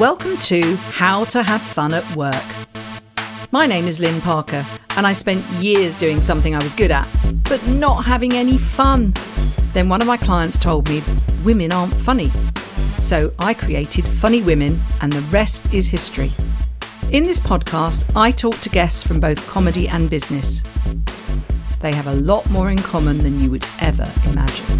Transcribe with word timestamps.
Welcome 0.00 0.38
to 0.38 0.76
How 0.76 1.26
to 1.26 1.42
Have 1.42 1.60
Fun 1.60 1.92
at 1.92 2.16
Work. 2.16 2.42
My 3.50 3.66
name 3.66 3.86
is 3.86 4.00
Lynne 4.00 4.22
Parker, 4.22 4.64
and 4.96 5.06
I 5.06 5.12
spent 5.12 5.44
years 5.62 5.94
doing 5.94 6.22
something 6.22 6.54
I 6.54 6.64
was 6.64 6.72
good 6.72 6.90
at, 6.90 7.06
but 7.42 7.62
not 7.66 8.06
having 8.06 8.32
any 8.32 8.56
fun. 8.56 9.12
Then 9.74 9.90
one 9.90 10.00
of 10.00 10.06
my 10.06 10.16
clients 10.16 10.56
told 10.56 10.88
me 10.88 11.02
women 11.44 11.70
aren't 11.70 11.92
funny. 11.92 12.32
So 12.98 13.30
I 13.40 13.52
created 13.52 14.08
Funny 14.08 14.40
Women, 14.40 14.80
and 15.02 15.12
the 15.12 15.20
rest 15.28 15.70
is 15.70 15.86
history. 15.86 16.32
In 17.12 17.24
this 17.24 17.38
podcast, 17.38 18.10
I 18.16 18.30
talk 18.30 18.58
to 18.60 18.70
guests 18.70 19.02
from 19.02 19.20
both 19.20 19.46
comedy 19.48 19.86
and 19.86 20.08
business. 20.08 20.62
They 21.82 21.92
have 21.92 22.06
a 22.06 22.14
lot 22.14 22.48
more 22.48 22.70
in 22.70 22.78
common 22.78 23.18
than 23.18 23.38
you 23.38 23.50
would 23.50 23.66
ever 23.80 24.10
imagine. 24.24 24.78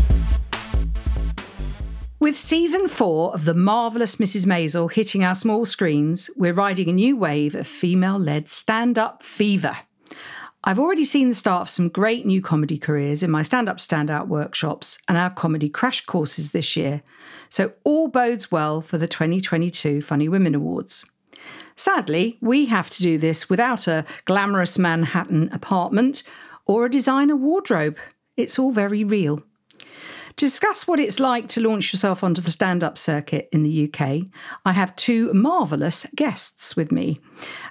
With 2.20 2.38
season 2.38 2.86
four 2.86 3.32
of 3.32 3.46
The 3.46 3.54
Marvellous 3.54 4.16
Mrs. 4.16 4.44
Maisel 4.44 4.92
hitting 4.92 5.24
our 5.24 5.34
small 5.34 5.64
screens, 5.64 6.28
we're 6.36 6.52
riding 6.52 6.90
a 6.90 6.92
new 6.92 7.16
wave 7.16 7.54
of 7.54 7.66
female 7.66 8.18
led 8.18 8.46
stand 8.46 8.98
up 8.98 9.22
fever. 9.22 9.78
I've 10.62 10.78
already 10.78 11.04
seen 11.04 11.30
the 11.30 11.34
start 11.34 11.62
of 11.62 11.70
some 11.70 11.88
great 11.88 12.26
new 12.26 12.42
comedy 12.42 12.76
careers 12.76 13.22
in 13.22 13.30
my 13.30 13.40
stand 13.40 13.70
up 13.70 13.78
standout 13.78 14.28
workshops 14.28 14.98
and 15.08 15.16
our 15.16 15.30
comedy 15.30 15.70
crash 15.70 16.04
courses 16.04 16.50
this 16.50 16.76
year, 16.76 17.02
so 17.48 17.72
all 17.84 18.08
bodes 18.08 18.52
well 18.52 18.82
for 18.82 18.98
the 18.98 19.08
2022 19.08 20.02
Funny 20.02 20.28
Women 20.28 20.54
Awards. 20.54 21.06
Sadly, 21.74 22.36
we 22.42 22.66
have 22.66 22.90
to 22.90 23.02
do 23.02 23.16
this 23.16 23.48
without 23.48 23.88
a 23.88 24.04
glamorous 24.26 24.76
Manhattan 24.76 25.48
apartment 25.54 26.22
or 26.66 26.84
a 26.84 26.90
designer 26.90 27.34
wardrobe. 27.34 27.96
It's 28.36 28.58
all 28.58 28.72
very 28.72 29.04
real. 29.04 29.42
To 30.40 30.46
discuss 30.46 30.88
what 30.88 30.98
it's 30.98 31.20
like 31.20 31.48
to 31.48 31.60
launch 31.60 31.92
yourself 31.92 32.24
onto 32.24 32.40
the 32.40 32.50
stand 32.50 32.82
up 32.82 32.96
circuit 32.96 33.50
in 33.52 33.62
the 33.62 33.84
UK, 33.84 34.22
I 34.64 34.72
have 34.72 34.96
two 34.96 35.30
marvellous 35.34 36.06
guests 36.16 36.74
with 36.74 36.90
me. 36.90 37.20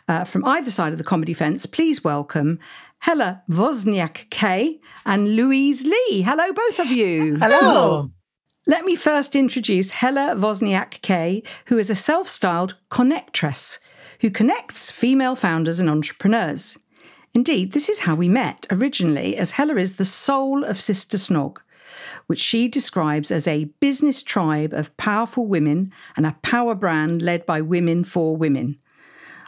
Uh, 0.07 0.23
from 0.23 0.45
either 0.45 0.69
side 0.69 0.91
of 0.91 0.99
the 0.99 1.03
comedy 1.03 1.33
fence, 1.33 1.65
please 1.65 2.03
welcome 2.03 2.59
Hella 2.99 3.41
Wozniak 3.49 4.29
Kay 4.29 4.79
and 5.03 5.35
Louise 5.35 5.83
Lee. 5.83 6.21
Hello, 6.21 6.53
both 6.53 6.77
of 6.77 6.91
you. 6.91 7.37
Hello. 7.37 8.11
Let 8.67 8.85
me 8.85 8.95
first 8.95 9.35
introduce 9.35 9.89
Hella 9.89 10.35
Wozniak 10.35 11.01
Kay, 11.01 11.41
who 11.65 11.79
is 11.79 11.89
a 11.89 11.95
self 11.95 12.27
styled 12.29 12.75
connectress 12.91 13.79
who 14.21 14.29
connects 14.29 14.91
female 14.91 15.33
founders 15.33 15.79
and 15.79 15.89
entrepreneurs. 15.89 16.77
Indeed, 17.33 17.71
this 17.71 17.89
is 17.89 18.01
how 18.01 18.13
we 18.13 18.29
met 18.29 18.67
originally, 18.69 19.37
as 19.37 19.51
Hella 19.57 19.77
is 19.77 19.95
the 19.95 20.05
soul 20.05 20.63
of 20.63 20.79
Sister 20.79 21.17
Snog, 21.17 21.57
which 22.29 22.37
she 22.37 22.67
describes 22.67 23.31
as 23.31 23.47
a 23.47 23.63
business 23.79 24.21
tribe 24.21 24.71
of 24.71 24.95
powerful 24.97 25.47
women 25.47 25.91
and 26.15 26.27
a 26.27 26.37
power 26.43 26.75
brand 26.75 27.23
led 27.23 27.43
by 27.47 27.59
women 27.59 28.03
for 28.03 28.37
women. 28.37 28.77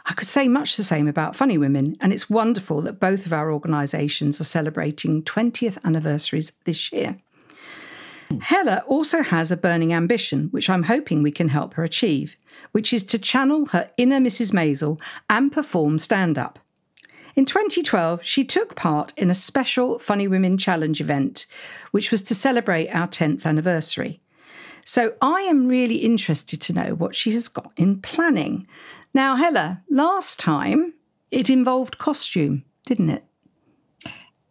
I 0.04 0.14
could 0.14 0.26
say 0.26 0.48
much 0.48 0.76
the 0.76 0.82
same 0.82 1.06
about 1.06 1.36
Funny 1.36 1.56
Women, 1.56 1.96
and 2.00 2.12
it's 2.12 2.28
wonderful 2.28 2.82
that 2.82 2.98
both 2.98 3.24
of 3.24 3.32
our 3.32 3.52
organisations 3.52 4.40
are 4.40 4.44
celebrating 4.58 5.22
20th 5.22 5.78
anniversaries 5.84 6.50
this 6.64 6.92
year. 6.92 7.18
Hella 8.40 8.82
also 8.88 9.22
has 9.22 9.52
a 9.52 9.56
burning 9.56 9.94
ambition, 9.94 10.48
which 10.50 10.68
I'm 10.68 10.82
hoping 10.82 11.22
we 11.22 11.30
can 11.30 11.50
help 11.50 11.74
her 11.74 11.84
achieve, 11.84 12.34
which 12.72 12.92
is 12.92 13.04
to 13.04 13.18
channel 13.18 13.66
her 13.66 13.92
inner 13.96 14.18
Mrs. 14.18 14.52
Maisel 14.52 15.00
and 15.30 15.52
perform 15.52 16.00
stand 16.00 16.36
up. 16.36 16.58
In 17.34 17.46
2012, 17.46 18.20
she 18.22 18.44
took 18.44 18.74
part 18.76 19.12
in 19.16 19.30
a 19.30 19.34
special 19.34 19.98
Funny 19.98 20.28
Women 20.28 20.58
Challenge 20.58 21.00
event, 21.00 21.46
which 21.90 22.10
was 22.10 22.22
to 22.22 22.34
celebrate 22.34 22.88
our 22.88 23.08
10th 23.08 23.46
anniversary. 23.46 24.20
So 24.84 25.14
I 25.22 25.42
am 25.42 25.68
really 25.68 25.96
interested 25.96 26.60
to 26.62 26.72
know 26.72 26.94
what 26.94 27.14
she 27.14 27.32
has 27.32 27.48
got 27.48 27.72
in 27.76 28.00
planning. 28.02 28.66
Now, 29.14 29.36
Hella, 29.36 29.82
last 29.88 30.38
time 30.40 30.94
it 31.30 31.48
involved 31.48 31.98
costume, 31.98 32.64
didn't 32.86 33.10
it? 33.10 33.24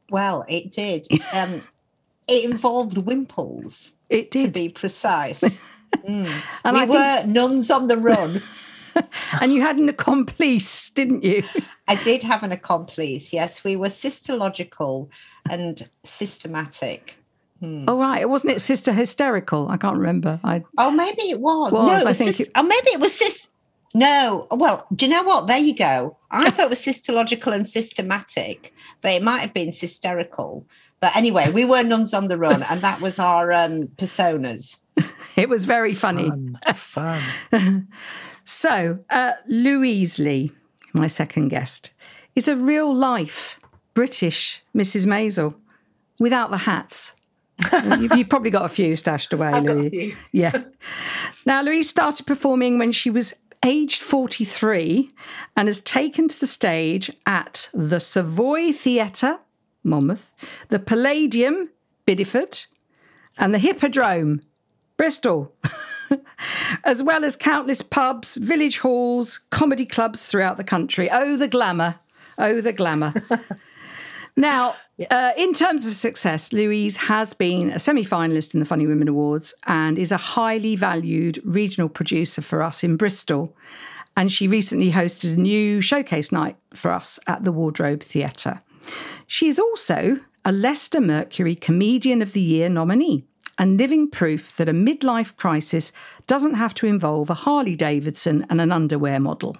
Well, 0.10 0.46
it 0.50 0.72
did. 0.72 1.08
Um, 1.34 1.62
it 2.28 2.50
involved 2.50 2.98
wimples. 2.98 3.92
It 4.10 4.32
did. 4.32 4.46
To 4.48 4.52
be 4.52 4.70
precise. 4.70 5.60
Mm. 6.08 6.42
And 6.64 6.76
we 6.78 6.84
I 6.84 6.86
were 6.86 7.22
think- 7.22 7.36
nuns 7.36 7.70
on 7.70 7.90
the 7.90 7.98
run. 7.98 8.42
and 9.42 9.54
you 9.54 9.62
had 9.62 9.78
an 9.78 9.90
accomplice, 9.90 10.90
didn't 10.90 11.24
you? 11.24 11.44
I 11.88 11.96
did 11.96 12.24
have 12.24 12.44
an 12.44 12.52
accomplice. 12.52 13.34
Yes, 13.34 13.64
we 13.64 13.76
were 13.76 13.90
sisterlogical 13.90 15.10
and 15.50 15.90
systematic. 16.04 17.16
Oh, 17.64 18.00
right. 18.00 18.28
Wasn't 18.28 18.52
it 18.52 18.60
Sister 18.60 18.92
Hysterical? 18.92 19.70
I 19.70 19.78
can't 19.78 19.98
remember. 19.98 20.40
I 20.44 20.64
Oh, 20.80 20.90
maybe 20.90 21.22
it 21.30 21.40
was. 21.40 21.72
Was, 21.74 21.86
no, 21.88 21.94
it 21.96 22.02
I 22.02 22.04
was 22.06 22.18
think 22.18 22.36
sis- 22.36 22.48
it- 22.48 22.54
oh, 22.56 22.64
maybe 22.64 22.88
it 22.90 23.00
was 23.00 23.14
sis. 23.14 23.50
No, 23.94 24.48
well, 24.50 24.88
do 24.96 25.06
you 25.06 25.12
know 25.12 25.22
what? 25.24 25.48
There 25.48 25.58
you 25.60 25.76
go. 25.76 26.18
I 26.32 26.50
thought 26.52 26.66
it 26.66 26.70
was 26.70 26.80
sisterlogical 26.84 27.54
and 27.54 27.68
systematic, 27.68 28.74
but 29.02 29.12
it 29.12 29.22
might 29.22 29.40
have 29.42 29.54
been 29.54 29.68
hysterical. 29.68 30.66
But 31.02 31.16
anyway, 31.16 31.52
we 31.52 31.66
were 31.66 31.84
nuns 31.84 32.14
on 32.14 32.30
the 32.30 32.38
run, 32.38 32.64
and 32.64 32.82
that 32.82 33.02
was 33.02 33.20
our 33.20 33.52
um, 33.52 33.90
personas. 33.98 34.80
it 35.36 35.50
was 35.50 35.66
very 35.66 35.94
funny. 35.94 36.30
Fun. 36.30 36.60
Fun. 36.74 37.88
So, 38.52 39.00
uh, 39.10 39.32
Louise 39.48 40.20
Lee, 40.20 40.52
my 40.92 41.08
second 41.08 41.48
guest, 41.48 41.92
is 42.36 42.50
a 42.50 42.56
real 42.56 42.94
life 42.94 43.58
British 43.94 44.62
Mrs. 44.76 45.06
Maisel 45.06 45.56
without 46.20 46.52
the 46.52 46.58
hats. 46.58 47.14
you've, 47.72 48.14
you've 48.14 48.28
probably 48.28 48.50
got 48.50 48.66
a 48.66 48.70
few 48.70 48.98
stashed 48.98 49.32
away, 49.32 49.48
I've 49.54 49.64
Louise. 49.64 50.16
Yeah. 50.34 50.64
Now, 51.46 51.62
Louise 51.62 51.90
started 51.90 52.28
performing 52.28 52.78
when 52.78 52.92
she 52.92 53.10
was 53.10 53.34
aged 53.64 54.02
43 54.02 55.10
and 55.56 55.70
has 55.70 55.80
taken 55.80 56.28
to 56.28 56.38
the 56.38 56.46
stage 56.46 57.10
at 57.26 57.70
the 57.74 58.02
Savoy 58.02 58.74
Theatre, 58.74 59.40
Monmouth, 59.82 60.34
the 60.68 60.80
Palladium, 60.80 61.70
Bideford, 62.06 62.66
and 63.38 63.54
the 63.54 63.60
Hippodrome, 63.60 64.42
Bristol, 64.98 65.56
as 66.84 67.04
well 67.04 67.24
as 67.24 67.36
countless 67.36 67.82
pubs, 67.82 68.36
village 68.38 68.80
halls, 68.80 69.40
comedy 69.50 69.86
clubs 69.86 70.26
throughout 70.26 70.58
the 70.58 70.64
country. 70.64 71.10
Oh, 71.12 71.38
the 71.38 71.48
glamour. 71.48 71.96
Oh, 72.38 72.62
the 72.62 72.74
glamour. 72.74 73.14
Now, 74.36 74.76
uh, 75.10 75.32
in 75.38 75.54
terms 75.54 75.86
of 75.86 75.96
success, 75.96 76.54
Louise 76.54 76.98
has 76.98 77.34
been 77.34 77.72
a 77.72 77.80
semi 77.80 78.04
finalist 78.04 78.54
in 78.54 78.60
the 78.60 78.66
Funny 78.66 78.88
Women 78.88 79.08
Awards 79.08 79.54
and 79.68 79.98
is 79.98 80.12
a 80.12 80.18
highly 80.18 80.76
valued 80.76 81.42
regional 81.44 81.90
producer 81.90 82.42
for 82.42 82.64
us 82.64 82.84
in 82.84 82.96
Bristol. 82.96 83.56
And 84.16 84.32
she 84.32 84.48
recently 84.48 84.92
hosted 84.92 85.34
a 85.34 85.42
new 85.42 85.82
showcase 85.82 86.32
night 86.32 86.58
for 86.74 86.92
us 86.92 87.20
at 87.28 87.44
the 87.44 87.52
Wardrobe 87.52 88.04
Theatre. 88.04 88.62
She 89.28 89.48
is 89.48 89.60
also 89.60 90.20
a 90.44 90.52
Leicester 90.52 91.00
Mercury 91.02 91.56
Comedian 91.56 92.22
of 92.22 92.34
the 92.34 92.42
Year 92.42 92.68
nominee 92.68 93.26
and 93.62 93.78
living 93.78 94.10
proof 94.10 94.58
that 94.58 94.68
a 94.68 94.74
midlife 94.74 95.38
crisis 95.38 95.92
doesn't 96.26 96.56
have 96.56 96.74
to 96.74 96.88
involve 96.88 97.30
a 97.30 97.36
Harley 97.36 97.76
Davidson 97.76 98.44
and 98.50 98.60
an 98.60 98.72
underwear 98.72 99.20
model 99.20 99.56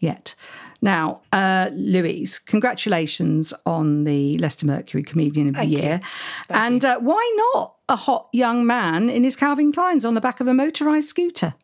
yet. 0.00 0.34
Now, 0.82 1.20
uh, 1.32 1.70
Louise, 1.72 2.40
congratulations 2.40 3.54
on 3.64 4.02
the 4.02 4.36
Leicester 4.38 4.66
Mercury 4.66 5.04
Comedian 5.04 5.50
of 5.50 5.54
Thank 5.54 5.72
the. 5.72 5.80
Year. 5.80 6.00
and 6.50 6.84
uh, 6.84 6.98
why 6.98 7.52
not 7.54 7.76
a 7.88 7.94
hot 7.94 8.28
young 8.32 8.66
man 8.66 9.08
in 9.08 9.22
his 9.22 9.36
Calvin 9.36 9.70
Kleins 9.70 10.04
on 10.04 10.14
the 10.14 10.20
back 10.20 10.40
of 10.40 10.48
a 10.48 10.52
motorised 10.52 11.04
scooter? 11.04 11.54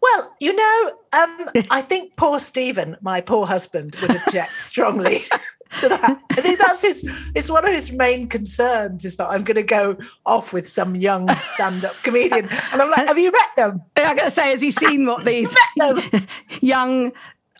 Well, 0.00 0.34
you 0.40 0.56
know, 0.56 0.92
um, 1.12 1.50
I 1.70 1.82
think 1.82 2.16
poor 2.16 2.38
Stephen, 2.38 2.96
my 3.02 3.20
poor 3.20 3.46
husband, 3.46 3.96
would 3.96 4.16
object 4.16 4.52
strongly 4.60 5.24
to 5.80 5.88
that. 5.88 6.20
I 6.30 6.40
think 6.40 6.58
that's 6.58 6.82
his. 6.82 7.08
It's 7.34 7.50
one 7.50 7.66
of 7.66 7.72
his 7.72 7.92
main 7.92 8.28
concerns 8.28 9.04
is 9.04 9.16
that 9.16 9.28
I'm 9.28 9.44
going 9.44 9.56
to 9.56 9.62
go 9.62 9.96
off 10.26 10.52
with 10.52 10.68
some 10.68 10.94
young 10.94 11.28
stand-up 11.36 11.94
comedian, 12.02 12.48
and 12.72 12.82
I'm 12.82 12.90
like, 12.90 13.06
"Have 13.06 13.18
you 13.18 13.30
met 13.32 13.48
them? 13.56 13.82
I 13.96 14.14
got 14.14 14.24
to 14.24 14.30
say, 14.30 14.50
has 14.50 14.62
he 14.62 14.70
seen 14.70 15.06
what 15.06 15.24
these 15.24 15.54
young, 16.60 17.12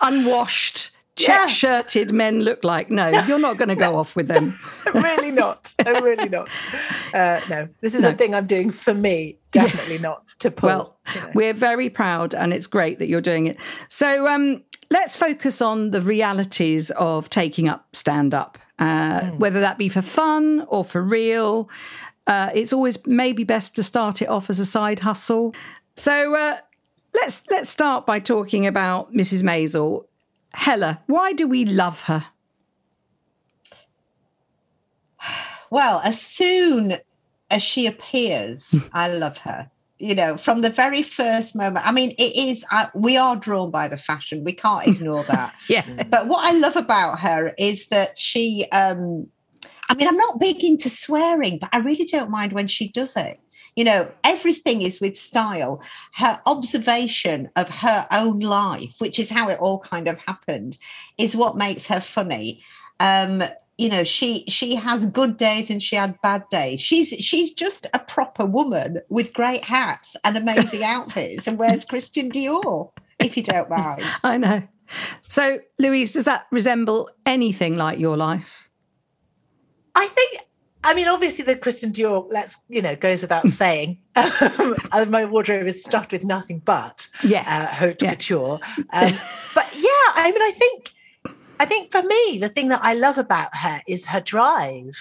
unwashed, 0.03 0.91
check-shirted 1.17 2.13
men 2.13 2.41
look 2.43 2.65
like? 2.65 2.91
No, 2.91 3.09
you're 3.27 3.39
not 3.39 3.57
going 3.59 3.69
to 3.69 3.75
go 3.77 3.97
off 3.97 4.17
with 4.17 4.29
them. 4.29 4.59
Really 4.95 5.31
not. 5.33 5.75
I'm 5.85 6.03
really 6.03 6.29
not. 6.29 6.49
Uh, 7.13 7.41
no, 7.49 7.69
this 7.81 7.95
is 7.95 8.03
No. 8.03 8.11
a 8.11 8.13
thing 8.15 8.35
I'm 8.35 8.47
doing 8.47 8.71
for 8.71 8.95
me. 8.95 9.39
Definitely 9.51 9.99
not 9.99 10.27
to 10.41 10.51
pull. 10.51 10.67
Well, 10.69 10.97
you 11.15 11.21
know. 11.21 11.31
we're 11.35 11.55
very 11.55 11.89
proud, 11.91 12.35
and 12.35 12.53
it's 12.53 12.67
great 12.67 12.99
that 12.99 13.09
you're 13.09 13.21
doing 13.23 13.47
it. 13.47 13.57
So 13.89 14.27
um, 14.29 14.63
let's 14.91 15.17
focus 15.17 15.61
on 15.61 15.91
the 15.91 16.01
realities 16.01 16.91
of 16.93 17.31
taking 17.31 17.69
up 17.69 17.95
stand 17.95 18.35
up, 18.35 18.59
uh, 18.79 19.31
whether 19.33 19.61
that 19.61 19.79
be 19.79 19.89
for 19.89 20.03
fun 20.03 20.65
or 20.69 20.85
for 20.85 21.03
real. 21.03 21.69
Uh, 22.27 22.51
it's 22.55 22.73
always 22.73 23.05
maybe 23.07 23.45
best 23.45 23.75
to 23.77 23.83
start 23.83 24.21
it 24.21 24.29
off 24.29 24.51
as 24.51 24.61
a 24.61 24.67
side 24.67 25.01
hustle. 25.01 25.55
So 25.97 26.35
uh, 26.35 26.59
let's 27.15 27.43
let's 27.51 27.71
start 27.71 28.07
by 28.07 28.21
talking 28.21 28.67
about 28.67 29.13
Mrs. 29.13 29.43
Maisel. 29.43 30.05
Hella, 30.55 31.01
why 31.07 31.33
do 31.33 31.47
we 31.47 31.65
love 31.65 32.03
her? 32.03 32.27
Well, 35.71 36.01
as 36.03 36.21
soon 36.21 36.97
as 37.51 37.63
she 37.63 37.87
appears, 37.87 38.75
I 38.93 39.09
love 39.09 39.39
her. 39.39 39.71
You 39.99 40.15
know, 40.15 40.37
from 40.37 40.61
the 40.61 40.71
very 40.71 41.03
first 41.03 41.57
moment. 41.57 41.87
I 41.87 41.93
mean, 41.93 42.13
it 42.13 42.37
is, 42.37 42.65
uh, 42.71 42.87
we 42.95 43.17
are 43.17 43.37
drawn 43.37 43.71
by 43.71 43.89
the 43.89 43.97
fashion. 43.97 44.45
We 44.45 44.53
can't 44.53 44.87
ignore 44.87 45.25
that. 45.25 45.55
yeah. 45.69 45.85
But 46.05 46.29
what 46.29 46.45
I 46.45 46.57
love 46.57 46.77
about 46.77 47.21
her 47.21 47.53
is 47.59 47.89
that 47.89 48.17
she, 48.17 48.67
um, 48.73 49.27
I 49.89 49.95
mean, 49.95 50.07
I'm 50.07 50.17
not 50.17 50.39
big 50.39 50.63
into 50.63 50.89
swearing, 50.89 51.59
but 51.59 51.71
I 51.73 51.79
really 51.79 52.05
don't 52.05 52.31
mind 52.31 52.53
when 52.53 52.69
she 52.69 52.89
does 52.89 53.17
it. 53.17 53.41
You 53.75 53.85
know, 53.85 54.11
everything 54.25 54.83
is 54.83 55.01
with 55.01 55.17
style. 55.17 55.83
Her 56.15 56.41
observation 56.47 57.49
of 57.57 57.69
her 57.69 58.07
own 58.11 58.41
life, 58.41 58.95
which 58.99 59.19
is 59.19 59.31
how 59.31 59.49
it 59.49 59.59
all 59.61 59.79
kind 59.79 60.09
of 60.09 60.19
happened, 60.19 60.79
is 61.17 61.37
what 61.37 61.57
makes 61.57 61.87
her 61.87 62.01
funny. 62.01 62.63
Um, 63.01 63.43
you 63.79 63.89
know 63.89 64.05
she 64.05 64.45
she 64.49 64.75
has 64.75 65.07
good 65.07 65.37
days 65.37 65.71
and 65.71 65.83
she 65.83 65.97
had 65.97 66.21
bad 66.21 66.43
days 66.51 66.81
she's 66.81 67.09
she's 67.11 67.53
just 67.55 67.87
a 67.95 67.99
proper 68.01 68.45
woman 68.45 69.01
with 69.09 69.33
great 69.33 69.65
hats 69.65 70.17
and 70.25 70.37
amazing 70.37 70.85
outfits 70.95 71.47
and 71.47 71.59
wears 71.59 71.85
christian 71.85 72.31
dior 72.31 72.91
if 73.19 73.37
you 73.37 73.43
don't 73.43 73.71
mind 73.71 74.03
i 74.25 74.37
know 74.37 74.63
so 75.29 75.59
louise 75.79 76.13
does 76.13 76.25
that 76.25 76.47
resemble 76.51 77.09
anything 77.25 77.77
like 77.77 77.99
your 77.99 78.17
life 78.17 78.69
i 79.95 80.07
think 80.07 80.43
I 80.85 80.95
mean, 80.95 81.09
obviously, 81.09 81.45
the 81.45 81.57
Christian 81.57 81.91
Dior, 81.91 82.27
let's 82.31 82.57
you 82.69 82.81
know, 82.81 82.95
goes 82.95 83.21
without 83.21 83.49
saying. 83.61 83.99
Um, 84.15 85.11
my 85.11 85.25
wardrobe 85.25 85.67
is 85.67 85.85
stuffed 85.85 86.13
with 86.13 86.25
nothing 86.25 86.61
but 86.61 87.09
yes, 87.25 87.47
uh, 87.49 87.75
haute 87.75 88.01
yeah. 88.01 88.11
couture. 88.11 88.61
Um, 88.91 89.13
but 89.55 89.67
yeah, 89.75 90.09
I 90.15 90.31
mean, 90.33 90.41
I 90.41 90.53
think 90.57 90.93
I 91.61 91.67
think 91.67 91.91
for 91.91 92.03
me, 92.03 92.39
the 92.39 92.49
thing 92.49 92.69
that 92.69 92.81
I 92.83 92.95
love 92.95 93.19
about 93.19 93.55
her 93.57 93.81
is 93.87 94.07
her 94.07 94.21
drive. 94.21 94.97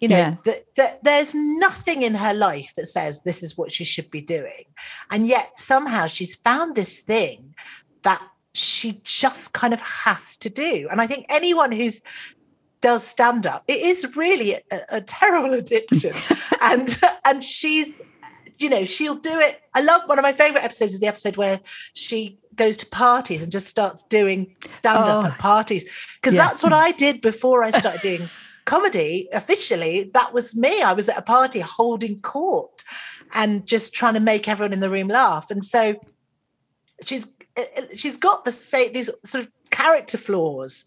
You 0.00 0.08
know, 0.08 0.16
yeah. 0.16 0.36
that, 0.44 0.64
that 0.76 1.04
there's 1.04 1.34
nothing 1.34 2.02
in 2.02 2.14
her 2.14 2.34
life 2.34 2.72
that 2.76 2.86
says 2.86 3.22
this 3.22 3.42
is 3.42 3.56
what 3.56 3.72
she 3.72 3.84
should 3.84 4.10
be 4.10 4.20
doing. 4.20 4.64
And 5.10 5.26
yet 5.26 5.58
somehow 5.58 6.06
she's 6.06 6.36
found 6.36 6.74
this 6.74 7.00
thing 7.00 7.54
that 8.02 8.20
she 8.52 9.00
just 9.04 9.54
kind 9.54 9.72
of 9.72 9.80
has 9.80 10.36
to 10.38 10.50
do. 10.50 10.88
And 10.90 11.00
I 11.00 11.06
think 11.06 11.24
anyone 11.30 11.72
who's 11.72 12.02
does 12.82 13.06
stand 13.06 13.46
up, 13.46 13.64
it 13.68 13.80
is 13.80 14.16
really 14.16 14.54
a, 14.54 14.80
a 14.90 15.00
terrible 15.00 15.54
addiction. 15.60 16.12
and 16.60 16.98
and 17.24 17.42
she's 17.42 18.00
you 18.58 18.70
know, 18.70 18.84
she'll 18.84 19.16
do 19.16 19.38
it. 19.38 19.60
I 19.74 19.82
love 19.82 20.02
one 20.06 20.18
of 20.18 20.22
my 20.22 20.32
favorite 20.32 20.64
episodes 20.64 20.94
is 20.94 21.00
the 21.00 21.06
episode 21.06 21.36
where 21.36 21.60
she 21.92 22.38
goes 22.56 22.76
to 22.78 22.86
parties 22.86 23.42
and 23.42 23.52
just 23.52 23.66
starts 23.66 24.02
doing 24.04 24.54
stand 24.66 24.98
up 24.98 25.24
oh, 25.24 25.28
at 25.28 25.38
parties. 25.38 25.84
Because 26.16 26.34
yeah. 26.34 26.48
that's 26.48 26.62
what 26.62 26.72
I 26.72 26.90
did 27.04 27.20
before 27.20 27.62
I 27.62 27.70
started 27.70 28.00
doing 28.00 28.28
comedy 28.64 29.28
officially. 29.32 30.10
That 30.14 30.32
was 30.32 30.54
me. 30.54 30.82
I 30.82 30.92
was 30.92 31.08
at 31.08 31.18
a 31.18 31.22
party 31.22 31.60
holding 31.60 32.20
court 32.20 32.84
and 33.34 33.66
just 33.66 33.94
trying 33.94 34.14
to 34.14 34.20
make 34.20 34.48
everyone 34.48 34.72
in 34.72 34.80
the 34.80 34.90
room 34.90 35.08
laugh. 35.08 35.50
And 35.50 35.64
so 35.64 35.94
she's 37.04 37.26
uh, 37.56 37.62
uh, 37.76 37.82
she's 37.94 38.16
got 38.16 38.44
the 38.44 38.50
say 38.50 38.88
these 38.88 39.10
sort 39.24 39.44
of 39.44 39.52
character 39.70 40.18
flaws 40.18 40.84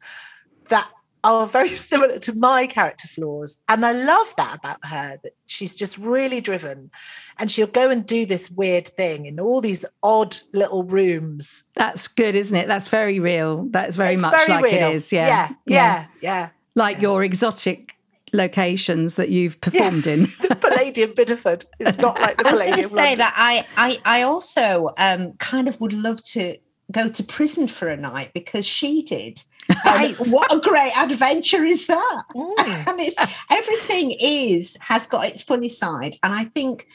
that 0.69 0.89
are 1.23 1.47
very 1.47 1.69
similar 1.75 2.19
to 2.19 2.33
my 2.33 2.67
character 2.67 3.07
flaws. 3.07 3.57
And 3.67 3.85
I 3.85 3.91
love 3.91 4.33
that 4.37 4.55
about 4.55 4.83
her 4.85 5.19
that 5.23 5.33
she's 5.45 5.75
just 5.75 5.97
really 5.97 6.41
driven 6.41 6.91
and 7.37 7.49
she'll 7.49 7.67
go 7.67 7.89
and 7.89 8.05
do 8.05 8.25
this 8.25 8.49
weird 8.51 8.87
thing 8.87 9.25
in 9.25 9.39
all 9.39 9.61
these 9.61 9.85
odd 10.03 10.35
little 10.53 10.83
rooms. 10.83 11.63
That's 11.75 12.07
good, 12.07 12.35
isn't 12.35 12.55
it? 12.55 12.67
That's 12.67 12.87
very 12.87 13.19
real. 13.19 13.67
That's 13.69 13.95
very 13.95 14.13
it's 14.13 14.21
much 14.21 14.45
very 14.45 14.61
like 14.61 14.71
real. 14.71 14.89
it 14.89 14.95
is. 14.95 15.11
Yeah. 15.13 15.27
Yeah. 15.27 15.49
Yeah. 15.65 16.05
yeah. 16.21 16.49
Like 16.75 16.97
yeah. 16.97 17.01
your 17.03 17.23
exotic 17.23 17.95
locations 18.33 19.15
that 19.15 19.29
you've 19.29 19.59
performed 19.61 20.05
yeah. 20.05 20.13
in. 20.13 20.21
the 20.41 20.57
Palladium 20.59 21.13
Bideford. 21.13 21.65
It's 21.79 21.97
not 21.97 22.19
like 22.19 22.37
the 22.37 22.47
I 22.47 22.51
was 22.51 22.61
going 22.61 22.73
to 22.73 22.83
say 22.83 23.15
that 23.15 23.33
I, 23.35 23.65
I, 23.75 24.19
I 24.19 24.21
also 24.23 24.91
um, 24.97 25.33
kind 25.33 25.67
of 25.67 25.79
would 25.81 25.93
love 25.93 26.23
to 26.25 26.57
go 26.91 27.09
to 27.09 27.23
prison 27.23 27.67
for 27.67 27.87
a 27.87 27.97
night 27.97 28.31
because 28.33 28.65
she 28.65 29.01
did. 29.01 29.43
Right. 29.85 30.15
what 30.29 30.53
a 30.53 30.59
great 30.59 30.97
adventure 30.97 31.63
is 31.63 31.87
that? 31.87 32.23
Mm. 32.35 32.87
and 32.87 32.99
it's 32.99 33.15
everything 33.49 34.15
is 34.21 34.77
has 34.81 35.07
got 35.07 35.25
its 35.25 35.41
funny 35.41 35.69
side. 35.69 36.15
And 36.23 36.33
I 36.33 36.45
think, 36.45 36.87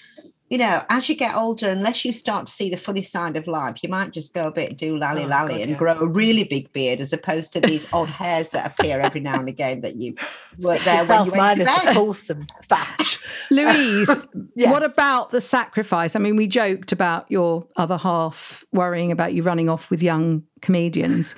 you 0.48 0.58
know, 0.58 0.82
as 0.88 1.08
you 1.08 1.14
get 1.14 1.34
older, 1.34 1.68
unless 1.68 2.04
you 2.04 2.12
start 2.12 2.46
to 2.46 2.52
see 2.52 2.70
the 2.70 2.76
funny 2.76 3.02
side 3.02 3.36
of 3.36 3.46
life, 3.46 3.82
you 3.82 3.88
might 3.88 4.10
just 4.10 4.34
go 4.34 4.46
a 4.46 4.50
bit 4.50 4.76
doolally 4.76 5.24
oh, 5.24 5.28
lally 5.28 5.60
and 5.62 5.70
yeah. 5.70 5.76
grow 5.76 5.98
a 5.98 6.06
really 6.06 6.44
big 6.44 6.72
beard 6.72 7.00
as 7.00 7.12
opposed 7.12 7.52
to 7.54 7.60
these 7.60 7.90
odd 7.92 8.08
hairs 8.08 8.50
that 8.50 8.66
appear 8.66 9.00
every 9.00 9.20
now 9.20 9.38
and 9.38 9.48
again 9.48 9.80
that 9.80 9.96
you 9.96 10.14
were 10.60 10.78
there 10.78 11.04
when 11.06 11.26
you 11.26 11.32
went 11.32 11.58
to 11.58 11.64
bed. 11.64 11.94
wholesome 11.94 12.46
thatch. 12.64 13.18
Louise, 13.50 14.14
yes. 14.54 14.70
what 14.70 14.84
about 14.84 15.30
the 15.30 15.40
sacrifice? 15.40 16.16
I 16.16 16.18
mean, 16.18 16.36
we 16.36 16.46
joked 16.46 16.92
about 16.92 17.30
your 17.30 17.66
other 17.76 17.96
half 17.96 18.64
worrying 18.72 19.12
about 19.12 19.32
you 19.32 19.42
running 19.42 19.68
off 19.68 19.90
with 19.90 20.02
young 20.02 20.42
comedians. 20.60 21.34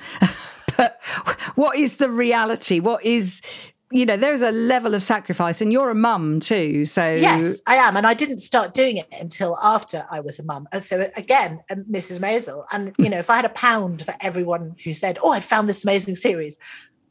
But 0.77 1.01
what 1.55 1.77
is 1.77 1.97
the 1.97 2.11
reality? 2.11 2.81
What 2.81 3.05
is 3.05 3.43
you 3.93 4.05
know 4.05 4.17
there's 4.17 4.43
a 4.43 4.51
level 4.51 4.95
of 4.95 5.03
sacrifice 5.03 5.61
and 5.61 5.73
you're 5.73 5.91
a 5.91 5.95
mum 5.95 6.41
too 6.41 6.85
so 6.85 7.13
yes 7.13 7.61
i 7.69 7.77
am 7.77 7.97
and 7.97 8.05
i 8.05 8.15
didn't 8.15 8.39
start 8.39 8.75
doing 8.75 8.97
it 8.97 9.07
until 9.13 9.57
after 9.63 10.05
i 10.11 10.19
was 10.19 10.41
a 10.41 10.45
mum. 10.45 10.67
So 10.81 11.09
again 11.17 11.61
mrs 11.71 12.19
maisel 12.19 12.65
and 12.73 12.93
you 12.99 13.09
know 13.09 13.19
if 13.19 13.31
i 13.31 13.37
had 13.37 13.45
a 13.45 13.51
pound 13.51 14.03
for 14.05 14.15
everyone 14.21 14.75
who 14.83 14.93
said 14.93 15.19
oh 15.23 15.31
i 15.31 15.39
found 15.39 15.69
this 15.69 15.85
amazing 15.85 16.17
series 16.17 16.59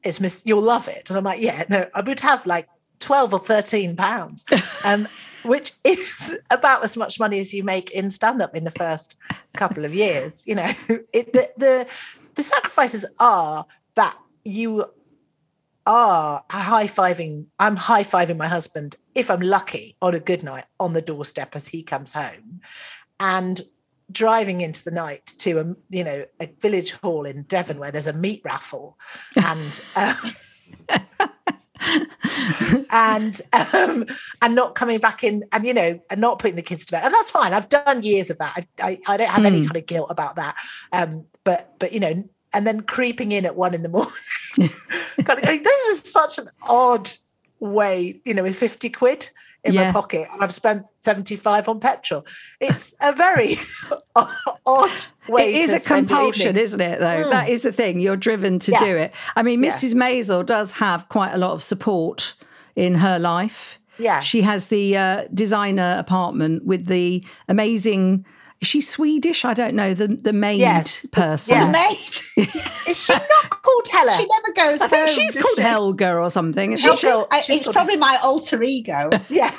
it's 0.03 0.19
miss 0.19 0.43
you'll 0.45 0.61
love 0.61 0.87
it. 0.87 1.09
And 1.09 1.17
i'm 1.17 1.23
like 1.23 1.41
yeah 1.41 1.63
no 1.69 1.87
i 1.95 2.01
would 2.01 2.19
have 2.19 2.45
like 2.45 2.67
12 2.99 3.33
or 3.33 3.39
13 3.39 3.95
pounds 3.95 4.45
um, 4.83 5.07
which 5.45 5.71
is 5.83 6.37
about 6.51 6.83
as 6.83 6.97
much 6.97 7.19
money 7.19 7.39
as 7.39 7.53
you 7.53 7.63
make 7.63 7.91
in 7.91 8.09
stand 8.09 8.41
up 8.41 8.53
in 8.53 8.65
the 8.65 8.71
first 8.71 9.15
couple 9.53 9.85
of 9.85 9.93
years 9.93 10.43
you 10.45 10.55
know. 10.55 10.71
It, 11.13 11.31
the, 11.31 11.49
the 11.57 11.87
the 12.35 12.43
sacrifices 12.43 13.05
are 13.19 13.65
that 13.95 14.17
you 14.43 14.85
are 15.85 16.43
high 16.49 16.87
fiving. 16.87 17.47
I'm 17.59 17.75
high 17.75 18.03
fiving 18.03 18.37
my 18.37 18.47
husband 18.47 18.95
if 19.13 19.29
I'm 19.29 19.41
lucky 19.41 19.95
on 20.01 20.15
a 20.15 20.19
good 20.19 20.43
night 20.43 20.65
on 20.79 20.93
the 20.93 21.01
doorstep 21.01 21.55
as 21.55 21.67
he 21.67 21.83
comes 21.83 22.13
home, 22.13 22.61
and 23.19 23.61
driving 24.11 24.61
into 24.61 24.83
the 24.83 24.91
night 24.91 25.25
to 25.39 25.59
a 25.59 25.75
you 25.89 26.03
know 26.03 26.25
a 26.39 26.47
village 26.59 26.91
hall 26.91 27.25
in 27.25 27.43
Devon 27.43 27.79
where 27.79 27.91
there's 27.91 28.07
a 28.07 28.13
meat 28.13 28.41
raffle, 28.43 28.97
and. 29.35 29.81
Um, 29.95 30.15
and 32.91 33.41
um, 33.73 34.05
and 34.41 34.55
not 34.55 34.75
coming 34.75 34.99
back 34.99 35.23
in 35.23 35.43
and 35.51 35.65
you 35.65 35.73
know 35.73 35.99
and 36.09 36.21
not 36.21 36.39
putting 36.39 36.55
the 36.55 36.61
kids 36.61 36.85
to 36.85 36.91
bed. 36.91 37.03
And 37.03 37.13
that's 37.13 37.31
fine. 37.31 37.53
I've 37.53 37.69
done 37.69 38.03
years 38.03 38.29
of 38.29 38.37
that. 38.37 38.65
I, 38.79 38.91
I, 38.91 38.99
I 39.07 39.17
don't 39.17 39.29
have 39.29 39.43
mm. 39.43 39.47
any 39.47 39.59
hmm. 39.59 39.65
kind 39.65 39.77
of 39.77 39.85
guilt 39.85 40.07
about 40.09 40.35
that. 40.35 40.55
Um, 40.91 41.25
but 41.43 41.73
but 41.79 41.93
you 41.93 41.99
know 41.99 42.23
and 42.53 42.65
then 42.65 42.79
creeping 42.79 43.33
in 43.33 43.45
at 43.45 43.55
one 43.55 43.73
in 43.73 43.83
the 43.83 43.89
morning. 43.89 44.13
Kind 44.55 45.39
of 45.39 45.41
going, 45.41 45.63
this 45.63 45.85
is 45.89 46.11
such 46.11 46.37
an 46.37 46.49
odd 46.63 47.09
way 47.59 48.19
you 48.25 48.33
know 48.33 48.43
with 48.43 48.55
50 48.55 48.89
quid 48.89 49.29
in 49.65 49.73
yeah. 49.73 49.87
my 49.87 49.91
pocket 49.91 50.27
and 50.31 50.43
I've 50.43 50.53
spent 50.53 50.85
75 50.99 51.67
on 51.67 51.79
petrol. 51.79 52.25
It's 52.59 52.95
a 53.01 53.13
very 53.13 53.57
odd 54.65 55.05
way 55.27 55.55
It 55.55 55.65
is 55.65 55.73
a 55.73 55.79
compulsion, 55.79 56.55
isn't 56.55 56.79
it, 56.79 56.99
though? 56.99 57.23
Mm. 57.23 57.29
That 57.31 57.49
is 57.49 57.63
the 57.63 57.71
thing. 57.71 57.99
You're 57.99 58.15
driven 58.15 58.59
to 58.59 58.71
yeah. 58.71 58.79
do 58.79 58.95
it. 58.95 59.13
I 59.35 59.41
mean, 59.41 59.61
Mrs. 59.61 59.95
Yeah. 59.95 60.01
Maisel 60.01 60.45
does 60.45 60.73
have 60.73 61.09
quite 61.09 61.33
a 61.33 61.37
lot 61.37 61.51
of 61.51 61.63
support 61.63 62.35
in 62.75 62.95
her 62.95 63.17
life. 63.17 63.79
Yeah. 63.97 64.19
She 64.19 64.41
has 64.43 64.67
the 64.67 64.97
uh, 64.97 65.23
designer 65.33 65.95
apartment 65.97 66.65
with 66.65 66.85
the 66.85 67.25
amazing 67.47 68.25
is 68.61 68.67
she 68.67 68.81
Swedish? 68.81 69.45
I 69.45 69.53
don't 69.53 69.75
know. 69.75 69.93
The 69.93 70.07
the 70.07 70.33
maid 70.33 70.59
yes. 70.59 71.05
person. 71.11 71.55
Yeah. 71.55 71.65
The 71.65 71.71
maid. 71.71 72.47
is 72.87 73.05
she 73.05 73.13
not 73.13 73.49
called 73.49 73.87
Hella? 73.91 74.15
She 74.15 74.25
never 74.25 74.53
goes. 74.53 74.81
I 74.81 74.87
think 74.87 75.09
she's 75.09 75.35
called 75.35 75.57
she? 75.57 75.61
Helga 75.61 76.15
or 76.15 76.29
something. 76.29 76.71
Is 76.71 76.81
she? 76.81 76.95
Sure? 76.97 77.27
It's 77.31 77.71
probably 77.71 77.97
my 77.97 78.17
alter 78.23 78.63
ego. 78.63 79.09
yeah. 79.29 79.53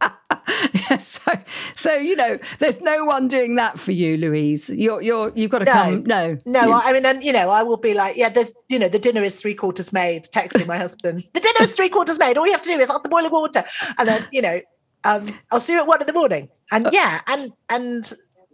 yeah, 0.90 0.98
so 0.98 1.32
so 1.74 1.94
you 1.94 2.16
know, 2.16 2.38
there's 2.58 2.80
no 2.80 3.04
one 3.04 3.28
doing 3.28 3.54
that 3.54 3.78
for 3.78 3.92
you, 3.92 4.16
Louise. 4.16 4.68
You're 4.68 5.00
you're 5.00 5.32
you've 5.34 5.50
got 5.50 5.60
to 5.60 5.64
no, 5.64 5.72
come. 5.72 6.04
No, 6.04 6.36
no. 6.44 6.72
I 6.72 6.92
mean, 6.92 7.06
and 7.06 7.22
you 7.22 7.32
know, 7.32 7.50
I 7.50 7.62
will 7.62 7.76
be 7.76 7.94
like, 7.94 8.16
yeah, 8.16 8.28
there's 8.28 8.52
you 8.68 8.78
know, 8.78 8.88
the 8.88 8.98
dinner 8.98 9.22
is 9.22 9.36
three 9.36 9.54
quarters 9.54 9.92
made. 9.92 10.24
Texting 10.24 10.66
my 10.66 10.76
husband, 10.76 11.24
the 11.32 11.40
dinner 11.40 11.62
is 11.62 11.70
three 11.70 11.88
quarters 11.88 12.18
made. 12.18 12.36
All 12.36 12.46
you 12.46 12.52
have 12.52 12.62
to 12.62 12.70
do 12.70 12.78
is 12.78 12.90
add 12.90 13.02
the 13.02 13.08
boiling 13.08 13.30
water, 13.30 13.64
and 13.98 14.08
then 14.08 14.26
you 14.32 14.42
know, 14.42 14.60
um, 15.04 15.38
I'll 15.50 15.60
see 15.60 15.74
you 15.74 15.80
at 15.80 15.86
one 15.86 16.00
in 16.00 16.06
the 16.06 16.12
morning. 16.12 16.48
And 16.72 16.86
uh, 16.86 16.90
yeah, 16.92 17.20
and 17.26 17.52
and 17.68 18.12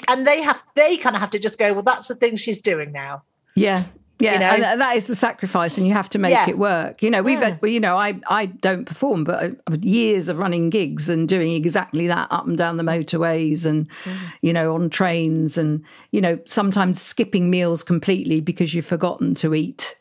and 0.09 0.27
they 0.27 0.41
have 0.43 0.63
they 0.75 0.97
kind 0.97 1.17
of 1.17 1.21
have 1.21 1.31
to 1.31 1.39
just 1.39 1.59
go 1.59 1.73
well 1.73 1.83
that's 1.83 2.09
the 2.09 2.15
thing 2.15 2.37
she's 2.37 2.61
doing 2.61 2.93
now 2.93 3.23
yeah 3.55 3.85
yeah, 4.21 4.35
you 4.35 4.39
know? 4.39 4.67
and 4.67 4.81
that 4.81 4.97
is 4.97 5.07
the 5.07 5.15
sacrifice, 5.15 5.79
and 5.79 5.87
you 5.87 5.95
have 5.95 6.11
to 6.11 6.19
make 6.19 6.33
yeah. 6.33 6.49
it 6.49 6.59
work. 6.59 7.03
You 7.03 7.11
know, 7.11 7.23
we've, 7.23 7.41
yeah. 7.41 7.57
you 7.65 7.81
know, 7.81 7.97
I 7.97 8.21
I 8.29 8.47
don't 8.47 8.85
perform, 8.85 9.25
but 9.25 9.57
years 9.83 10.29
of 10.29 10.39
running 10.39 10.69
gigs 10.69 11.09
and 11.09 11.29
doing 11.29 11.53
exactly 11.53 12.07
that 12.07 12.29
up 12.31 12.47
and 12.47 12.57
down 12.57 12.77
the 12.77 12.83
motorways, 12.83 13.65
and 13.65 13.89
mm. 13.89 14.17
you 14.43 14.53
know, 14.53 14.75
on 14.75 14.91
trains, 14.91 15.57
and 15.57 15.83
you 16.11 16.21
know, 16.21 16.39
sometimes 16.45 17.01
skipping 17.01 17.51
meals 17.51 17.83
completely 17.83 18.41
because 18.41 18.75
you've 18.75 18.87
forgotten 18.87 19.35
to 19.37 19.55
eat, 19.55 19.97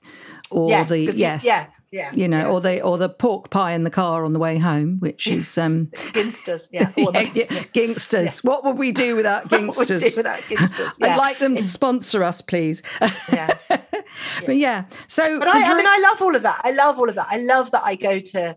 or 0.51 0.69
yes, 0.69 0.89
the 0.89 1.05
yes, 1.15 1.43
you, 1.43 1.49
yeah, 1.49 1.67
Yeah, 1.91 2.13
you 2.13 2.27
know, 2.27 2.39
yeah. 2.39 2.47
or 2.47 2.61
the 2.61 2.81
or 2.81 2.99
the 2.99 3.09
pork 3.09 3.49
pie 3.49 3.71
in 3.71 3.83
the 3.83 3.89
car 3.89 4.23
on 4.23 4.33
the 4.33 4.39
way 4.39 4.59
home, 4.59 4.99
which 4.99 5.25
is 5.25 5.57
um, 5.57 5.87
Ginsters. 5.87 6.67
Yeah, 6.71 6.91
yeah, 6.95 7.03
all 7.03 7.17
of 7.17 7.35
yeah, 7.35 7.63
What 8.43 8.63
would 8.63 8.77
we 8.77 8.91
do 8.91 9.15
without 9.15 9.49
we 9.51 9.57
do 9.57 9.65
without 10.15 10.39
Ginsters? 10.41 10.99
Yeah. 10.99 11.13
I'd 11.13 11.17
like 11.17 11.39
them 11.39 11.55
to 11.55 11.63
sponsor 11.63 12.23
us, 12.23 12.41
please. 12.41 12.83
yeah. 13.31 13.57
but 13.69 14.55
yeah, 14.55 14.85
so 15.07 15.39
But 15.39 15.47
I, 15.47 15.63
I 15.63 15.75
mean, 15.75 15.87
I 15.87 15.99
love 16.11 16.21
all 16.21 16.35
of 16.35 16.43
that. 16.43 16.61
I 16.63 16.71
love 16.71 16.99
all 16.99 17.09
of 17.09 17.15
that. 17.15 17.27
I 17.27 17.37
love 17.37 17.71
that 17.71 17.81
I 17.83 17.95
go 17.95 18.19
to, 18.19 18.55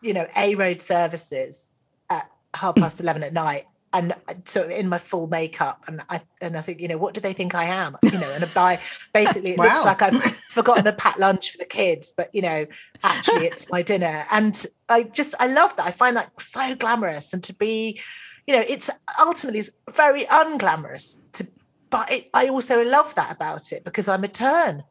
you 0.00 0.14
know, 0.14 0.26
A 0.34 0.54
road 0.54 0.80
services 0.80 1.70
at 2.08 2.30
half 2.54 2.76
past 2.76 2.98
eleven 2.98 3.22
at 3.22 3.34
night, 3.34 3.66
and 3.94 4.12
sort 4.44 4.66
of 4.66 4.72
in 4.72 4.88
my 4.88 4.98
full 4.98 5.28
makeup, 5.28 5.84
and 5.86 6.02
I 6.10 6.20
and 6.40 6.56
I 6.56 6.60
think, 6.60 6.80
you 6.80 6.88
know, 6.88 6.98
what 6.98 7.14
do 7.14 7.20
they 7.20 7.32
think 7.32 7.54
I 7.54 7.64
am? 7.64 7.96
You 8.02 8.18
know, 8.18 8.28
and 8.28 8.52
by 8.52 8.80
basically 9.14 9.52
it 9.52 9.58
looks 9.58 9.84
like 9.84 10.02
I've 10.02 10.20
forgotten 10.50 10.84
to 10.84 10.92
pack 10.92 11.16
lunch 11.18 11.52
for 11.52 11.58
the 11.58 11.64
kids, 11.64 12.12
but 12.14 12.28
you 12.34 12.42
know, 12.42 12.66
actually 13.04 13.46
it's 13.46 13.70
my 13.70 13.82
dinner, 13.82 14.26
and 14.30 14.66
I 14.88 15.04
just 15.04 15.34
I 15.38 15.46
love 15.46 15.74
that. 15.76 15.86
I 15.86 15.92
find 15.92 16.16
that 16.16 16.38
so 16.40 16.74
glamorous, 16.74 17.32
and 17.32 17.42
to 17.44 17.54
be, 17.54 18.00
you 18.48 18.54
know, 18.54 18.64
it's 18.68 18.90
ultimately 19.20 19.60
it's 19.60 19.70
very 19.92 20.24
unglamorous 20.24 21.16
to. 21.32 21.46
But 21.90 22.10
it, 22.10 22.30
I 22.34 22.48
also 22.48 22.82
love 22.82 23.14
that 23.14 23.30
about 23.30 23.72
it 23.72 23.84
because 23.84 24.08
I'm 24.08 24.24
a 24.24 24.28
turn 24.28 24.82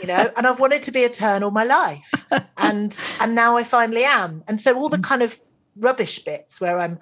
you 0.00 0.06
know 0.06 0.32
and 0.38 0.46
i've 0.46 0.58
wanted 0.58 0.82
to 0.82 0.90
be 0.90 1.04
a 1.04 1.08
turn 1.10 1.42
all 1.42 1.50
my 1.50 1.64
life 1.64 2.24
and 2.56 2.98
and 3.20 3.34
now 3.34 3.58
i 3.58 3.62
finally 3.62 4.02
am 4.02 4.42
and 4.48 4.58
so 4.58 4.74
all 4.74 4.88
the 4.88 4.96
mm. 4.96 5.04
kind 5.04 5.22
of 5.22 5.38
rubbish 5.76 6.18
bits 6.24 6.62
where 6.62 6.78
i'm 6.78 6.98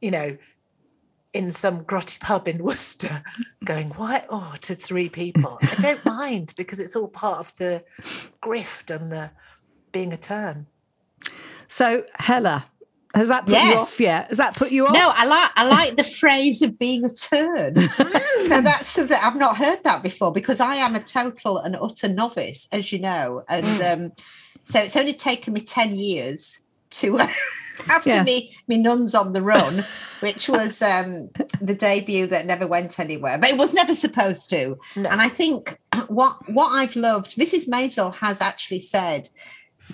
you 0.00 0.10
know 0.10 0.34
in 1.34 1.50
some 1.50 1.84
grotty 1.84 2.18
pub 2.20 2.48
in 2.48 2.58
worcester 2.64 3.22
going 3.64 3.90
what 3.90 4.26
oh 4.30 4.54
to 4.60 4.74
three 4.74 5.08
people 5.08 5.58
i 5.62 5.74
don't 5.80 6.04
mind 6.06 6.54
because 6.56 6.80
it's 6.80 6.96
all 6.96 7.08
part 7.08 7.38
of 7.38 7.56
the 7.58 7.84
grift 8.42 8.94
and 8.94 9.12
the 9.12 9.30
being 9.92 10.12
a 10.12 10.16
turn 10.16 10.66
so 11.68 12.04
Hella, 12.14 12.64
has 13.14 13.28
that 13.28 13.46
put 13.46 13.54
you 13.62 13.74
off 13.76 14.00
yet? 14.00 14.28
Has 14.28 14.38
that 14.38 14.56
put 14.56 14.72
you 14.72 14.86
off? 14.86 14.94
No, 14.94 15.12
I 15.14 15.24
like 15.24 15.50
I 15.56 15.66
like 15.66 15.96
the 15.96 16.04
phrase 16.04 16.62
of 16.62 16.78
being 16.78 17.04
a 17.04 17.12
turn. 17.12 17.74
now 18.48 18.60
that's 18.60 18.86
something 18.86 19.16
I've 19.22 19.36
not 19.36 19.56
heard 19.56 19.82
that 19.84 20.02
before 20.02 20.32
because 20.32 20.60
I 20.60 20.76
am 20.76 20.94
a 20.94 21.00
total 21.00 21.58
and 21.58 21.76
utter 21.76 22.08
novice, 22.08 22.68
as 22.72 22.92
you 22.92 22.98
know, 22.98 23.44
and 23.48 23.82
um, 23.82 24.12
so 24.64 24.80
it's 24.80 24.96
only 24.96 25.14
taken 25.14 25.54
me 25.54 25.60
ten 25.60 25.96
years 25.96 26.60
to. 26.90 27.28
After 27.88 28.10
Yeah. 28.10 28.22
me, 28.24 28.54
me 28.68 28.78
nuns 28.78 29.14
on 29.14 29.32
the 29.32 29.42
run, 29.42 29.84
which 30.20 30.48
was 30.48 30.80
um, 30.82 31.30
the 31.60 31.74
debut 31.74 32.26
that 32.28 32.46
never 32.46 32.66
went 32.66 32.98
anywhere, 32.98 33.38
but 33.38 33.50
it 33.50 33.58
was 33.58 33.74
never 33.74 33.94
supposed 33.94 34.50
to. 34.50 34.78
No. 34.96 35.08
And 35.10 35.20
I 35.20 35.28
think 35.28 35.78
what 36.08 36.36
what 36.52 36.70
I've 36.72 36.96
loved, 36.96 37.36
Mrs. 37.36 37.68
Maisel 37.68 38.14
has 38.14 38.40
actually 38.40 38.80
said, 38.80 39.28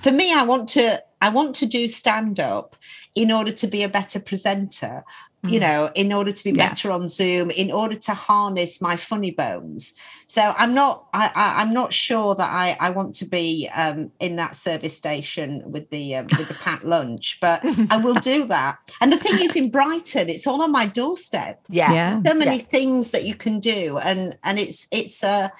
for 0.00 0.12
me, 0.12 0.32
I 0.32 0.42
want 0.42 0.68
to 0.70 1.02
I 1.20 1.28
want 1.30 1.54
to 1.56 1.66
do 1.66 1.88
stand 1.88 2.40
up 2.40 2.76
in 3.14 3.30
order 3.30 3.52
to 3.52 3.66
be 3.66 3.82
a 3.82 3.88
better 3.88 4.20
presenter. 4.20 5.04
You 5.42 5.59
Mm. 5.59 5.61
know, 5.62 5.90
in 5.94 6.12
order 6.12 6.32
to 6.32 6.44
be 6.44 6.50
Yeah. 6.50 6.68
better 6.68 6.90
on 6.90 7.09
Zoom, 7.09 7.50
in 7.50 7.70
order 7.73 7.94
to 7.94 8.12
harness 8.12 8.82
my 8.82 8.97
funny 8.97 9.30
bones. 9.30 9.94
So 10.26 10.54
I'm 10.59 10.75
not, 10.75 11.06
I, 11.14 11.30
I, 11.35 11.62
I'm 11.62 11.73
not 11.73 11.94
sure 11.94 12.35
that 12.35 12.50
I, 12.50 12.76
I 12.78 12.90
want 12.90 13.14
to 13.16 13.25
be 13.25 13.68
um, 13.75 14.12
in 14.20 14.37
that 14.37 14.54
service 14.54 14.94
station 14.97 15.62
with 15.64 15.88
the 15.90 16.16
um, 16.16 16.26
with 16.38 16.49
the 16.49 16.54
packed 16.62 16.85
lunch, 16.97 17.38
but 17.40 17.62
I 17.90 17.97
will 17.97 18.14
do 18.14 18.44
that. 18.47 18.78
And 19.00 19.11
the 19.11 19.16
thing 19.16 19.38
is, 19.40 19.56
in 19.56 19.70
Brighton, 19.70 20.28
it's 20.28 20.47
all 20.47 20.61
on 20.62 20.73
my 20.73 20.87
doorstep 20.87 21.62
yeah 21.70 21.92
yeah. 21.92 22.23
so 22.26 22.35
many 22.35 22.56
Yeah. 22.59 22.62
things 22.64 23.11
that 23.11 23.25
you 23.25 23.35
can 23.35 23.61
do 23.61 23.99
and 23.99 24.37
and 24.44 24.59
it's 24.59 24.87
it's 24.90 25.23
a 25.23 25.50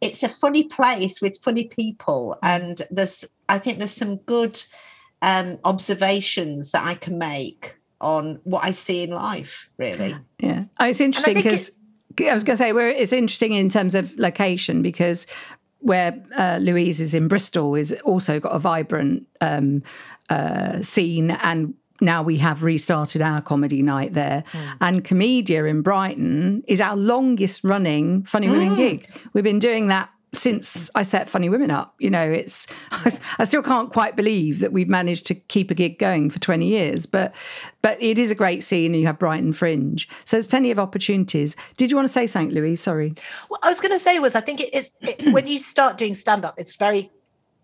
it's 0.00 0.22
a 0.22 0.28
funny 0.28 0.64
place 0.64 1.22
with 1.22 1.38
funny 1.42 1.64
people 1.68 2.36
and 2.42 2.82
there's 2.90 3.24
i 3.48 3.58
think 3.58 3.78
there's 3.78 3.92
some 3.92 4.16
good 4.16 4.62
um 5.22 5.58
observations 5.64 6.70
that 6.72 6.84
i 6.84 6.94
can 6.94 7.16
make 7.18 7.75
on 8.00 8.40
what 8.44 8.64
i 8.64 8.70
see 8.70 9.02
in 9.02 9.10
life 9.10 9.68
really. 9.78 10.14
Yeah, 10.38 10.64
oh, 10.78 10.86
it's 10.86 11.00
interesting 11.00 11.34
because 11.34 11.72
I 12.18 12.34
was 12.34 12.44
going 12.44 12.54
to 12.54 12.56
say 12.56 12.72
where 12.72 12.88
it's 12.88 13.12
interesting 13.12 13.52
in 13.52 13.68
terms 13.68 13.94
of 13.94 14.16
location 14.18 14.82
because 14.82 15.26
where 15.80 16.22
uh, 16.36 16.58
Louise 16.60 17.00
is 17.00 17.14
in 17.14 17.28
Bristol 17.28 17.74
is 17.74 17.92
also 18.04 18.40
got 18.40 18.50
a 18.50 18.58
vibrant 18.58 19.26
um, 19.40 19.82
uh, 20.28 20.82
scene 20.82 21.30
and. 21.30 21.74
Now 21.98 22.22
we 22.22 22.36
have 22.36 22.62
restarted 22.62 23.22
our 23.22 23.40
comedy 23.40 23.80
night 23.80 24.12
there, 24.12 24.44
and 24.82 25.02
Comedia 25.02 25.64
in 25.64 25.80
Brighton 25.80 26.62
is 26.68 26.78
our 26.78 26.94
longest 26.94 27.64
running 27.64 28.22
Funny 28.24 28.50
Women 28.50 28.76
gig. 28.76 29.08
We've 29.32 29.42
been 29.42 29.58
doing 29.58 29.86
that 29.86 30.10
since 30.32 30.90
I 30.94 31.02
set 31.02 31.30
Funny 31.30 31.48
Women 31.48 31.70
up. 31.70 31.94
You 31.98 32.10
know, 32.10 32.28
it's 32.30 32.66
I, 32.90 33.18
I 33.38 33.44
still 33.44 33.62
can't 33.62 33.92
quite 33.92 34.16
believe 34.16 34.60
that 34.60 34.72
we've 34.72 34.88
managed 34.88 35.26
to 35.26 35.34
keep 35.34 35.70
a 35.70 35.74
gig 35.74 35.98
going 35.98 36.30
for 36.30 36.38
20 36.38 36.66
years, 36.66 37.06
but 37.06 37.34
but 37.82 38.00
it 38.02 38.18
is 38.18 38.30
a 38.30 38.34
great 38.34 38.62
scene 38.62 38.92
and 38.92 39.00
you 39.00 39.06
have 39.06 39.18
Brighton 39.18 39.52
Fringe. 39.52 40.08
So 40.24 40.36
there's 40.36 40.46
plenty 40.46 40.70
of 40.70 40.78
opportunities. 40.78 41.56
Did 41.76 41.90
you 41.90 41.96
want 41.96 42.08
to 42.08 42.12
say 42.12 42.26
St. 42.26 42.52
Louis? 42.52 42.76
Sorry. 42.76 43.14
What 43.48 43.60
I 43.62 43.68
was 43.68 43.80
going 43.80 43.92
to 43.92 43.98
say 43.98 44.18
was, 44.18 44.34
I 44.34 44.40
think 44.40 44.60
it 44.60 44.74
is 44.74 44.90
it, 45.00 45.28
when 45.32 45.46
you 45.46 45.58
start 45.58 45.98
doing 45.98 46.14
stand 46.14 46.44
up, 46.44 46.54
it's 46.58 46.76
very 46.76 47.10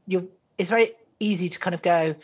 you. 0.06 0.30
It's 0.58 0.70
very 0.70 0.92
easy 1.18 1.48
to 1.48 1.58
kind 1.58 1.74
of 1.74 1.82
go. 1.82 2.14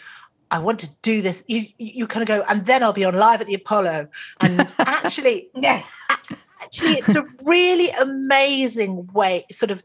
I 0.50 0.58
want 0.58 0.80
to 0.80 0.90
do 1.02 1.20
this. 1.20 1.44
You 1.46 1.66
you 1.78 2.06
kind 2.06 2.22
of 2.22 2.28
go, 2.28 2.44
and 2.48 2.64
then 2.64 2.82
I'll 2.82 2.92
be 2.92 3.04
on 3.04 3.14
live 3.14 3.40
at 3.40 3.46
the 3.46 3.54
Apollo. 3.54 4.08
And 4.40 4.72
actually, 4.78 5.50
actually, 5.56 6.92
it's 6.92 7.16
a 7.16 7.26
really 7.44 7.90
amazing 7.90 9.06
way, 9.12 9.44
sort 9.50 9.70
of 9.70 9.82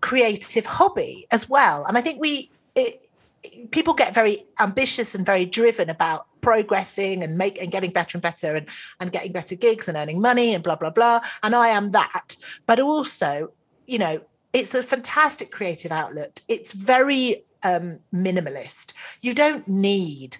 creative 0.00 0.66
hobby 0.66 1.26
as 1.30 1.48
well. 1.48 1.84
And 1.86 1.96
I 1.96 2.00
think 2.00 2.20
we 2.20 2.50
it, 2.74 3.08
people 3.70 3.94
get 3.94 4.14
very 4.14 4.44
ambitious 4.60 5.14
and 5.14 5.24
very 5.24 5.44
driven 5.44 5.90
about 5.90 6.26
progressing 6.40 7.22
and 7.22 7.36
make 7.36 7.60
and 7.60 7.70
getting 7.70 7.90
better 7.90 8.16
and 8.16 8.22
better 8.22 8.54
and 8.54 8.66
and 9.00 9.12
getting 9.12 9.32
better 9.32 9.54
gigs 9.54 9.88
and 9.88 9.96
earning 9.96 10.20
money 10.20 10.54
and 10.54 10.62
blah 10.62 10.76
blah 10.76 10.90
blah. 10.90 11.20
And 11.42 11.54
I 11.54 11.68
am 11.68 11.90
that, 11.92 12.36
but 12.66 12.80
also, 12.80 13.50
you 13.86 13.98
know, 13.98 14.20
it's 14.52 14.74
a 14.74 14.82
fantastic 14.82 15.50
creative 15.50 15.92
outlet. 15.92 16.40
It's 16.48 16.72
very 16.72 17.44
um, 17.62 17.98
minimalist. 18.14 18.92
You 19.20 19.34
don't 19.34 19.66
need 19.68 20.36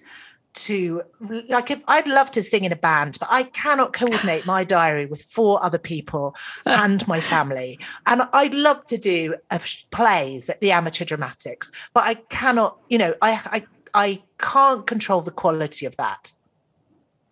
to 0.53 1.01
like 1.47 1.71
if 1.71 1.81
I'd 1.87 2.07
love 2.07 2.31
to 2.31 2.41
sing 2.41 2.63
in 2.63 2.71
a 2.71 2.75
band, 2.75 3.17
but 3.19 3.29
I 3.31 3.43
cannot 3.43 3.93
coordinate 3.93 4.45
my 4.45 4.63
diary 4.63 5.05
with 5.05 5.21
four 5.21 5.63
other 5.63 5.77
people 5.77 6.35
and 6.65 7.07
my 7.07 7.21
family. 7.21 7.79
And 8.05 8.23
I'd 8.33 8.53
love 8.53 8.85
to 8.85 8.97
do 8.97 9.35
uh, 9.51 9.59
plays 9.91 10.49
at 10.49 10.59
the 10.61 10.71
amateur 10.71 11.05
dramatics, 11.05 11.71
but 11.93 12.03
I 12.03 12.15
cannot, 12.15 12.77
you 12.89 12.97
know, 12.97 13.13
I 13.21 13.31
I 13.45 13.65
I 13.93 14.23
can't 14.37 14.85
control 14.85 15.21
the 15.21 15.31
quality 15.31 15.85
of 15.85 15.95
that. 15.97 16.33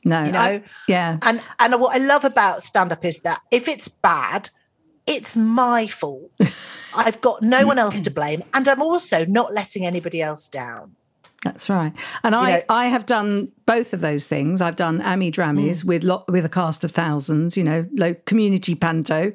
No. 0.06 0.24
You 0.24 0.32
know? 0.32 0.40
I- 0.40 0.64
yeah. 0.88 1.18
And 1.24 1.42
and 1.60 1.82
what 1.82 1.96
I 1.96 2.00
love 2.00 2.24
about 2.24 2.64
stand 2.64 2.92
up 2.92 3.04
is 3.04 3.20
that 3.20 3.42
if 3.52 3.68
it's 3.68 3.88
bad, 3.88 4.50
it's 5.06 5.36
my 5.36 5.88
fault. 5.88 6.32
I've 6.96 7.22
got 7.22 7.44
no 7.44 7.68
one 7.68 7.78
else 7.78 8.02
to 8.02 8.10
blame, 8.10 8.44
and 8.54 8.68
I'm 8.68 8.82
also 8.82 9.26
not 9.26 9.54
letting 9.54 9.86
anybody 9.86 10.22
else 10.22 10.48
down. 10.48 10.96
That's 11.44 11.70
right. 11.70 11.94
And 12.24 12.36
I, 12.36 12.50
know- 12.52 12.62
I 12.70 12.88
have 12.88 13.06
done 13.06 13.52
both 13.66 13.94
of 13.94 14.02
those 14.02 14.28
things. 14.28 14.60
I've 14.60 14.76
done 14.76 15.02
am 15.02 15.20
drammies 15.22 15.84
mm. 15.84 15.86
with 15.86 16.04
lot, 16.04 16.28
with 16.32 16.44
a 16.46 16.50
cast 16.50 16.84
of 16.84 16.92
thousands, 16.92 17.56
you 17.56 17.64
know, 17.64 17.86
low 17.96 18.16
community 18.26 18.74
panto, 18.76 19.32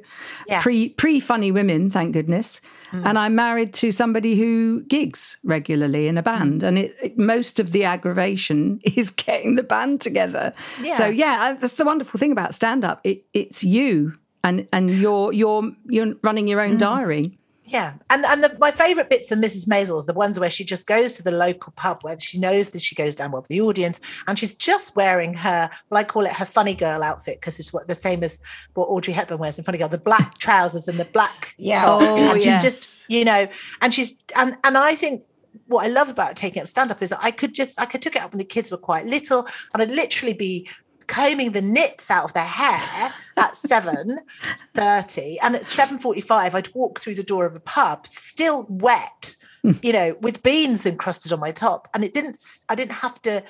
Yeah. 0.49 0.61
pre 0.61 0.89
pre 0.91 1.21
funny 1.21 1.53
women, 1.53 1.91
thank 1.91 2.13
goodness. 2.13 2.61
Mm. 2.93 3.07
And 3.07 3.19
I'm 3.19 3.35
married 3.35 3.73
to 3.75 3.91
somebody 3.91 4.37
who 4.37 4.83
gigs 4.83 5.39
regularly 5.45 6.09
in 6.09 6.19
a 6.19 6.23
band, 6.23 6.63
mm. 6.63 6.69
and 6.69 6.79
it, 6.79 6.95
it- 7.03 7.19
most 7.19 7.61
of 7.61 7.73
the 7.73 7.85
aggravation 7.85 8.81
is 8.97 9.11
getting 9.11 9.55
the 9.55 9.63
band 9.63 10.01
together. 10.01 10.53
So 10.97 11.07
Yeah. 11.07 11.09
yeah, 11.09 11.53
that's 11.59 11.75
the 11.75 11.85
wonderful 11.85 12.19
thing 12.19 12.33
about 12.33 12.53
stand 12.55 12.85
up. 12.85 13.01
It, 13.05 13.25
it's 13.33 13.63
you, 13.63 14.15
and 14.45 14.67
and 14.73 14.91
you're 14.91 15.33
you're 15.33 15.71
you're 15.87 16.15
running 16.23 16.49
your 16.49 16.61
own 16.61 16.79
diary. 16.79 17.39
Yeah, 17.65 17.95
and 18.11 18.25
and 18.27 18.43
the, 18.43 18.57
my 18.59 18.73
favourite 18.73 19.09
bits 19.09 19.31
of 19.31 19.39
Mrs. 19.39 19.69
Maisel's 19.69 20.07
the 20.07 20.13
ones 20.13 20.39
where 20.41 20.51
she 20.51 20.65
just 20.65 20.87
goes 20.87 21.13
to 21.17 21.23
the 21.23 21.31
local 21.31 21.73
pub 21.77 21.99
where 22.03 22.19
she 22.19 22.39
knows 22.39 22.71
that 22.71 22.83
she 22.83 22.95
goes 22.97 23.15
down 23.15 23.31
well 23.31 23.43
with 23.43 23.49
the 23.49 23.61
audience, 23.61 24.01
and 24.27 24.37
she's 24.39 24.53
just 24.53 24.97
wearing 24.97 25.33
her, 25.35 25.71
well, 25.89 26.01
I 26.01 26.05
call 26.05 26.27
it 26.27 26.33
her 26.33 26.45
funny 26.45 26.75
girl 26.75 27.03
outfit 27.05 27.41
because 27.41 27.59
it's 27.61 27.73
what 27.73 27.87
the 27.87 27.95
same 27.95 28.25
as 28.25 28.41
what 28.75 28.87
Audrey 28.87 29.15
Hepburn 29.15 29.39
wears 29.39 29.59
in 29.59 29.65
Funny 29.65 29.79
Girl, 29.79 29.89
the 29.89 29.97
black 29.97 30.39
trousers 30.39 30.89
and 30.89 30.99
the 30.99 31.05
black 31.05 31.55
Yeah. 31.57 31.85
top, 31.85 32.03
Oh, 32.03 32.17
and 32.17 32.43
she's 32.43 32.47
yes. 32.47 32.63
just 32.63 33.11
you 33.11 33.25
know, 33.25 33.47
and 33.81 33.95
she's 33.95 34.15
and 34.35 34.57
and 34.65 34.77
I 34.77 34.95
think 34.97 35.23
what 35.69 35.85
I 35.85 35.89
love 35.89 36.09
about 36.09 36.35
taking 36.35 36.61
up 36.61 36.69
stand 36.69 36.91
up 36.91 37.01
is 37.03 37.11
that 37.11 37.21
I 37.23 37.31
could 37.31 37.55
just 37.55 37.81
I 37.81 37.87
could 37.87 38.03
took 38.03 38.17
it 38.17 38.23
up 38.23 38.33
when 38.33 38.39
the 38.39 38.45
kids 38.45 38.71
were 38.73 38.77
quite 38.77 39.07
little, 39.07 39.47
and 39.73 39.83
I'd 39.83 39.93
literally 39.93 40.33
be 40.35 40.69
combing 41.03 41.53
the 41.53 41.63
nits 41.63 42.11
out 42.11 42.25
of 42.25 42.33
their 42.33 42.45
hair 42.45 43.13
at 43.37 43.53
7.30 43.55 45.39
and 45.43 45.57
at 45.57 45.63
7.45 45.63 46.55
I'd 46.55 46.75
walk 46.75 47.01
through 47.01 47.15
the 47.15 47.23
door 47.23 47.47
of 47.47 47.57
a 47.57 47.61
pub 47.61 48.07
still 48.07 48.67
wet 48.69 49.37
hmm. 49.63 49.73
you 49.83 49.93
know 49.93 50.17
with 50.21 50.43
beans 50.43 50.87
encrusted 50.87 51.33
on 51.33 51.41
my 51.41 51.53
top 51.53 51.89
and 51.95 52.05
it 52.05 52.15
didn't 52.15 52.41
I 52.69 52.75
didn't 52.75 52.93
have 52.93 53.21
to 53.23 53.43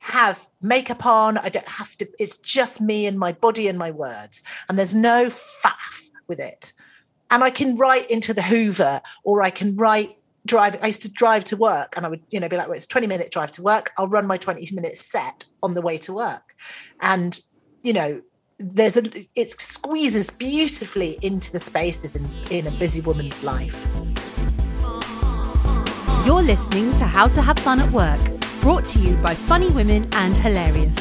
have 0.00 0.48
makeup 0.62 1.04
on 1.04 1.38
I 1.38 1.48
don't 1.48 1.68
have 1.68 1.96
to 1.98 2.08
it's 2.18 2.36
just 2.38 2.80
me 2.80 3.06
and 3.06 3.18
my 3.18 3.32
body 3.32 3.68
and 3.68 3.78
my 3.78 3.90
words 3.90 4.42
and 4.68 4.78
there's 4.78 4.94
no 4.94 5.26
faff 5.26 6.08
with 6.28 6.40
it 6.40 6.72
and 7.30 7.44
I 7.44 7.50
can 7.50 7.76
write 7.76 8.10
into 8.10 8.32
the 8.32 8.42
Hoover 8.42 9.02
or 9.24 9.42
I 9.42 9.50
can 9.50 9.76
write 9.76 10.18
driving. 10.46 10.80
I 10.82 10.88
used 10.88 11.02
to 11.02 11.10
drive 11.10 11.44
to 11.46 11.56
work, 11.56 11.94
and 11.96 12.04
I 12.04 12.08
would, 12.08 12.22
you 12.30 12.40
know, 12.40 12.48
be 12.48 12.56
like, 12.56 12.66
"Well, 12.66 12.76
it's 12.76 12.86
twenty 12.86 13.06
minute 13.06 13.30
drive 13.30 13.52
to 13.52 13.62
work. 13.62 13.92
I'll 13.96 14.08
run 14.08 14.26
my 14.26 14.36
twenty 14.36 14.68
minute 14.74 14.96
set 14.96 15.44
on 15.62 15.74
the 15.74 15.82
way 15.82 15.98
to 15.98 16.12
work," 16.12 16.54
and 17.00 17.40
you 17.82 17.92
know, 17.92 18.20
there's 18.58 18.96
a 18.96 19.02
it 19.34 19.60
squeezes 19.60 20.30
beautifully 20.30 21.18
into 21.22 21.52
the 21.52 21.58
spaces 21.58 22.16
in, 22.16 22.28
in 22.50 22.66
a 22.66 22.70
busy 22.72 23.00
woman's 23.00 23.42
life. 23.42 23.86
You're 26.26 26.42
listening 26.42 26.92
to 26.92 27.04
How 27.04 27.28
to 27.28 27.40
Have 27.40 27.58
Fun 27.60 27.80
at 27.80 27.90
Work, 27.90 28.20
brought 28.60 28.86
to 28.90 28.98
you 28.98 29.16
by 29.22 29.34
Funny 29.34 29.70
Women 29.70 30.06
and 30.12 30.34
Herlarious. 30.34 30.96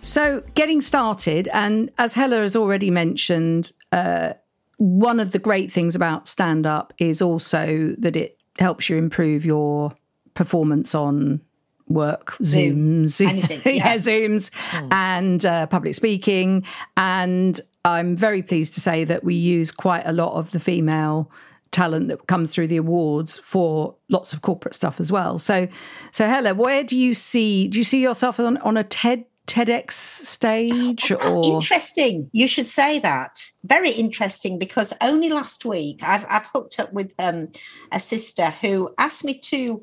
So, 0.00 0.42
getting 0.54 0.80
started, 0.80 1.48
and 1.52 1.90
as 1.98 2.14
Hella 2.14 2.40
has 2.40 2.56
already 2.56 2.90
mentioned, 2.90 3.72
uh, 3.92 4.32
one 4.78 5.20
of 5.20 5.30
the 5.30 5.38
great 5.38 5.70
things 5.70 5.94
about 5.94 6.26
stand 6.26 6.66
up 6.66 6.92
is 6.98 7.22
also 7.22 7.94
that 7.98 8.16
it 8.16 8.41
helps 8.58 8.88
you 8.88 8.96
improve 8.96 9.44
your 9.44 9.92
performance 10.34 10.94
on 10.94 11.40
work, 11.88 12.36
Zoom. 12.42 13.04
Zooms, 13.06 13.26
Anything, 13.28 13.76
yeah. 13.76 13.94
yeah. 13.94 13.96
Zooms, 13.96 14.50
and 14.90 15.44
uh, 15.44 15.66
public 15.66 15.94
speaking. 15.94 16.64
And 16.96 17.60
I'm 17.84 18.16
very 18.16 18.42
pleased 18.42 18.74
to 18.74 18.80
say 18.80 19.04
that 19.04 19.24
we 19.24 19.34
use 19.34 19.70
quite 19.70 20.02
a 20.06 20.12
lot 20.12 20.34
of 20.34 20.50
the 20.52 20.60
female 20.60 21.30
talent 21.70 22.08
that 22.08 22.26
comes 22.26 22.52
through 22.52 22.68
the 22.68 22.76
awards 22.76 23.38
for 23.38 23.94
lots 24.10 24.32
of 24.32 24.42
corporate 24.42 24.74
stuff 24.74 25.00
as 25.00 25.10
well. 25.10 25.38
So, 25.38 25.68
so 26.12 26.26
Hella, 26.26 26.54
where 26.54 26.84
do 26.84 26.96
you 26.96 27.14
see? 27.14 27.66
Do 27.68 27.78
you 27.78 27.84
see 27.84 28.00
yourself 28.00 28.38
on, 28.38 28.58
on 28.58 28.76
a 28.76 28.84
TED 28.84 29.24
TEDx 29.52 29.92
stage 29.92 31.10
or? 31.12 31.44
Interesting. 31.44 32.30
You 32.32 32.48
should 32.48 32.68
say 32.68 32.98
that. 33.00 33.50
Very 33.64 33.90
interesting 33.90 34.58
because 34.58 34.94
only 35.02 35.28
last 35.28 35.64
week 35.64 35.98
I've 36.02 36.24
I've 36.28 36.46
hooked 36.46 36.80
up 36.80 36.90
with 36.92 37.12
um, 37.18 37.48
a 37.92 38.00
sister 38.00 38.50
who 38.62 38.94
asked 38.98 39.24
me 39.24 39.34
to 39.52 39.82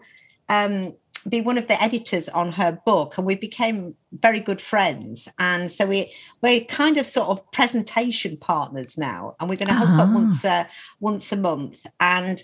um, 0.50 0.96
be 1.28 1.42
one 1.42 1.58
of 1.60 1.68
the 1.68 1.82
editors 1.84 2.30
on 2.30 2.52
her 2.54 2.72
book, 2.86 3.18
and 3.18 3.28
we 3.28 3.36
became 3.36 3.96
very 4.12 4.40
good 4.40 4.62
friends. 4.62 5.28
And 5.38 5.72
so 5.72 5.86
we 5.86 6.12
we're 6.42 6.66
kind 6.66 6.98
of 6.98 7.06
sort 7.06 7.30
of 7.30 7.52
presentation 7.52 8.38
partners 8.38 8.98
now, 8.98 9.36
and 9.40 9.50
we're 9.50 9.58
going 9.64 9.68
to 9.68 9.76
hook 9.76 10.00
up 10.00 10.10
Ah. 10.10 10.14
once 10.14 10.44
uh, 10.46 10.66
once 11.00 11.32
a 11.32 11.38
month. 11.38 11.86
And 12.00 12.44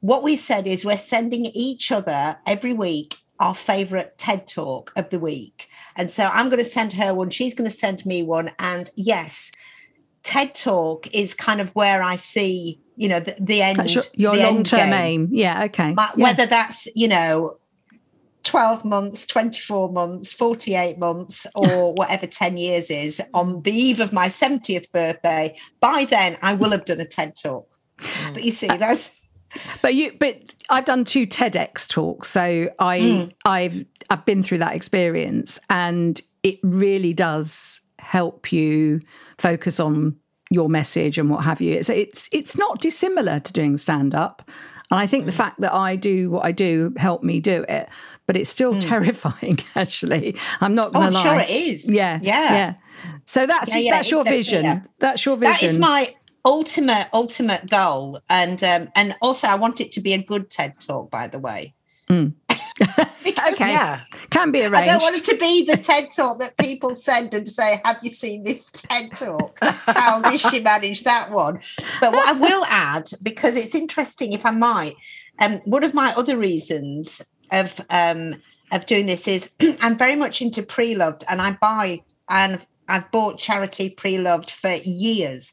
what 0.00 0.22
we 0.22 0.36
said 0.36 0.66
is 0.66 0.84
we're 0.84 0.98
sending 0.98 1.46
each 1.46 1.90
other 1.90 2.36
every 2.46 2.74
week 2.74 3.16
our 3.40 3.54
favorite 3.54 4.16
TED 4.18 4.46
talk 4.46 4.92
of 4.96 5.10
the 5.10 5.18
week. 5.18 5.68
And 5.96 6.10
so 6.10 6.24
I'm 6.32 6.48
going 6.48 6.62
to 6.62 6.68
send 6.68 6.92
her 6.94 7.14
one, 7.14 7.30
she's 7.30 7.54
going 7.54 7.68
to 7.70 7.76
send 7.76 8.04
me 8.06 8.22
one. 8.22 8.52
And 8.58 8.90
yes, 8.96 9.50
TED 10.22 10.54
Talk 10.54 11.06
is 11.14 11.34
kind 11.34 11.60
of 11.60 11.70
where 11.76 12.02
I 12.02 12.16
see, 12.16 12.80
you 12.96 13.08
know, 13.08 13.20
the, 13.20 13.36
the 13.40 13.62
end. 13.62 13.78
That's 13.78 13.94
your, 13.94 14.04
your 14.14 14.34
the 14.34 14.42
end 14.42 14.54
long 14.56 14.64
term 14.64 14.90
game. 14.90 14.92
aim. 14.92 15.28
Yeah. 15.30 15.64
Okay. 15.64 15.92
Ma- 15.94 16.08
Yeah. 16.16 16.24
Whether 16.24 16.46
that's, 16.46 16.88
you 16.96 17.06
know, 17.08 17.58
12 18.42 18.84
months, 18.84 19.26
24 19.26 19.92
months, 19.92 20.32
48 20.32 20.98
months, 20.98 21.46
or 21.54 21.94
whatever 21.94 22.26
10 22.26 22.56
years 22.56 22.90
is 22.90 23.20
on 23.34 23.62
the 23.62 23.72
eve 23.72 24.00
of 24.00 24.12
my 24.12 24.28
70th 24.28 24.90
birthday, 24.92 25.56
by 25.80 26.04
then 26.04 26.38
I 26.42 26.54
will 26.54 26.70
have 26.70 26.84
done 26.84 27.00
a 27.00 27.06
TED 27.06 27.34
Talk. 27.40 27.68
Mm. 28.00 28.34
But 28.34 28.44
you 28.44 28.50
see, 28.52 28.66
that's 28.66 29.25
But 29.82 29.94
you, 29.94 30.12
but 30.18 30.40
I've 30.70 30.84
done 30.84 31.04
two 31.04 31.26
TEDx 31.26 31.88
talks, 31.88 32.30
so 32.30 32.68
I, 32.78 33.00
Hmm. 33.00 33.24
I've, 33.44 33.84
I've 34.10 34.24
been 34.24 34.42
through 34.42 34.58
that 34.58 34.74
experience, 34.74 35.58
and 35.70 36.20
it 36.42 36.58
really 36.62 37.12
does 37.12 37.80
help 37.98 38.52
you 38.52 39.00
focus 39.38 39.80
on 39.80 40.16
your 40.50 40.68
message 40.68 41.18
and 41.18 41.28
what 41.28 41.44
have 41.44 41.60
you. 41.60 41.74
It's, 41.74 41.88
it's, 41.88 42.28
it's 42.32 42.56
not 42.56 42.80
dissimilar 42.80 43.40
to 43.40 43.52
doing 43.52 43.76
stand 43.76 44.14
up, 44.14 44.48
and 44.90 45.00
I 45.00 45.06
think 45.06 45.26
the 45.26 45.32
fact 45.32 45.60
that 45.60 45.74
I 45.74 45.96
do 45.96 46.30
what 46.30 46.44
I 46.44 46.52
do 46.52 46.94
helped 46.96 47.24
me 47.24 47.40
do 47.40 47.64
it. 47.68 47.88
But 48.26 48.36
it's 48.36 48.50
still 48.50 48.80
terrifying. 48.80 49.58
Actually, 49.76 50.36
I'm 50.60 50.74
not 50.74 50.86
oh, 50.86 50.90
going 50.90 51.06
to 51.06 51.10
lie. 51.12 51.22
sure 51.22 51.40
it 51.40 51.50
is. 51.50 51.90
Yeah, 51.90 52.18
yeah. 52.22 52.52
yeah. 52.52 52.74
So 53.24 53.46
that's 53.46 53.72
Yeah, 53.72 53.80
yeah, 53.80 53.90
that's 53.92 54.10
your 54.10 54.24
vision. 54.24 54.84
That's 54.98 55.24
your 55.24 55.36
vision. 55.36 55.52
That 55.52 55.62
is 55.62 55.78
my 55.78 56.14
ultimate 56.46 57.08
ultimate 57.12 57.68
goal, 57.68 58.20
and 58.30 58.62
um, 58.64 58.88
and 58.94 59.14
also 59.20 59.48
I 59.48 59.56
want 59.56 59.80
it 59.80 59.92
to 59.92 60.00
be 60.00 60.14
a 60.14 60.22
good 60.22 60.48
TED 60.48 60.80
Talk. 60.80 61.10
By 61.10 61.26
the 61.26 61.38
way, 61.38 61.74
Because 62.06 62.32
Okay. 63.54 63.72
Yeah. 63.72 64.00
Can 64.30 64.50
be 64.50 64.62
arranged 64.62 64.88
I 64.88 64.92
don't 64.92 65.02
want 65.02 65.16
it 65.16 65.24
to 65.24 65.36
be 65.36 65.64
the 65.64 65.76
TED 65.76 66.08
Talk 66.12 66.38
that 66.40 66.56
people 66.56 66.94
send 66.94 67.34
and 67.34 67.46
say, 67.46 67.80
"Have 67.84 67.98
you 68.02 68.10
seen 68.10 68.44
this 68.44 68.70
TED 68.70 69.14
Talk? 69.14 69.58
How 69.60 70.22
did 70.30 70.40
she 70.40 70.60
manage 70.60 71.02
that 71.02 71.30
one?" 71.30 71.60
But 72.00 72.12
what 72.12 72.28
I 72.28 72.32
will 72.32 72.64
add, 72.66 73.10
because 73.22 73.56
it's 73.56 73.74
interesting, 73.74 74.32
if 74.32 74.46
I 74.46 74.52
might, 74.52 74.94
um, 75.40 75.60
one 75.64 75.84
of 75.84 75.94
my 75.94 76.14
other 76.14 76.36
reasons 76.38 77.22
of 77.50 77.80
um, 77.90 78.36
of 78.72 78.86
doing 78.86 79.06
this 79.06 79.26
is 79.26 79.52
I'm 79.80 79.98
very 79.98 80.16
much 80.16 80.40
into 80.40 80.62
pre-loved, 80.62 81.24
and 81.28 81.42
I 81.42 81.52
buy 81.52 82.02
and 82.28 82.64
I've 82.88 83.10
bought 83.10 83.38
charity 83.38 83.90
pre-loved 83.90 84.50
for 84.50 84.72
years. 84.84 85.52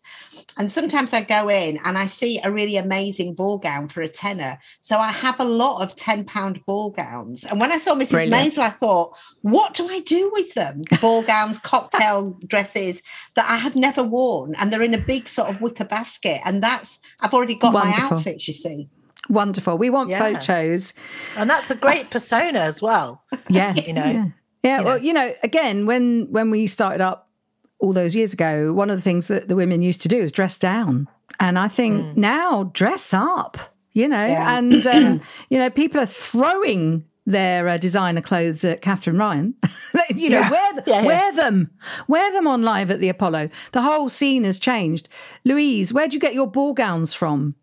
And 0.58 0.72
sometimes 0.72 1.14
I 1.14 1.22
go 1.22 1.50
in 1.50 1.80
and 1.84 1.98
I 1.98 2.06
see 2.08 2.40
a 2.44 2.52
really 2.52 2.78
amazing 2.78 3.34
ball 3.34 3.58
gown 3.58 3.88
for 3.90 4.02
a 4.02 4.10
tenner. 4.10 4.60
So 4.82 4.98
I 5.00 5.12
have 5.12 5.40
a 5.40 5.44
lot 5.46 5.82
of 5.82 5.96
10 5.96 6.26
pound 6.26 6.64
ball 6.66 6.92
gowns. 6.92 7.44
And 7.44 7.60
when 7.60 7.72
I 7.72 7.78
saw 7.78 7.94
Mrs. 7.96 8.12
Brilliant. 8.12 8.54
Maisel, 8.54 8.60
I 8.64 8.70
thought, 8.70 9.18
what 9.42 9.74
do 9.74 9.88
I 9.90 10.00
do 10.02 10.30
with 10.34 10.54
them? 10.54 10.84
Ball 11.02 11.24
gowns, 11.24 11.60
cocktail 11.60 12.38
dresses 12.48 13.02
that 13.36 13.50
I 13.50 13.56
have 13.58 13.76
never 13.76 14.04
worn. 14.04 14.56
And 14.56 14.72
they're 14.72 14.82
in 14.84 14.94
a 14.94 14.98
big 15.00 15.28
sort 15.28 15.50
of 15.50 15.62
wicker 15.62 15.86
basket. 15.86 16.42
And 16.46 16.62
that's, 16.62 17.00
I've 17.20 17.34
already 17.34 17.56
got 17.56 17.74
my 17.74 17.86
Wonderful. 17.86 18.18
outfits, 18.18 18.48
you 18.48 18.54
see. 18.54 18.90
Wonderful. 19.30 19.78
We 19.78 19.90
want 19.90 20.10
Yeah. 20.10 20.20
photos. 20.20 20.94
And 21.38 21.50
that's 21.50 21.72
a 21.72 21.76
great 21.76 22.10
persona 22.10 22.60
as 22.60 22.82
well. 22.82 23.24
Yeah. 23.50 23.74
You 23.88 23.94
know. 23.94 24.06
Yeah. 24.06 24.26
Yeah, 24.64 24.80
You 24.80 24.86
well, 24.86 24.98
know. 24.98 25.04
you 25.04 25.14
know, 25.14 25.34
again, 25.44 25.86
when 25.86 26.28
when 26.32 26.50
we 26.50 26.68
started 26.68 27.02
up 27.02 27.23
all 27.84 27.92
those 27.94 28.16
years 28.16 28.34
ago, 28.34 28.72
one 28.74 28.90
of 28.90 28.98
the 28.98 29.02
things 29.04 29.28
that 29.28 29.50
the 29.50 29.56
women 29.58 29.82
used 29.82 30.02
to 30.04 30.08
do 30.08 30.22
is 30.24 30.32
dress 30.32 30.58
down, 30.58 31.08
and 31.40 31.60
I 31.60 31.68
think 31.68 32.16
now 32.18 32.72
dress 32.74 33.14
up. 33.14 33.58
You 33.92 34.08
know, 34.08 34.26
Yeah. 34.26 34.58
and 34.58 34.88
um, 34.88 35.22
you 35.50 35.58
know, 35.60 35.70
people 35.70 36.02
are 36.02 36.08
throwing 36.08 37.04
their 37.28 37.68
uh, 37.68 37.78
designer 37.78 38.22
clothes 38.22 38.64
at 38.66 38.82
Katherine 38.82 39.18
Ryan. 39.20 39.54
you 40.16 40.30
know, 40.30 40.40
Yeah. 40.40 40.50
wear 40.50 40.72
th- 40.74 40.84
Yeah, 40.88 41.02
yeah. 41.02 41.06
wear 41.06 41.32
them, 41.34 41.70
wear 42.08 42.32
them 42.34 42.48
on 42.48 42.62
live 42.64 42.90
at 42.90 43.00
the 43.00 43.10
Apollo. 43.10 43.50
The 43.72 43.82
whole 43.84 44.10
scene 44.10 44.46
has 44.46 44.58
changed. 44.58 45.08
Louise, 45.46 45.94
where'd 45.94 46.14
you 46.14 46.20
get 46.20 46.34
your 46.34 46.48
ball 46.48 46.74
gowns 46.74 47.14
from? 47.14 47.56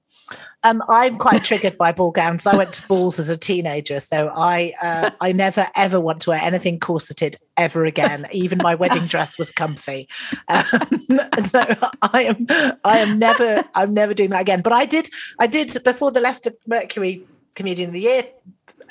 Um, 0.62 0.82
I'm 0.88 1.16
quite 1.16 1.42
triggered 1.42 1.78
by 1.78 1.92
ball 1.92 2.10
gowns. 2.10 2.46
I 2.46 2.54
went 2.54 2.74
to 2.74 2.86
balls 2.86 3.18
as 3.18 3.30
a 3.30 3.36
teenager, 3.36 3.98
so 4.00 4.30
I 4.36 4.74
uh, 4.82 5.10
I 5.20 5.32
never 5.32 5.66
ever 5.74 5.98
want 5.98 6.20
to 6.22 6.30
wear 6.30 6.40
anything 6.42 6.78
corseted 6.78 7.36
ever 7.56 7.84
again. 7.86 8.26
Even 8.30 8.58
my 8.58 8.74
wedding 8.74 9.06
dress 9.06 9.38
was 9.38 9.52
comfy, 9.52 10.08
um, 10.48 10.64
so 11.46 11.62
I 12.02 12.24
am 12.24 12.46
I 12.84 12.98
am 12.98 13.18
never 13.18 13.64
I'm 13.74 13.94
never 13.94 14.12
doing 14.12 14.30
that 14.30 14.42
again. 14.42 14.60
But 14.60 14.74
I 14.74 14.84
did 14.84 15.08
I 15.38 15.46
did 15.46 15.76
before 15.82 16.10
the 16.10 16.20
Leicester 16.20 16.52
Mercury 16.66 17.24
Comedian 17.54 17.88
of 17.88 17.94
the 17.94 18.00
Year 18.00 18.24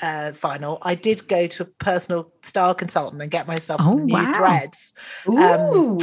uh, 0.02 0.32
final. 0.32 0.78
I 0.82 0.94
did 0.94 1.26
go 1.28 1.46
to 1.46 1.62
a 1.62 1.66
personal 1.66 2.30
style 2.42 2.74
consultant 2.74 3.22
and 3.22 3.30
get 3.30 3.46
myself 3.46 3.80
Oh, 3.84 3.90
some 3.90 4.06
new 4.06 4.14
wow. 4.14 4.32
dreads 4.32 4.92
Ooh. 5.28 5.98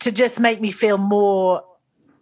to 0.00 0.12
just 0.12 0.40
make 0.40 0.60
me 0.60 0.70
feel 0.70 0.98
more 0.98 1.62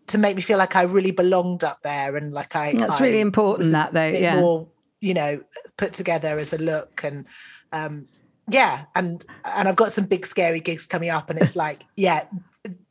to 0.09 0.19
make 0.19 0.37
me 0.37 0.43
feel 0.43 0.59
like 0.59 0.77
I 0.77 0.83
really 0.83 1.11
belonged 1.13 1.65
up 1.65 1.83
there 1.83 2.17
and 2.17 2.33
like 2.33 2.55
I 2.57 2.75
That's 2.75 3.01
I 3.01 3.05
really 3.05 3.21
important. 3.21 3.73
That 3.73 3.93
though, 3.93 4.07
yeah. 4.07 4.37
more 4.41 4.67
you 5.01 5.15
know 5.15 5.43
put 5.77 5.93
together 5.93 6.39
as 6.39 6.53
a 6.53 6.59
look 6.59 7.03
and 7.05 7.27
um 7.73 8.07
yeah 8.51 8.85
and 8.95 9.25
and 9.45 9.69
I've 9.69 9.77
got 9.77 9.93
some 9.93 10.05
big 10.05 10.27
scary 10.27 10.61
gigs 10.61 10.87
coming 10.87 11.11
up 11.11 11.31
and 11.31 11.39
it's 11.41 11.57
like 11.57 11.85
yeah 11.97 12.25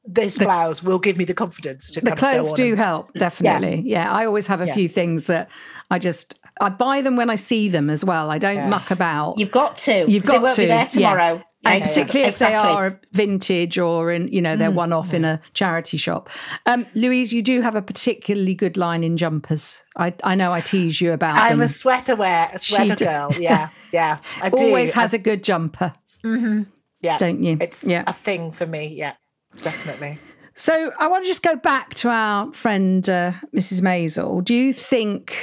this 0.06 0.38
blouse 0.38 0.82
will 0.84 1.00
give 1.00 1.17
me 1.17 1.24
the 1.24 1.34
confidence 1.34 1.91
to 1.91 2.02
the 2.02 2.12
kind 2.12 2.13
of 2.13 2.19
go 2.21 2.30
clothes 2.32 2.50
on 2.52 2.58
do 2.58 2.69
and- 2.69 2.78
help 2.78 3.13
definitely 3.13 3.82
yeah. 3.86 4.12
i 4.12 4.26
always 4.26 4.47
have 4.47 4.60
a 4.60 4.65
Yeah. 4.65 4.74
few 4.74 4.89
things 4.89 5.28
that 5.28 5.50
i 5.91 6.00
just 6.00 6.38
i 6.62 6.69
buy 6.69 7.02
them 7.02 7.15
when 7.15 7.30
i 7.30 7.36
see 7.36 7.67
them 7.69 7.89
as 7.89 8.06
well 8.06 8.30
i 8.32 8.38
don't 8.38 8.56
Yeah. 8.56 8.69
muck 8.69 8.91
about 8.91 9.38
You've 9.38 9.52
got 9.52 9.78
to. 9.80 10.10
You've 10.10 10.24
got 10.26 10.34
they 10.34 10.39
won't 10.39 10.56
to, 10.56 10.62
be 10.62 10.67
there 10.67 10.78
yeah. 10.78 10.86
tomorrow. 10.88 11.43
and 11.65 11.80
yeah. 11.82 11.88
particularly 11.88 12.30
if 12.30 12.39
they 12.39 12.54
are 12.56 13.00
vintage 13.12 13.78
or 13.78 14.12
in 14.12 14.28
you 14.30 14.41
know 14.41 14.56
they're 14.56 14.71
one 14.71 14.93
off 14.93 15.13
in 15.13 15.26
a 15.26 15.39
charity 15.54 15.97
shop 15.97 16.30
um 16.65 16.86
louise 16.95 17.32
you 17.34 17.41
do 17.41 17.62
have 17.62 17.76
a 17.76 17.82
particularly 17.82 18.54
good 18.56 18.78
line 18.78 19.04
in 19.04 19.17
jumpers 19.17 19.82
i 19.97 20.13
i 20.24 20.34
know 20.36 20.52
i 20.52 20.62
tease 20.62 21.00
you 21.02 21.12
about 21.13 21.38
I'm 21.38 21.58
them 21.60 21.65
a 21.65 21.67
sweater 21.67 22.15
wear 22.15 22.50
a 22.54 22.60
She 22.60 22.76
sweater 22.76 22.95
d- 22.95 23.06
girl 23.06 23.30
yeah 23.39 23.69
yeah 23.93 24.17
I 24.41 24.50
do 24.50 24.63
always 24.65 24.93
has 24.93 25.13
a 25.13 25.19
good 25.19 25.43
jumper 25.43 25.93
Mhm. 26.24 26.65
yeah 27.02 27.17
don't 27.17 27.43
you 27.43 27.58
it's 27.60 27.84
yeah 27.84 28.04
a 28.08 28.13
thing 28.13 28.52
for 28.52 28.65
me 28.65 28.88
yeah 28.97 29.13
definitely 29.62 30.17
So 30.54 30.91
I 31.00 31.08
want 31.08 31.24
to 31.24 31.28
just 31.30 31.43
go 31.43 31.56
back 31.56 31.95
to 31.95 32.10
our 32.10 32.52
friend 32.54 33.08
uh, 33.10 33.32
Mrs. 33.56 33.82
Maisel. 33.82 34.43
Do 34.43 34.54
you 34.54 34.74
think 34.74 35.34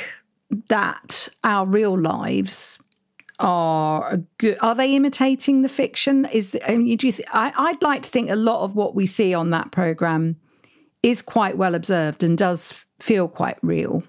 that 0.69 1.29
our 1.45 1.67
real 1.67 1.99
lives 1.99 2.79
are 3.39 4.21
good? 4.39 4.59
Are 4.61 4.75
they 4.75 4.95
imitating 4.95 5.63
the 5.63 5.69
fiction? 5.69 6.25
Is 6.27 6.53
the, 6.53 6.71
I 6.71 6.77
mean, 6.77 6.97
do 6.97 7.07
you 7.07 7.13
th- 7.13 7.29
I, 7.33 7.53
I'd 7.57 7.83
like 7.83 8.03
to 8.03 8.11
think 8.11 8.31
a 8.31 8.37
lot 8.37 8.65
of 8.65 8.75
what 8.75 8.95
we 8.95 9.07
see 9.07 9.35
on 9.35 9.51
that 9.51 9.71
program 9.71 10.37
is 11.03 11.23
quite 11.23 11.57
well 11.57 11.75
observed 11.75 12.23
and 12.23 12.37
does 12.37 12.85
feel 12.99 13.29
quite 13.29 13.59
real. 13.63 14.03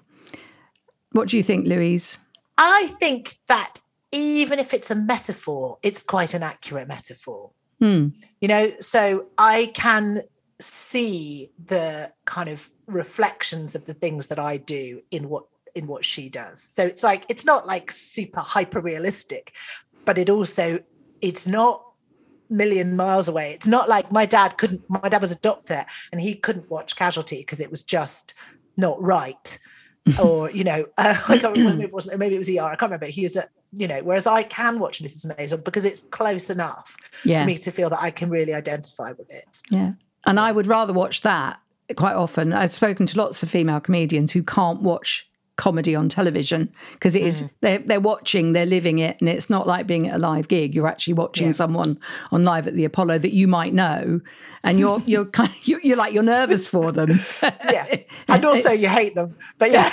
What 1.12 1.28
do 1.28 1.36
you 1.36 1.42
think, 1.42 1.66
Louise? 1.66 2.18
I 2.58 2.88
think 2.98 3.34
that 3.48 3.78
even 4.12 4.58
if 4.58 4.74
it's 4.74 4.90
a 4.90 4.94
metaphor, 4.94 5.78
it's 5.82 6.02
quite 6.02 6.34
an 6.34 6.42
accurate 6.42 6.88
metaphor. 6.88 7.50
Hmm. 7.78 8.08
You 8.40 8.48
know, 8.48 8.72
so 8.80 9.26
I 9.38 9.70
can 9.74 10.22
see 10.60 11.50
the 11.64 12.12
kind 12.26 12.48
of 12.48 12.70
reflections 12.86 13.74
of 13.74 13.86
the 13.86 13.94
things 13.94 14.26
that 14.26 14.38
I 14.38 14.58
do 14.58 15.00
in 15.10 15.28
what 15.28 15.44
in 15.74 15.86
what 15.86 16.04
she 16.04 16.28
does. 16.28 16.62
So 16.62 16.84
it's 16.84 17.02
like 17.02 17.24
it's 17.28 17.44
not 17.44 17.66
like 17.66 17.90
super 17.90 18.40
hyper 18.40 18.80
realistic, 18.80 19.52
but 20.04 20.18
it 20.18 20.30
also 20.30 20.80
it's 21.20 21.46
not 21.46 21.84
million 22.48 22.96
miles 22.96 23.28
away. 23.28 23.52
It's 23.52 23.68
not 23.68 23.88
like 23.88 24.10
my 24.10 24.26
dad 24.26 24.58
couldn't 24.58 24.82
my 24.88 25.08
dad 25.08 25.22
was 25.22 25.32
a 25.32 25.36
doctor 25.36 25.86
and 26.12 26.20
he 26.20 26.34
couldn't 26.34 26.70
watch 26.70 26.96
casualty 26.96 27.38
because 27.38 27.60
it 27.60 27.70
was 27.70 27.82
just 27.82 28.34
not 28.76 29.00
right. 29.02 29.58
or, 30.22 30.50
you 30.50 30.64
know, 30.64 30.86
uh, 30.96 31.14
I 31.28 31.38
can't 31.38 31.56
remember 31.56 31.76
maybe 31.76 31.84
it 31.84 31.92
wasn't 31.92 32.18
maybe 32.18 32.34
it 32.34 32.38
was 32.38 32.48
ER, 32.48 32.62
I 32.62 32.76
can't 32.76 32.90
remember. 32.90 33.06
He 33.06 33.22
was 33.22 33.36
a 33.36 33.48
you 33.72 33.86
know, 33.86 34.02
whereas 34.02 34.26
I 34.26 34.42
can 34.42 34.80
watch 34.80 35.00
Mrs. 35.00 35.32
Maisel 35.36 35.62
because 35.62 35.84
it's 35.84 36.00
close 36.00 36.50
enough 36.50 36.96
Yeah. 37.24 37.42
for 37.42 37.46
me 37.46 37.56
to 37.58 37.70
feel 37.70 37.88
that 37.90 38.02
I 38.02 38.10
can 38.10 38.28
really 38.28 38.52
identify 38.52 39.12
with 39.12 39.30
it. 39.30 39.62
Yeah. 39.70 39.92
And 40.26 40.40
I 40.40 40.50
would 40.50 40.66
rather 40.66 40.92
watch 40.92 41.20
that 41.22 41.60
quite 41.96 42.14
often. 42.14 42.52
I've 42.52 42.74
spoken 42.74 43.06
to 43.06 43.18
lots 43.18 43.42
of 43.42 43.50
female 43.50 43.80
comedians 43.80 44.32
who 44.32 44.42
can't 44.42 44.82
watch 44.82 45.29
comedy 45.60 45.94
on 45.94 46.08
television 46.08 46.72
because 46.94 47.14
it 47.14 47.22
Mm. 47.22 47.26
is 47.26 47.44
they're, 47.60 47.78
they're 47.88 48.00
watching 48.00 48.52
they're 48.54 48.64
living 48.78 48.98
it 48.98 49.14
and 49.20 49.28
it's 49.28 49.50
not 49.50 49.66
like 49.66 49.86
being 49.86 50.08
at 50.08 50.14
a 50.14 50.18
live 50.18 50.48
gig 50.48 50.74
you're 50.74 50.86
actually 50.88 51.12
watching 51.14 51.48
Yeah. 51.48 51.52
someone 51.62 51.98
on 52.32 52.44
live 52.44 52.66
at 52.66 52.74
the 52.74 52.86
apollo 52.86 53.18
that 53.18 53.32
you 53.34 53.46
might 53.46 53.74
know 53.74 54.20
and 54.64 54.78
you're 54.78 55.00
you're 55.06 55.26
kind 55.26 55.50
of, 55.50 55.68
you're, 55.68 55.80
you're 55.82 55.96
like 55.98 56.14
you're 56.14 56.22
nervous 56.38 56.66
for 56.66 56.92
them 56.92 57.10
Yeah. 57.42 57.86
And 58.28 58.44
also 58.44 58.60
It's- 58.70 58.80
you 58.80 58.88
hate 58.88 59.14
them. 59.14 59.36
But 59.58 59.70
yeah. 59.72 59.90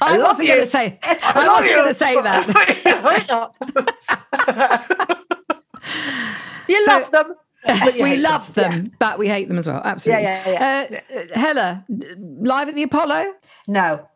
i 0.00 0.16
love 0.16 0.28
wasn't 0.38 0.48
going 0.48 0.60
to 0.60 0.66
say 0.66 0.98
i, 1.02 1.32
I 1.34 1.48
wasn't 1.48 1.74
going 1.74 1.88
to 1.88 1.94
say 2.04 2.14
that 2.14 2.44
you 6.68 6.84
So- 6.84 6.92
love 6.98 7.10
them. 7.10 7.34
we 8.00 8.16
love 8.16 8.52
Yeah. 8.56 8.68
them, 8.68 8.92
but 8.98 9.18
we 9.18 9.26
hate 9.28 9.48
them 9.48 9.56
as 9.58 9.66
well. 9.66 9.80
Absolutely. 9.82 10.24
Yeah, 10.24 10.48
yeah, 10.50 10.86
Uh, 10.90 10.96
uh, 11.18 11.38
Hella, 11.40 11.84
live 11.88 12.68
at 12.68 12.74
the 12.74 12.82
Apollo. 12.82 13.32
No. 13.66 14.06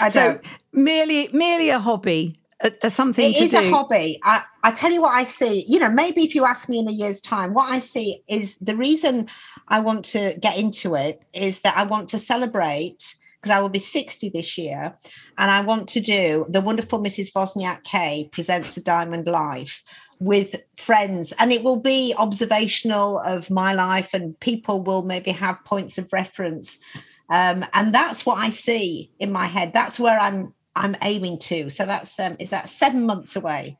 I 0.00 0.08
So 0.08 0.40
merely, 0.72 1.28
merely 1.32 1.70
a 1.70 1.78
hobby, 1.78 2.36
uh, 2.62 2.70
uh, 2.82 2.88
something 2.88 3.30
It 3.30 3.36
is 3.36 3.50
do. 3.52 3.58
a 3.58 3.70
hobby. 3.70 4.18
I, 4.22 4.42
I 4.62 4.72
tell 4.72 4.90
you 4.90 5.02
what 5.02 5.14
I 5.14 5.24
see. 5.24 5.64
You 5.68 5.78
know, 5.78 5.90
maybe 5.90 6.22
if 6.22 6.34
you 6.34 6.44
ask 6.44 6.68
me 6.68 6.78
in 6.78 6.88
a 6.88 6.92
year's 6.92 7.20
time, 7.20 7.54
what 7.54 7.70
I 7.70 7.78
see 7.78 8.22
is 8.28 8.56
the 8.56 8.76
reason 8.76 9.28
I 9.68 9.80
want 9.80 10.04
to 10.06 10.36
get 10.40 10.58
into 10.58 10.94
it 10.94 11.22
is 11.32 11.60
that 11.60 11.76
I 11.76 11.84
want 11.84 12.08
to 12.10 12.18
celebrate 12.18 13.16
because 13.42 13.56
I 13.56 13.60
will 13.60 13.70
be 13.70 13.80
60 13.80 14.28
this 14.28 14.56
year, 14.56 14.96
and 15.36 15.50
I 15.50 15.62
want 15.62 15.88
to 15.90 16.00
do 16.00 16.46
the 16.48 16.60
wonderful 16.60 17.00
Mrs. 17.02 17.32
Wozniak 17.32 17.82
Kay 17.82 18.28
presents 18.30 18.76
a 18.76 18.82
Diamond 18.82 19.26
Life 19.26 19.82
with 20.20 20.62
friends, 20.76 21.32
and 21.40 21.52
it 21.52 21.64
will 21.64 21.80
be 21.80 22.14
observational 22.16 23.18
of 23.18 23.50
my 23.50 23.72
life, 23.72 24.14
and 24.14 24.38
people 24.38 24.84
will 24.84 25.02
maybe 25.02 25.32
have 25.32 25.64
points 25.64 25.98
of 25.98 26.12
reference. 26.12 26.78
Um, 27.32 27.64
and 27.72 27.94
that's 27.94 28.26
what 28.26 28.36
I 28.36 28.50
see 28.50 29.10
in 29.18 29.32
my 29.32 29.46
head. 29.46 29.72
That's 29.72 29.98
where 29.98 30.20
I'm 30.20 30.54
I'm 30.76 30.94
aiming 31.02 31.38
to. 31.40 31.70
So 31.70 31.86
that's 31.86 32.20
um, 32.20 32.36
is 32.38 32.50
that 32.50 32.68
seven 32.68 33.04
months 33.06 33.34
away? 33.36 33.78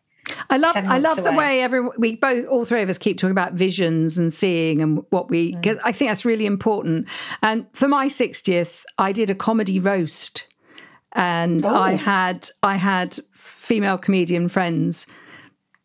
I 0.49 0.57
love, 0.57 0.77
I 0.77 0.99
love 0.99 1.19
months 1.19 1.31
the 1.31 1.37
way 1.37 1.61
every 1.61 1.81
we 1.99 2.17
both, 2.17 2.47
all 2.47 2.65
three 2.65 2.81
of 2.81 2.89
us, 2.89 2.97
keep 2.97 3.19
talking 3.19 3.33
about 3.33 3.55
visions 3.55 4.19
and 4.19 4.33
seeing 4.33 4.81
and 4.81 5.03
what 5.11 5.29
we. 5.29 5.53
Mm. 5.53 5.61
Because 5.61 5.79
I 5.85 5.93
think 5.93 6.11
that's 6.11 6.25
really 6.25 6.47
important. 6.47 7.09
And 7.43 7.67
for 7.75 7.89
my 7.89 8.09
sixtieth, 8.09 8.85
I 8.99 9.13
did 9.13 9.29
a 9.31 9.35
comedy 9.35 9.79
roast, 9.79 10.47
and 11.13 11.67
I 11.67 11.95
Oh. 11.95 11.97
had 11.97 12.49
I 12.63 12.77
had 12.77 13.19
female 13.35 13.99
comedian 13.99 14.49
friends 14.49 15.07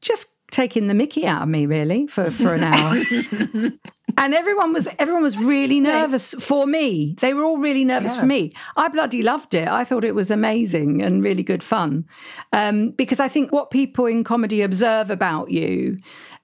just 0.02 0.28
taking 0.52 0.88
the 0.88 0.94
Mickey 0.94 1.26
out 1.26 1.42
of 1.42 1.50
me, 1.50 1.66
really, 1.66 2.08
for 2.08 2.32
for 2.32 2.54
an 2.54 2.64
hour. 2.72 3.72
and 4.16 4.34
everyone 4.34 4.74
was 4.74 4.88
everyone 5.00 5.24
was 5.24 5.38
really 5.38 5.80
nervous 5.80 6.34
for 6.36 6.66
me. 6.66 7.16
They 7.20 7.34
were 7.34 7.44
all 7.44 7.58
really 7.58 7.84
nervous 7.84 8.16
for 8.16 8.26
me. 8.26 8.54
I 8.78 8.88
bloody 8.88 9.22
loved 9.22 9.54
it. 9.54 9.68
I 9.68 9.84
thought 9.84 10.06
it 10.06 10.16
was 10.16 10.32
amazing 10.32 11.02
and 11.02 11.24
really 11.24 11.44
good 11.44 11.64
fun. 11.64 12.06
Um, 12.54 12.92
because 12.92 13.20
I 13.20 13.28
think 13.28 13.52
what 13.52 13.70
people 13.70 14.06
in 14.06 14.24
comedy 14.24 14.62
observe 14.62 15.10
about 15.12 15.52
you, 15.52 15.98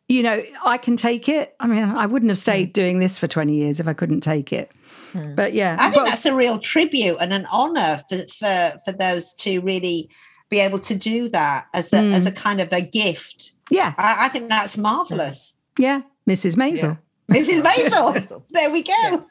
you 0.10 0.24
know, 0.24 0.44
I 0.66 0.78
can 0.78 0.98
take 0.98 1.30
it. 1.30 1.56
I 1.60 1.68
mean, 1.68 1.84
I 1.84 2.06
wouldn't 2.06 2.30
have 2.30 2.38
stayed 2.38 2.68
hmm. 2.68 2.74
doing 2.74 3.00
this 3.00 3.18
for 3.18 3.28
20 3.28 3.56
years 3.56 3.80
if 3.80 3.88
I 3.88 3.94
couldn't 3.94 4.22
take 4.22 4.52
it. 4.52 4.72
Hmm. 5.14 5.36
But 5.36 5.54
yeah. 5.54 5.78
I 5.80 5.90
think 5.90 6.04
but- 6.04 6.10
that's 6.10 6.26
a 6.26 6.36
real 6.36 6.60
tribute 6.60 7.18
and 7.22 7.32
an 7.32 7.48
honor 7.52 8.02
for 8.10 8.26
for 8.28 8.74
for 8.84 8.92
those 8.92 9.34
to 9.36 9.60
really 9.62 10.10
be 10.50 10.60
able 10.60 10.80
to 10.80 10.96
do 10.96 11.30
that 11.30 11.68
as 11.74 11.94
a 11.94 11.98
as 11.98 12.24
hmm. 12.24 12.28
a 12.28 12.32
kind 12.34 12.60
of 12.60 12.74
a 12.74 12.82
gift. 12.82 13.54
yeah, 13.72 13.94
I, 13.98 14.26
I 14.26 14.30
think 14.30 14.50
that's 14.50 14.78
marvelous. 14.78 15.56
yeah. 15.80 16.02
Mrs. 16.28 16.56
Maisel. 16.56 16.98
Mrs. 17.32 17.62
Maisel, 17.62 18.44
there 18.52 18.70
we 18.72 18.84
go. 18.84 19.26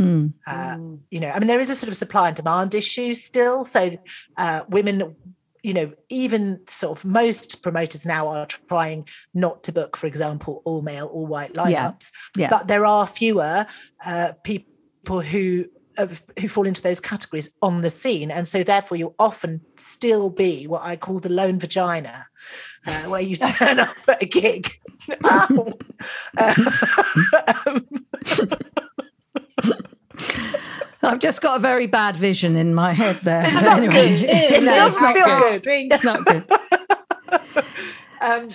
Mm. 0.00 0.32
uh, 0.46 0.78
you 1.10 1.20
know 1.20 1.28
i 1.28 1.38
mean 1.38 1.46
there 1.46 1.60
is 1.60 1.68
a 1.68 1.74
sort 1.74 1.88
of 1.90 1.96
supply 1.96 2.28
and 2.28 2.36
demand 2.36 2.74
issue 2.74 3.12
still 3.12 3.66
so 3.66 3.90
uh, 4.38 4.62
women 4.68 5.14
you 5.62 5.74
know 5.74 5.92
even 6.08 6.58
sort 6.66 6.98
of 6.98 7.04
most 7.04 7.62
promoters 7.62 8.06
now 8.06 8.26
are 8.28 8.46
trying 8.46 9.06
not 9.34 9.62
to 9.64 9.72
book 9.72 9.98
for 9.98 10.06
example 10.06 10.62
all 10.64 10.80
male 10.80 11.06
all 11.08 11.26
white 11.26 11.50
Yeah. 11.54 11.64
lineups 11.64 12.10
Yeah. 12.34 12.48
but 12.48 12.66
there 12.66 12.86
are 12.86 13.06
fewer 13.06 13.66
uh, 14.04 14.32
people 14.42 15.20
who 15.20 15.66
who 16.38 16.48
fall 16.48 16.66
into 16.66 16.80
those 16.80 16.98
categories 17.00 17.50
on 17.60 17.82
the 17.82 17.90
scene 17.90 18.30
and 18.30 18.48
so 18.48 18.62
therefore 18.62 18.96
you'll 18.96 19.14
often 19.18 19.60
still 19.76 20.30
be 20.30 20.66
what 20.66 20.80
i 20.82 20.96
call 20.96 21.18
the 21.18 21.28
lone 21.28 21.58
vagina 21.58 22.26
uh, 22.86 23.02
where 23.02 23.20
you 23.20 23.36
turn 23.58 23.78
up 23.78 23.94
at 24.08 24.22
a 24.22 24.26
gig 24.26 24.72
um, 25.30 25.74
I'm 27.66 27.86
I've 31.02 31.18
just 31.18 31.40
got 31.40 31.56
a 31.56 31.60
very 31.60 31.86
bad 31.86 32.16
vision 32.16 32.56
in 32.56 32.74
my 32.74 32.92
head 32.92 33.16
there. 33.16 33.42
It's 33.46 33.62
not 33.62 33.80
good. 33.80 33.92
It 33.94 34.62
no, 34.64 34.72
does 34.72 34.88
it's 34.90 35.00
not 35.00 35.14
feel 35.14 35.24
good. 35.24 35.62
good. 35.62 35.92
It's 35.92 36.04
not 36.04 36.24
good. 36.24 36.44
um, 38.20 38.48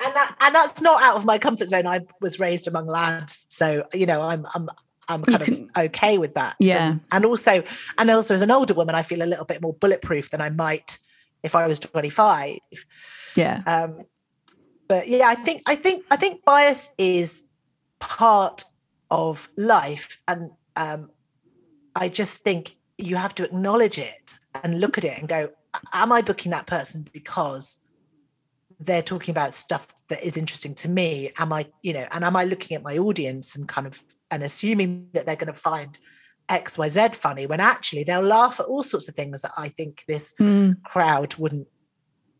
and 0.00 0.14
that 0.14 0.36
and 0.40 0.54
that's 0.54 0.80
not 0.80 1.02
out 1.02 1.16
of 1.16 1.24
my 1.24 1.38
comfort 1.38 1.68
zone. 1.68 1.86
I 1.86 2.00
was 2.20 2.38
raised 2.38 2.68
among 2.68 2.86
lads, 2.86 3.46
so 3.48 3.86
you 3.92 4.06
know 4.06 4.22
I'm 4.22 4.46
I'm 4.54 4.68
I'm 5.08 5.22
kind 5.24 5.42
can- 5.42 5.70
of 5.74 5.84
okay 5.86 6.18
with 6.18 6.34
that. 6.34 6.56
Yeah. 6.60 6.96
And 7.10 7.24
also 7.24 7.62
and 7.96 8.10
also 8.10 8.34
as 8.34 8.42
an 8.42 8.50
older 8.50 8.74
woman, 8.74 8.94
I 8.94 9.02
feel 9.02 9.22
a 9.22 9.26
little 9.26 9.44
bit 9.44 9.62
more 9.62 9.72
bulletproof 9.72 10.30
than 10.30 10.40
I 10.40 10.50
might 10.50 10.98
if 11.42 11.54
I 11.54 11.66
was 11.66 11.78
25. 11.78 12.58
Yeah. 13.36 13.62
Um, 13.66 14.04
but 14.86 15.08
yeah, 15.08 15.28
I 15.28 15.34
think 15.34 15.62
I 15.66 15.74
think 15.76 16.04
I 16.10 16.16
think 16.16 16.44
bias 16.44 16.90
is 16.98 17.42
part 17.98 18.64
of 19.10 19.48
life, 19.56 20.18
and 20.28 20.50
um, 20.76 21.10
I 21.98 22.08
just 22.08 22.42
think 22.44 22.76
you 22.96 23.16
have 23.16 23.34
to 23.36 23.44
acknowledge 23.44 23.98
it 23.98 24.38
and 24.62 24.80
look 24.80 24.98
at 24.98 25.04
it 25.04 25.18
and 25.18 25.28
go, 25.28 25.50
"Am 25.92 26.12
I 26.12 26.22
booking 26.22 26.50
that 26.52 26.66
person 26.66 27.06
because 27.12 27.78
they're 28.80 29.02
talking 29.02 29.32
about 29.32 29.54
stuff 29.54 29.88
that 30.08 30.22
is 30.22 30.36
interesting 30.36 30.74
to 30.76 30.88
me? 30.88 31.32
Am 31.38 31.52
I, 31.52 31.66
you 31.82 31.92
know, 31.92 32.06
and 32.12 32.24
am 32.24 32.36
I 32.36 32.44
looking 32.44 32.76
at 32.76 32.82
my 32.82 32.96
audience 32.98 33.56
and 33.56 33.68
kind 33.68 33.86
of 33.86 34.02
and 34.30 34.42
assuming 34.42 35.08
that 35.14 35.26
they're 35.26 35.36
going 35.36 35.52
to 35.52 35.58
find 35.58 35.98
X, 36.48 36.78
Y, 36.78 36.88
Z 36.88 37.08
funny 37.12 37.46
when 37.46 37.60
actually 37.60 38.04
they'll 38.04 38.20
laugh 38.22 38.60
at 38.60 38.66
all 38.66 38.82
sorts 38.82 39.08
of 39.08 39.14
things 39.14 39.42
that 39.42 39.52
I 39.56 39.68
think 39.68 40.04
this 40.06 40.34
Mm. 40.38 40.82
crowd 40.82 41.34
wouldn't 41.36 41.68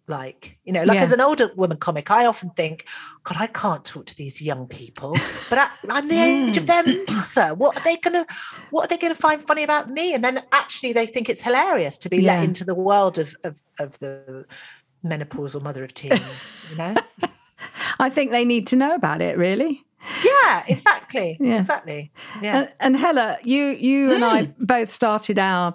like 0.09 0.59
you 0.65 0.73
know 0.73 0.83
like 0.85 0.97
Yeah. 0.97 1.05
as 1.05 1.13
an 1.13 1.21
older 1.21 1.51
woman 1.57 1.77
comic 1.77 2.11
i 2.11 2.27
often 2.27 2.51
think 2.51 2.87
god 3.25 3.37
i 3.41 3.47
can't 3.47 3.85
talk 3.85 4.07
to 4.07 4.17
these 4.17 4.41
young 4.43 4.67
people 4.67 5.13
but 5.51 5.59
I, 5.59 5.69
i'm 5.91 6.09
the 6.09 6.19
age 6.19 6.57
of 6.57 6.67
their 6.67 6.83
mother 7.09 7.55
what 7.55 7.79
are 7.79 7.85
they 7.85 7.97
gonna 7.97 8.27
what 8.71 8.85
are 8.85 8.89
they 8.89 8.97
gonna 8.97 9.15
find 9.15 9.43
funny 9.43 9.63
about 9.63 9.91
me 9.91 10.15
and 10.15 10.25
then 10.25 10.43
actually 10.53 10.93
they 10.93 11.07
think 11.07 11.29
it's 11.29 11.43
hilarious 11.43 11.99
to 11.99 12.09
be 12.09 12.19
Yeah. 12.23 12.35
let 12.37 12.45
into 12.45 12.65
the 12.65 12.75
world 12.75 13.19
of 13.19 13.35
of, 13.45 13.59
of 13.79 13.99
the 13.99 14.45
menopausal 15.05 15.63
mother 15.63 15.85
of 15.85 15.95
teens 15.95 16.55
you 16.71 16.77
know 16.77 16.95
I 17.99 18.09
think 18.09 18.31
they 18.31 18.45
need 18.45 18.67
to 18.69 18.77
know 18.77 18.95
about 18.95 19.21
it, 19.21 19.37
really. 19.37 19.85
yeah 20.25 20.65
exactly 20.69 21.37
Yeah. 21.41 21.59
exactly 21.59 22.13
yeah 22.41 22.59
And, 22.61 22.73
and 22.81 22.97
Hella, 22.97 23.39
you 23.43 23.65
you 23.67 24.15
and 24.15 24.25
I 24.25 24.45
hmm. 24.45 24.65
both 24.65 24.91
started 24.91 25.39
our 25.39 25.75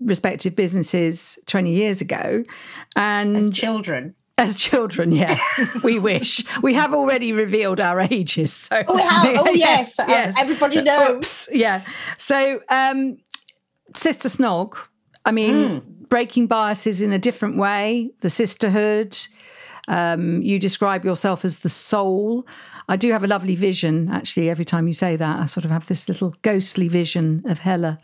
respective 0.00 0.56
businesses 0.56 1.38
20 1.46 1.70
years 1.72 2.00
ago. 2.00 2.42
And 2.96 3.36
As 3.36 3.50
children. 3.50 4.14
As 4.38 4.56
children, 4.56 5.12
yeah, 5.12 5.38
we 5.84 5.98
wish. 5.98 6.42
We 6.62 6.72
have 6.72 6.94
already 6.94 7.32
revealed 7.32 7.78
our 7.78 8.00
ages. 8.00 8.52
So 8.54 8.82
Oh, 8.88 8.94
we 8.94 9.02
have. 9.02 9.36
Oh, 9.38 9.50
yes. 9.54 9.98
Uh, 9.98 10.32
everybody 10.38 10.80
knows. 10.80 11.10
Oops, 11.16 11.48
yeah. 11.52 11.84
So, 12.16 12.60
um, 12.70 13.18
Sister 13.94 14.28
Snog, 14.30 14.78
I 15.26 15.32
mean, 15.32 15.80
Hmm. 15.80 16.04
breaking 16.08 16.46
biases 16.46 17.02
in 17.02 17.12
a 17.12 17.18
different 17.18 17.58
way, 17.58 18.10
the 18.22 18.30
sisterhood. 18.30 19.16
Um, 19.88 20.40
you 20.40 20.58
describe 20.58 21.04
yourself 21.04 21.44
as 21.44 21.58
the 21.58 21.68
soul. 21.68 22.46
I 22.88 22.96
do 22.96 23.12
have 23.12 23.22
a 23.22 23.26
lovely 23.26 23.56
vision, 23.56 24.08
actually, 24.10 24.48
every 24.48 24.64
time 24.64 24.86
you 24.86 24.94
say 24.94 25.16
that. 25.16 25.38
I 25.38 25.44
sort 25.46 25.64
of 25.66 25.70
have 25.70 25.86
this 25.86 26.08
little 26.08 26.34
ghostly 26.42 26.88
vision 26.88 27.42
of 27.46 27.58
Hella 27.58 27.98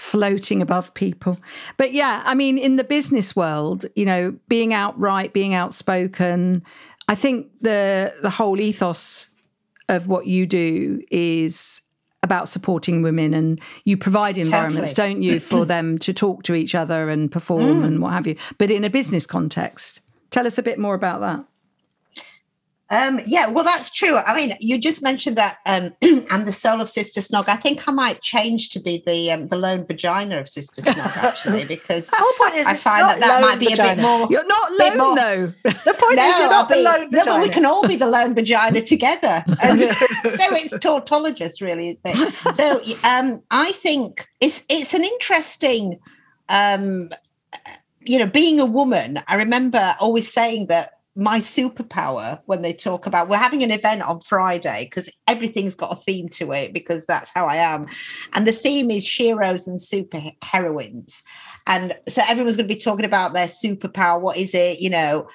floating 0.00 0.62
above 0.62 0.94
people. 0.94 1.38
But 1.76 1.92
yeah, 1.92 2.22
I 2.24 2.34
mean, 2.34 2.56
in 2.56 2.76
the 2.76 2.84
business 2.84 3.36
world, 3.36 3.84
you 3.94 4.06
know, 4.06 4.34
being 4.48 4.72
outright, 4.72 5.34
being 5.34 5.52
outspoken, 5.52 6.64
I 7.06 7.14
think 7.14 7.48
the 7.60 8.14
the 8.22 8.30
whole 8.30 8.58
ethos 8.58 9.28
of 9.90 10.06
what 10.06 10.26
you 10.26 10.46
do 10.46 11.02
is 11.10 11.82
about 12.22 12.48
supporting 12.48 13.02
women 13.02 13.34
and 13.34 13.60
you 13.84 13.98
provide 13.98 14.38
environments, 14.38 14.94
Totally. 14.94 15.14
don't 15.14 15.22
you, 15.22 15.38
for 15.38 15.66
them 15.66 15.98
to 15.98 16.14
talk 16.14 16.44
to 16.44 16.54
each 16.54 16.74
other 16.74 17.10
and 17.10 17.30
perform 17.30 17.82
mm. 17.82 17.84
and 17.84 18.00
what 18.00 18.12
have 18.12 18.26
you, 18.26 18.36
but 18.56 18.70
in 18.70 18.84
a 18.84 18.90
business 18.90 19.26
context. 19.26 20.00
Tell 20.30 20.46
us 20.46 20.56
a 20.58 20.62
bit 20.62 20.78
more 20.78 20.94
about 20.94 21.20
that. 21.20 21.44
Um, 22.90 23.20
yeah, 23.24 23.46
well, 23.46 23.62
that's 23.62 23.90
true. 23.90 24.16
I 24.16 24.34
mean, 24.34 24.56
you 24.60 24.76
just 24.78 25.00
mentioned 25.00 25.36
that, 25.36 25.58
um, 25.64 25.92
and 26.02 26.46
the 26.46 26.52
soul 26.52 26.80
of 26.80 26.90
Sister 26.90 27.20
Snog. 27.20 27.48
I 27.48 27.54
think 27.56 27.86
I 27.86 27.92
might 27.92 28.20
change 28.20 28.70
to 28.70 28.80
be 28.80 29.02
the 29.06 29.30
um, 29.30 29.46
the 29.48 29.56
lone 29.56 29.86
vagina 29.86 30.38
of 30.40 30.48
Sister 30.48 30.82
Snog, 30.82 31.16
actually, 31.22 31.64
because 31.68 32.08
the 32.08 32.16
whole 32.18 32.32
point 32.32 32.56
is 32.56 32.66
I 32.66 32.74
find 32.74 33.08
that 33.08 33.20
that 33.20 33.40
might 33.40 33.60
be 33.60 33.72
a 33.72 33.76
bit 33.76 33.98
more. 33.98 34.26
You're 34.28 34.46
not 34.46 34.70
Bit 34.76 34.94
alone, 34.94 34.98
more- 34.98 35.16
though. 35.16 35.46
the 35.62 35.94
point 35.98 36.18
is 36.18 36.38
you're 36.38 36.48
I'll 36.48 36.50
not 36.50 36.68
the 36.68 36.74
be- 36.74 36.82
lone 36.82 37.08
no, 37.10 37.24
but 37.24 37.40
we 37.40 37.48
can 37.48 37.64
all 37.64 37.86
be 37.86 37.96
the 37.96 38.08
lone 38.08 38.34
vagina 38.34 38.80
together. 38.82 39.44
And 39.62 39.80
so 39.80 39.90
it's 40.24 40.74
tautologist, 40.78 41.60
really, 41.60 41.90
isn't 41.90 42.02
it? 42.04 42.54
So 42.54 42.80
um, 43.04 43.40
I 43.50 43.72
think 43.72 44.26
it's 44.40 44.64
it's 44.68 44.94
an 44.94 45.04
interesting, 45.04 46.00
um, 46.48 47.10
you 48.00 48.18
know, 48.18 48.26
being 48.26 48.58
a 48.58 48.64
woman. 48.66 49.20
I 49.28 49.36
remember 49.36 49.94
always 50.00 50.32
saying 50.32 50.66
that 50.68 50.99
my 51.16 51.40
superpower 51.40 52.40
when 52.46 52.62
they 52.62 52.72
talk 52.72 53.04
about 53.04 53.28
we're 53.28 53.36
having 53.36 53.62
an 53.62 53.70
event 53.70 54.02
on 54.02 54.20
Friday 54.20 54.86
because 54.88 55.10
everything's 55.26 55.74
got 55.74 55.92
a 55.92 55.96
theme 55.96 56.28
to 56.28 56.52
it 56.52 56.72
because 56.72 57.04
that's 57.06 57.30
how 57.34 57.46
I 57.46 57.56
am, 57.56 57.86
and 58.32 58.46
the 58.46 58.52
theme 58.52 58.90
is 58.90 59.10
heroes 59.10 59.66
and 59.66 59.80
super 59.82 60.22
heroines. 60.42 61.22
And 61.66 61.96
so 62.08 62.22
everyone's 62.26 62.56
going 62.56 62.68
to 62.68 62.74
be 62.74 62.80
talking 62.80 63.04
about 63.04 63.34
their 63.34 63.48
superpower. 63.48 64.20
What 64.20 64.36
is 64.36 64.54
it? 64.54 64.80
You 64.80 64.90
know, 64.90 65.28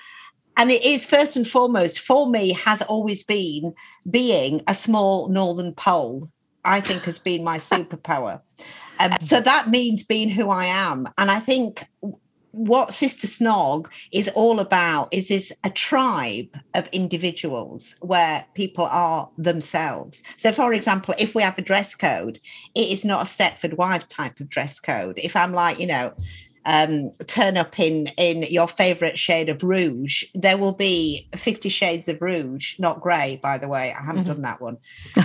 and 0.57 0.71
it 0.71 0.85
is 0.85 1.05
first 1.05 1.35
and 1.35 1.47
foremost 1.47 1.99
for 1.99 2.29
me 2.29 2.53
has 2.53 2.81
always 2.83 3.23
been 3.23 3.73
being 4.09 4.61
a 4.67 4.73
small 4.73 5.27
northern 5.29 5.73
pole 5.73 6.29
i 6.63 6.79
think 6.79 7.03
has 7.03 7.19
been 7.19 7.43
my 7.43 7.57
superpower 7.71 8.41
um, 8.99 9.11
so 9.21 9.41
that 9.41 9.69
means 9.69 10.03
being 10.03 10.29
who 10.29 10.49
i 10.49 10.65
am 10.65 11.07
and 11.17 11.29
i 11.29 11.39
think 11.39 11.85
what 12.55 12.93
sister 12.93 13.27
snog 13.27 13.87
is 14.13 14.29
all 14.29 14.61
about 14.61 15.13
is 15.13 15.27
this 15.27 15.51
a 15.65 15.69
tribe 15.69 16.47
of 16.73 16.87
individuals 16.93 17.95
where 17.99 18.45
people 18.53 18.85
are 18.85 19.29
themselves 19.37 20.23
so 20.37 20.53
for 20.53 20.73
example 20.73 21.13
if 21.19 21.35
we 21.35 21.43
have 21.43 21.57
a 21.57 21.61
dress 21.61 21.95
code 21.95 22.39
it 22.73 22.87
is 22.87 23.03
not 23.03 23.21
a 23.21 23.29
stepford 23.29 23.75
wife 23.77 24.07
type 24.07 24.39
of 24.39 24.49
dress 24.49 24.79
code 24.79 25.19
if 25.21 25.35
i'm 25.35 25.51
like 25.51 25.79
you 25.79 25.87
know 25.87 26.13
um, 26.65 27.11
turn 27.27 27.57
up 27.57 27.79
in 27.79 28.07
in 28.17 28.43
your 28.43 28.67
favorite 28.67 29.17
shade 29.17 29.49
of 29.49 29.63
rouge, 29.63 30.23
there 30.33 30.57
will 30.57 30.71
be 30.71 31.27
Fifty 31.35 31.69
Shades 31.69 32.07
of 32.07 32.21
Rouge, 32.21 32.79
not 32.79 33.01
grey, 33.01 33.39
by 33.41 33.57
the 33.57 33.67
way. 33.67 33.93
I 33.93 34.03
haven't 34.03 34.25
done 34.25 34.41
that 34.41 34.61
one. 34.61 34.77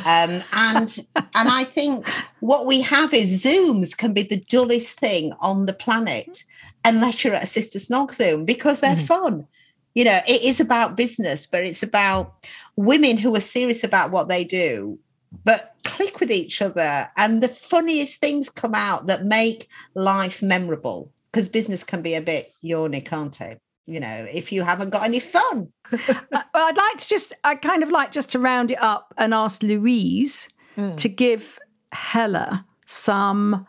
Um, 0.04 0.42
and 0.52 0.98
and 1.16 1.48
I 1.48 1.64
think 1.64 2.06
what 2.40 2.66
we 2.66 2.80
have 2.82 3.14
is 3.14 3.42
Zooms 3.42 3.96
can 3.96 4.12
be 4.12 4.22
the 4.22 4.44
dullest 4.50 4.98
thing 4.98 5.32
on 5.40 5.66
the 5.66 5.72
planet, 5.72 6.44
unless 6.84 7.24
you're 7.24 7.34
at 7.34 7.44
a 7.44 7.46
Sister 7.46 7.78
Snog 7.78 8.12
Zoom 8.12 8.44
because 8.44 8.80
they're 8.80 8.96
fun. 8.96 9.46
You 9.94 10.04
know, 10.04 10.20
it 10.26 10.42
is 10.42 10.60
about 10.60 10.96
business, 10.96 11.46
but 11.46 11.64
it's 11.64 11.82
about 11.82 12.46
women 12.76 13.16
who 13.16 13.34
are 13.34 13.40
serious 13.40 13.82
about 13.82 14.10
what 14.12 14.28
they 14.28 14.44
do 14.44 14.98
but 15.44 15.74
click 15.84 16.20
with 16.20 16.30
each 16.30 16.62
other. 16.62 17.10
And 17.16 17.42
the 17.42 17.48
funniest 17.48 18.20
things 18.20 18.48
come 18.48 18.74
out 18.74 19.06
that 19.06 19.24
make 19.24 19.68
life 19.94 20.42
memorable 20.42 21.12
because 21.30 21.48
business 21.48 21.84
can 21.84 22.02
be 22.02 22.14
a 22.14 22.20
bit 22.22 22.52
yawny 22.62 23.04
can't 23.04 23.40
it? 23.40 23.60
You 23.86 23.98
know 24.00 24.26
if 24.30 24.52
you 24.52 24.62
haven't 24.62 24.90
got 24.90 25.04
any 25.04 25.20
fun. 25.20 25.72
Uh, 26.32 26.42
well, 26.54 26.68
I'd 26.68 26.76
like 26.76 26.98
to 26.98 27.08
just, 27.08 27.32
I 27.42 27.56
kind 27.56 27.82
of 27.82 27.90
like 27.90 28.12
just 28.12 28.30
to 28.32 28.38
round 28.38 28.70
it 28.70 28.80
up 28.80 29.12
and 29.18 29.34
ask 29.34 29.64
Louise 29.64 30.48
to 30.96 31.08
give 31.08 31.58
Hella 31.90 32.64
some 32.86 33.66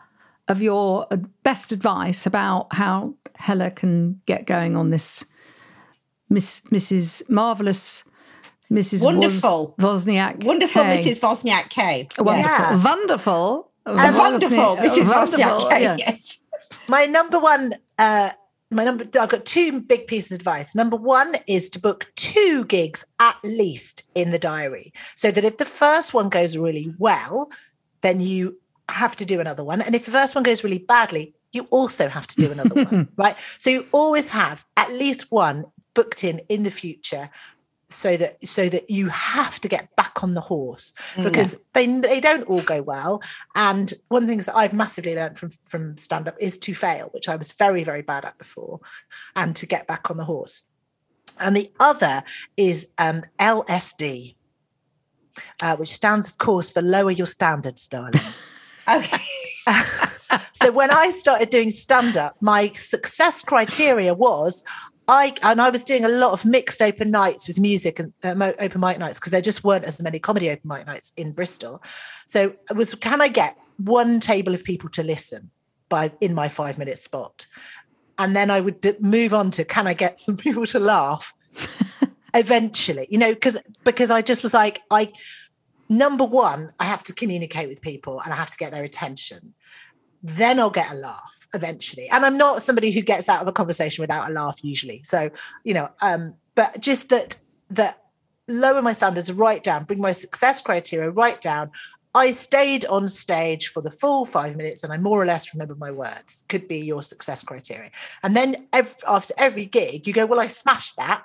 of 0.52 0.62
your 0.62 1.06
uh, 1.10 1.16
best 1.42 1.72
advice 1.72 2.26
about 2.26 2.68
how 2.70 3.14
Hella 3.36 3.70
can 3.70 4.20
get 4.26 4.46
going 4.46 4.76
on 4.76 4.90
this 4.90 5.24
Miss 6.28 6.60
Mrs. 6.70 7.28
Marvelous 7.28 8.04
Mrs. 8.70 9.04
Wonderful. 9.04 9.74
Woz- 9.78 10.04
Wozniak. 10.06 10.44
wonderful 10.44 10.82
K. 10.82 10.88
mrs 10.90 11.20
wozniak 11.20 11.68
kay 11.68 12.08
Wonderful. 12.18 12.64
Yeah. 12.64 12.82
Wonderful. 12.82 13.70
Uh, 13.84 14.12
wonderful 14.16 14.76
mrs 14.76 15.08
Wonderful, 15.08 15.10
wozniak 15.10 15.70
kay 15.70 15.82
yeah. 15.82 15.96
yes 15.98 16.42
my 16.88 17.04
number 17.06 17.38
one 17.38 17.74
uh 17.98 18.30
my 18.70 18.84
number 18.84 19.04
i've 19.20 19.28
got 19.28 19.44
two 19.44 19.80
big 19.80 20.06
pieces 20.06 20.32
of 20.32 20.38
advice 20.38 20.74
number 20.74 20.96
one 20.96 21.36
is 21.46 21.68
to 21.68 21.78
book 21.78 22.10
two 22.16 22.64
gigs 22.66 23.04
at 23.18 23.36
least 23.44 24.04
in 24.14 24.30
the 24.30 24.38
diary 24.38 24.92
so 25.16 25.30
that 25.30 25.44
if 25.44 25.58
the 25.58 25.64
first 25.66 26.14
one 26.14 26.28
goes 26.30 26.56
really 26.56 26.94
well 26.98 27.50
then 28.00 28.20
you 28.20 28.56
have 28.88 29.16
to 29.16 29.24
do 29.24 29.40
another 29.40 29.64
one. 29.64 29.82
And 29.82 29.94
if 29.94 30.06
the 30.06 30.12
first 30.12 30.34
one 30.34 30.44
goes 30.44 30.64
really 30.64 30.78
badly 30.78 31.34
you 31.52 31.66
also 31.70 32.08
have 32.08 32.26
to 32.26 32.36
do 32.36 32.50
another 32.50 32.74
one 32.84 33.08
right? 33.16 33.36
So 33.58 33.70
you 33.70 33.86
always 33.92 34.28
have 34.28 34.64
at 34.76 34.92
least 34.92 35.30
one 35.30 35.64
booked 35.94 36.24
in 36.24 36.40
in 36.48 36.62
the 36.62 36.70
future 36.70 37.30
so 37.90 38.16
that 38.16 38.46
so 38.46 38.70
that 38.70 38.88
you 38.88 39.08
have 39.10 39.60
to 39.60 39.68
get 39.68 39.94
back 39.96 40.24
on 40.24 40.32
the 40.32 40.40
horse 40.40 40.94
because 41.22 41.58
they 41.74 41.86
they 41.86 42.20
don't 42.20 42.44
all 42.44 42.62
go 42.62 42.80
well. 42.80 43.22
And 43.54 43.92
one 44.08 44.22
of 44.22 44.28
the 44.28 44.32
things 44.32 44.46
that 44.46 44.56
I've 44.56 44.72
massively 44.72 45.14
learned 45.14 45.38
from 45.38 45.50
from 45.64 45.96
stand 45.98 46.26
up 46.26 46.36
is 46.40 46.56
to 46.58 46.74
fail 46.74 47.10
which 47.12 47.28
I 47.28 47.36
was 47.36 47.52
very 47.52 47.84
very 47.84 48.02
bad 48.02 48.24
at 48.24 48.38
before 48.38 48.80
and 49.36 49.54
to 49.56 49.66
get 49.66 49.86
back 49.86 50.10
on 50.10 50.16
the 50.16 50.24
horse. 50.24 50.62
And 51.38 51.56
the 51.56 51.70
other 51.80 52.22
is 52.56 52.88
um, 52.96 53.22
LSD 53.38 54.36
uh, 55.60 55.76
which 55.76 55.90
stands 55.90 56.30
of 56.30 56.38
course 56.38 56.70
for 56.70 56.80
lower 56.80 57.10
your 57.10 57.26
standards 57.26 57.88
darling 57.88 58.20
okay. 58.88 59.22
So 60.62 60.70
when 60.70 60.92
I 60.92 61.10
started 61.10 61.50
doing 61.50 61.72
stand 61.72 62.16
up, 62.16 62.36
my 62.40 62.70
success 62.74 63.42
criteria 63.42 64.14
was 64.14 64.62
I 65.08 65.34
and 65.42 65.60
I 65.60 65.70
was 65.70 65.82
doing 65.82 66.04
a 66.04 66.08
lot 66.08 66.30
of 66.32 66.44
mixed 66.44 66.80
open 66.80 67.10
nights 67.10 67.48
with 67.48 67.58
music 67.58 67.98
and 67.98 68.12
uh, 68.22 68.52
open 68.60 68.80
mic 68.80 68.98
nights 68.98 69.18
because 69.18 69.32
there 69.32 69.40
just 69.40 69.64
weren't 69.64 69.84
as 69.84 70.00
many 70.00 70.20
comedy 70.20 70.50
open 70.50 70.68
mic 70.68 70.86
nights 70.86 71.10
in 71.16 71.32
Bristol. 71.32 71.82
So 72.26 72.54
it 72.70 72.76
was 72.76 72.94
can 72.94 73.20
I 73.20 73.26
get 73.26 73.56
one 73.78 74.20
table 74.20 74.54
of 74.54 74.62
people 74.62 74.88
to 74.90 75.02
listen 75.02 75.50
by 75.88 76.12
in 76.20 76.32
my 76.32 76.48
five 76.48 76.78
minute 76.78 76.98
spot, 76.98 77.46
and 78.18 78.36
then 78.36 78.48
I 78.48 78.60
would 78.60 78.80
d- 78.80 78.94
move 79.00 79.34
on 79.34 79.50
to 79.52 79.64
can 79.64 79.88
I 79.88 79.94
get 79.94 80.20
some 80.20 80.36
people 80.46 80.64
to 80.66 80.78
laugh? 80.78 81.32
Eventually, 82.34 83.08
you 83.10 83.18
know, 83.18 83.34
because 83.34 83.58
because 83.82 84.12
I 84.12 84.22
just 84.22 84.44
was 84.44 84.54
like 84.54 84.80
I 84.92 85.12
number 85.98 86.24
one 86.24 86.72
I 86.78 86.84
have 86.84 87.02
to 87.04 87.12
communicate 87.12 87.68
with 87.68 87.80
people 87.80 88.20
and 88.20 88.32
I 88.32 88.36
have 88.36 88.50
to 88.50 88.58
get 88.58 88.72
their 88.72 88.84
attention. 88.84 89.54
Then 90.22 90.60
I'll 90.60 90.70
get 90.70 90.92
a 90.92 90.94
laugh 90.94 91.48
eventually. 91.54 92.08
And 92.10 92.24
I'm 92.24 92.36
not 92.36 92.62
somebody 92.62 92.90
who 92.92 93.02
gets 93.02 93.28
out 93.28 93.42
of 93.42 93.48
a 93.48 93.52
conversation 93.52 94.02
without 94.02 94.30
a 94.30 94.32
laugh 94.32 94.62
usually. 94.62 95.02
So, 95.04 95.30
you 95.64 95.74
know, 95.74 95.90
um, 96.00 96.34
but 96.54 96.80
just 96.80 97.08
that 97.08 97.38
that 97.70 98.02
lower 98.48 98.82
my 98.82 98.92
standards 98.92 99.32
right 99.32 99.62
down, 99.62 99.84
bring 99.84 100.00
my 100.00 100.12
success 100.12 100.60
criteria 100.60 101.10
right 101.10 101.40
down. 101.40 101.70
I 102.14 102.32
stayed 102.32 102.84
on 102.86 103.08
stage 103.08 103.68
for 103.68 103.80
the 103.80 103.90
full 103.90 104.26
five 104.26 104.54
minutes 104.54 104.84
and 104.84 104.92
I 104.92 104.98
more 104.98 105.20
or 105.20 105.24
less 105.24 105.54
remember 105.54 105.74
my 105.74 105.90
words, 105.90 106.44
could 106.48 106.68
be 106.68 106.78
your 106.78 107.02
success 107.02 107.42
criteria. 107.42 107.90
And 108.22 108.36
then 108.36 108.68
ev- 108.74 109.02
after 109.06 109.32
every 109.38 109.64
gig, 109.64 110.06
you 110.06 110.12
go, 110.12 110.26
Well, 110.26 110.40
I 110.40 110.46
smashed 110.48 110.96
that. 110.96 111.24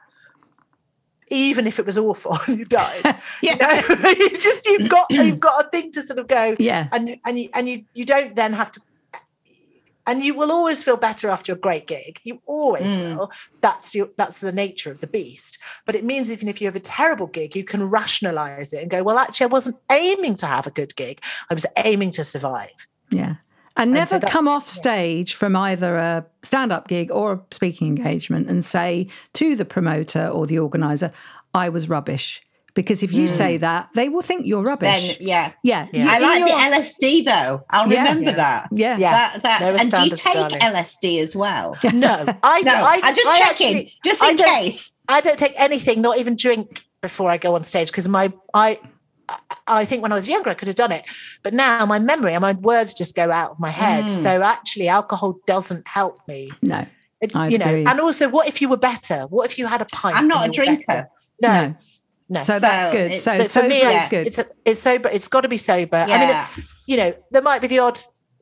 Even 1.30 1.68
if 1.68 1.78
it 1.80 1.86
was 1.86 1.98
awful 1.98 2.38
you 2.48 2.66
died. 2.66 3.04
Yeah. 3.42 3.54
You 3.90 3.96
know, 3.98 4.10
you 4.20 4.38
just 4.38 4.66
you've 4.66 4.90
got 4.90 5.08
you've 5.12 5.40
got 5.40 5.66
a 5.66 5.70
thing 5.70 5.92
to 5.92 6.02
sort 6.02 6.20
of 6.20 6.28
go, 6.28 6.56
Yeah. 6.60 6.88
and 6.92 7.18
and 7.26 7.38
you 7.40 7.50
and 7.54 7.68
you 7.70 7.84
you 7.94 8.06
don't 8.06 8.36
then 8.36 8.54
have 8.54 8.72
to 8.72 8.82
and 10.10 10.24
you 10.24 10.34
will 10.34 10.52
always 10.54 10.84
feel 10.86 10.96
better 10.96 11.30
after 11.30 11.52
a 11.52 11.56
great 11.58 11.86
gig 11.86 12.20
you 12.24 12.42
always 12.46 12.96
Mm. 12.96 13.18
will 13.18 13.32
that's 13.62 13.94
your 13.94 14.08
that's 14.16 14.40
the 14.40 14.52
nature 14.54 14.90
of 14.90 15.02
the 15.02 15.08
beast 15.08 15.58
but 15.86 15.96
it 15.96 16.06
means 16.06 16.32
even 16.32 16.48
if 16.48 16.62
you 16.62 16.68
have 16.68 16.78
a 16.78 16.80
terrible 16.80 17.28
gig 17.28 17.56
you 17.58 17.64
can 17.66 17.84
rationalize 17.90 18.72
it 18.72 18.82
and 18.82 18.90
go 18.90 19.04
well 19.04 19.18
actually 19.18 19.44
i 19.44 19.48
wasn't 19.48 19.76
aiming 19.92 20.36
to 20.38 20.46
have 20.48 20.66
a 20.66 20.72
good 20.72 20.96
gig 20.96 21.20
i 21.50 21.54
was 21.54 21.66
aiming 21.78 22.12
to 22.12 22.24
survive 22.24 22.88
Yeah. 23.12 23.36
And 23.78 23.92
never 23.92 24.08
so 24.10 24.20
that- 24.20 24.30
come 24.32 24.48
off 24.48 24.68
stage 24.70 25.36
from 25.36 25.56
either 25.56 25.98
a 25.98 26.26
stand 26.44 26.72
up 26.72 26.88
gig 26.88 27.12
or 27.12 27.34
a 27.34 27.40
speaking 27.52 27.88
engagement 27.88 28.50
and 28.50 28.64
say 28.66 29.08
to 29.34 29.56
the 29.56 29.66
promoter 29.66 30.28
or 30.28 30.48
the 30.48 30.60
organizer, 30.60 31.12
I 31.54 31.70
was 31.70 31.88
rubbish. 31.90 32.42
Because 32.74 33.02
if 33.02 33.12
you 33.12 33.28
say 33.28 33.58
that, 33.58 33.90
they 33.96 34.08
will 34.08 34.22
think 34.22 34.46
you're 34.46 34.60
Hmm. 34.60 34.66
Then 34.80 35.02
rubbish. 35.02 35.18
yeah. 35.20 35.52
yeah. 35.64 35.88
Yeah. 35.92 36.04
You- 36.04 36.10
I 36.12 36.20
like 36.20 36.40
your- 36.40 36.48
the 36.50 36.54
LSD 36.78 37.24
though. 37.26 37.64
I'll 37.72 37.92
Yeah. 37.92 38.00
remember 38.04 38.30
Yeah. 38.30 38.36
that. 38.36 38.68
Yeah. 38.72 38.98
Yeah. 39.00 39.12
That, 39.12 39.40
that's 39.42 39.82
and 39.82 39.92
do 39.92 40.02
you 40.04 40.10
take 40.12 40.34
darling. 40.34 40.60
LSD 40.60 41.20
as 41.20 41.36
well? 41.36 41.76
no 41.94 42.26
i 42.44 42.62
No, 42.62 42.74
I, 42.76 43.00
I, 43.04 43.14
just 43.14 43.28
I 43.28 43.38
checking, 43.40 43.76
actually- 43.78 43.94
just 44.06 44.24
in 44.24 44.36
don't- 44.36 44.48
case. 44.62 44.94
I 45.08 45.22
don't 45.22 45.40
take 45.40 45.54
anything, 45.58 46.02
not 46.02 46.20
even 46.20 46.36
drink 46.36 46.84
before 47.02 47.32
I 47.32 47.38
go 47.38 47.56
on 47.56 47.64
stage 47.64 47.88
because 47.90 48.08
my 48.08 48.32
I 48.54 48.80
I 49.68 49.84
think 49.86 50.02
when 50.02 50.12
I 50.12 50.16
was 50.16 50.30
younger 50.30 50.50
I 50.50 50.54
could 50.54 50.68
have 50.68 50.76
done 50.76 50.92
it, 50.92 51.04
but 51.44 51.54
now 51.54 51.86
my 51.86 52.00
memory 52.00 52.34
and 52.34 52.42
my 52.42 52.54
words 52.54 52.94
just 52.94 53.16
go 53.16 53.32
out 53.32 53.52
of 53.52 53.60
my 53.60 53.70
head. 53.70 54.06
Mm. 54.06 54.10
So 54.10 54.42
actually, 54.42 54.88
alcohol 54.88 55.40
doesn't 55.46 55.88
help 55.88 56.20
me. 56.28 56.52
No. 56.62 56.86
It- 57.20 57.36
I'd 57.36 57.52
you 57.52 57.58
know, 57.58 57.66
agree. 57.66 57.86
and 57.86 58.00
also, 58.00 58.30
what 58.30 58.48
if 58.48 58.62
you 58.62 58.70
were 58.70 58.78
better? 58.78 59.24
What 59.30 59.50
if 59.50 59.58
you 59.58 59.66
had 59.68 59.82
a 59.82 59.86
pint? 59.86 60.16
I'm 60.16 60.28
not 60.28 60.48
a 60.48 60.52
drinker. 60.52 61.08
No, 61.42 61.50
No. 61.50 61.76
no. 62.30 62.42
So 62.42 62.60
that's 62.60 62.92
good. 62.94 63.06
it's- 63.08 63.24
So, 63.24 63.36
So 63.38 63.44
so 63.44 63.62
for 63.62 63.68
me, 63.68 63.82
that's 63.82 64.06
it's, 64.06 64.10
good. 64.12 64.28
it's 64.28 64.40
a, 64.40 64.46
it's 64.66 64.82
sober. 64.82 65.10
It's 65.10 65.28
got 65.28 65.42
to 65.42 65.50
be 65.50 65.58
sober. 65.58 65.98
I 65.98 66.06
mean, 66.08 66.30
Yeah. 66.30 66.48
you 66.86 66.98
know, 66.98 67.14
there 67.32 67.42
might 67.42 67.62
be 67.62 67.68
the 67.68 67.80
odd 67.80 68.00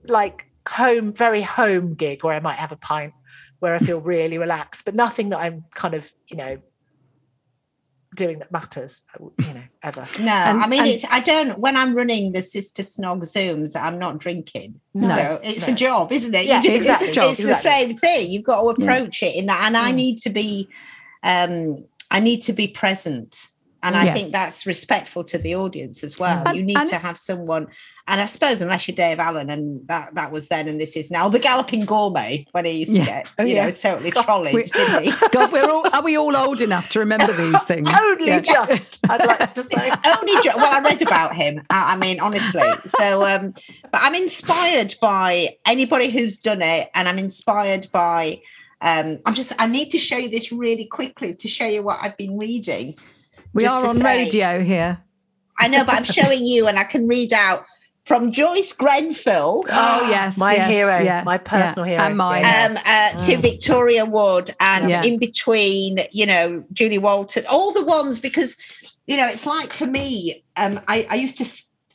like 0.08 0.46
home, 0.70 1.14
very 1.14 1.42
home 1.42 1.96
gig 1.96 2.24
where 2.24 2.34
I 2.36 2.40
might 2.40 2.58
have 2.60 2.72
a 2.72 2.78
pint 2.78 3.14
where 3.60 3.74
I 3.74 3.80
feel 3.80 4.02
really 4.02 4.38
relaxed, 4.38 4.84
but 4.86 4.94
nothing 4.94 5.30
that 5.30 5.40
I'm 5.40 5.64
kind 5.74 5.94
of, 5.96 6.12
you 6.30 6.38
know, 6.38 6.58
doing 8.16 8.40
that 8.40 8.52
matters, 8.52 9.04
you 9.20 9.54
know, 9.54 9.62
ever. 9.84 10.08
no, 10.20 10.32
And- 10.32 10.64
I 10.64 10.68
mean 10.68 10.82
and- 10.82 10.90
it's. 10.90 11.06
I 11.12 11.20
don't. 11.20 11.60
When 11.60 11.78
I'm 11.78 11.94
running 11.96 12.32
the 12.34 12.42
Sister 12.42 12.82
Snog 12.82 13.22
Zooms, 13.22 13.80
I'm 13.80 14.00
not 14.00 14.18
drinking. 14.18 14.80
No, 14.94 15.08
so 15.16 15.40
it's 15.44 15.68
no. 15.68 15.74
a 15.74 15.76
job, 15.78 16.12
isn't 16.12 16.34
it? 16.34 16.46
Yeah, 16.46 16.62
exactly. 16.64 17.08
It's, 17.10 17.16
job, 17.16 17.32
it's 17.32 17.40
exactly. 17.40 17.46
the 17.46 17.56
same 17.56 17.98
thing. 17.98 18.32
You've 18.32 18.44
got 18.44 18.62
to 18.62 18.76
Yeah. 18.82 18.86
approach 18.96 19.22
it 19.24 19.36
in 19.36 19.46
that, 19.48 19.62
and 19.66 19.78
I 19.78 19.92
Mm. 19.92 19.96
need 19.96 20.18
to 20.20 20.30
be. 20.30 20.68
um 21.24 21.86
I 22.12 22.20
need 22.20 22.42
to 22.44 22.54
be 22.54 22.68
present. 22.68 23.48
And 23.86 23.96
I 23.96 24.06
Yeah. 24.06 24.14
think 24.14 24.34
that's 24.34 24.66
respectful 24.66 25.24
to 25.26 25.38
the 25.38 25.56
audience 25.56 26.04
as 26.04 26.18
well. 26.20 26.42
And- 26.46 26.58
you 26.58 26.64
need 26.64 26.88
to 26.88 26.98
have 26.98 27.18
someone, 27.20 27.68
and 28.08 28.20
I 28.20 28.26
suppose 28.26 28.62
unless 28.62 28.88
you're 28.88 28.96
Dave 28.96 29.20
Allen, 29.20 29.50
and 29.52 29.88
that 29.88 30.16
that 30.16 30.32
was 30.32 30.48
then, 30.48 30.68
and 30.68 30.82
this 30.82 30.96
is 30.96 31.12
now 31.12 31.30
the 31.30 31.38
Galloping 31.40 31.86
Gourmet 31.86 32.46
when 32.52 32.66
he 32.66 32.72
used 32.72 32.94
to 32.96 33.00
Yeah. 33.00 33.06
get, 33.06 33.28
Oh, 33.38 33.44
you 33.44 33.56
yeah. 33.56 33.66
know, 33.66 33.72
totally 33.72 34.10
God, 34.10 34.24
trolled, 34.26 34.48
we- 34.54 34.64
didn't 34.64 35.04
he? 35.04 35.14
God, 35.32 35.52
we're 35.52 35.70
all 35.70 35.88
are 35.94 36.02
we 36.02 36.18
all 36.18 36.36
old 36.36 36.62
enough 36.62 36.90
to 36.90 37.00
remember 37.00 37.32
these 37.32 37.64
things? 37.72 37.88
Only 37.96 38.28
Yeah. 38.28 38.40
just, 38.40 39.00
I'd 39.10 39.24
like 39.26 39.54
to 39.54 39.62
say. 39.64 39.92
only 40.04 40.34
jo- 40.44 40.58
well 40.58 40.74
i 40.74 40.80
read 40.80 41.02
about 41.02 41.36
him 41.36 41.62
I, 41.70 41.94
I 41.94 41.98
mean 41.98 42.20
honestly 42.20 42.62
so 43.00 43.26
um 43.26 43.54
but 43.92 44.02
i'm 44.02 44.16
inspired 44.16 44.96
by 45.02 45.56
anybody 45.66 46.10
who's 46.10 46.40
done 46.40 46.62
it 46.62 46.90
and 46.96 47.08
i'm 47.08 47.20
inspired 47.20 47.88
by 47.92 48.42
um 48.82 49.20
i'm 49.26 49.34
just 49.36 49.54
i 49.60 49.68
need 49.68 49.90
to 49.92 50.00
show 50.00 50.18
you 50.18 50.30
this 50.30 50.52
really 50.52 50.86
quickly 50.86 51.34
to 51.36 51.48
show 51.48 51.66
you 51.68 51.82
what 51.84 52.00
i've 52.02 52.18
been 52.18 52.38
reading 52.38 52.96
We 53.56 53.64
just 53.64 53.86
are 53.86 53.90
on 53.90 53.98
say- 53.98 54.04
radio 54.04 54.64
here. 54.64 55.00
i 55.60 55.68
know 55.68 55.84
but 55.86 55.96
i'm 55.96 56.04
showing 56.20 56.46
you 56.46 56.68
and 56.68 56.78
i 56.78 56.84
can 56.84 57.08
read 57.08 57.34
out 57.34 57.66
from 58.06 58.32
joyce 58.32 58.72
grenfell 58.74 59.64
Oh 59.70 60.08
yes, 60.10 60.38
My 60.38 60.54
yes, 60.56 60.70
hero, 60.70 61.00
yeah, 61.00 61.24
my 61.24 61.40
personal 61.40 61.88
yeah, 61.88 61.94
hero, 61.94 62.04
and 62.06 62.18
mine. 62.18 62.46
um, 62.46 62.78
uh, 62.86 63.10
to 63.26 63.32
Mm. 63.38 63.42
Victoria 63.42 64.06
Wood 64.06 64.52
and 64.60 64.90
Yeah. 64.92 65.02
in 65.04 65.18
between, 65.18 65.98
you 66.12 66.26
know, 66.28 66.64
Julie 66.72 67.00
Walters, 67.00 67.46
all 67.48 67.72
the 67.72 67.84
ones 67.84 68.20
because, 68.20 68.56
you 69.08 69.18
know, 69.18 69.28
it's 69.28 69.48
like 69.48 69.74
for 69.74 69.88
me, 69.88 70.44
um, 70.56 70.80
I, 70.88 71.08
I 71.10 71.16
used 71.16 71.38
to, 71.40 71.46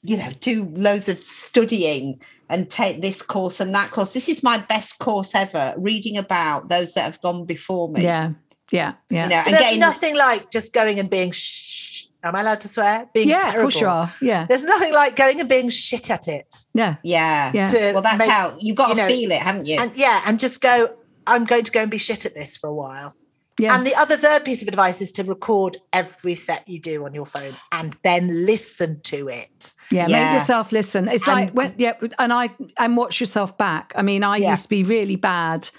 you 0.03 0.17
know, 0.17 0.31
do 0.41 0.65
loads 0.75 1.09
of 1.09 1.23
studying 1.25 2.21
and 2.49 2.69
take 2.69 3.03
this 3.03 3.23
course 3.23 3.61
and 3.61 3.73
that 3.77 3.93
course. 3.93 4.11
This 4.11 4.29
is 4.29 4.43
my 4.43 4.59
best 4.59 4.99
course 4.99 5.33
ever, 5.37 5.75
reading 5.79 6.17
about 6.19 6.69
those 6.71 6.93
that 6.95 7.03
have 7.05 7.21
gone 7.21 7.45
before 7.45 7.89
me. 7.89 8.03
yeah, 8.03 8.33
yeah, 8.71 8.95
yeah. 9.09 9.25
You 9.25 9.31
know, 9.31 9.37
and 9.37 9.47
There's 9.55 9.59
getting 9.61 9.81
nothing 9.81 10.17
like 10.17 10.51
just 10.51 10.73
going 10.73 10.99
and 10.99 11.09
being 11.11 11.31
shh. 11.33 12.05
Am 12.23 12.37
I 12.37 12.43
allowed 12.43 12.61
to 12.61 12.69
swear? 12.69 13.09
Being 13.15 13.31
yeah, 13.31 13.39
terrible. 13.39 13.59
of 13.61 13.63
course 13.65 13.81
you 13.81 13.89
are. 13.89 14.13
Yeah, 14.21 14.45
There's 14.47 14.63
nothing 14.63 14.93
like 14.93 15.17
going 15.17 15.41
and 15.41 15.49
being 15.49 15.71
shit 15.71 16.11
at 16.11 16.29
it. 16.29 16.55
yeah, 16.75 16.97
yeah. 17.03 17.51
yeah. 17.55 17.67
To 17.67 17.93
Well, 17.95 18.03
that's 18.03 18.19
make- 18.19 18.29
how 18.29 18.57
you've 18.61 18.77
got 18.77 18.91
you 18.91 18.95
to 18.97 19.01
know, 19.03 19.07
feel 19.09 19.33
it, 19.33 19.41
haven't 19.41 19.67
you? 19.67 19.79
And 19.81 19.91
yeah, 19.97 20.23
and 20.27 20.39
just 20.39 20.61
go, 20.61 20.95
I'm 21.27 21.45
going 21.47 21.65
to 21.65 21.73
go 21.73 21.81
and 21.81 21.91
be 21.91 21.97
shit 21.99 22.27
at 22.27 22.35
this 22.35 22.59
for 22.59 22.67
a 22.69 22.75
while. 22.75 23.15
yeah. 23.59 23.75
And 23.75 23.87
the 23.87 23.95
other 23.95 24.19
third 24.19 24.45
piece 24.45 24.61
of 24.61 24.69
advice 24.69 25.01
is 25.01 25.11
to 25.13 25.25
record 25.25 25.79
every 25.95 26.35
set 26.35 26.69
you 26.69 26.79
do 26.79 27.07
on 27.07 27.15
your 27.15 27.25
phone 27.27 27.55
and 27.73 27.97
then 28.05 28.45
listen 28.45 29.01
to 29.05 29.29
it. 29.29 29.73
Yeah, 29.91 30.07
Yeah. 30.09 30.33
make 30.33 30.41
yourself 30.41 30.73
listen. 30.73 31.09
It's 31.09 31.27
like 31.27 31.49
And- 31.49 31.57
when, 31.57 31.75
yeah, 31.79 31.93
and 32.19 32.33
I 32.35 32.51
and 32.79 32.99
watch 32.99 33.19
yourself 33.21 33.57
back. 33.57 33.95
I 33.97 34.03
mean, 34.03 34.25
I 34.25 34.37
Yeah. 34.37 34.51
used 34.51 34.65
to 34.65 34.69
be 34.69 34.83
really 34.83 35.17
bad 35.17 35.71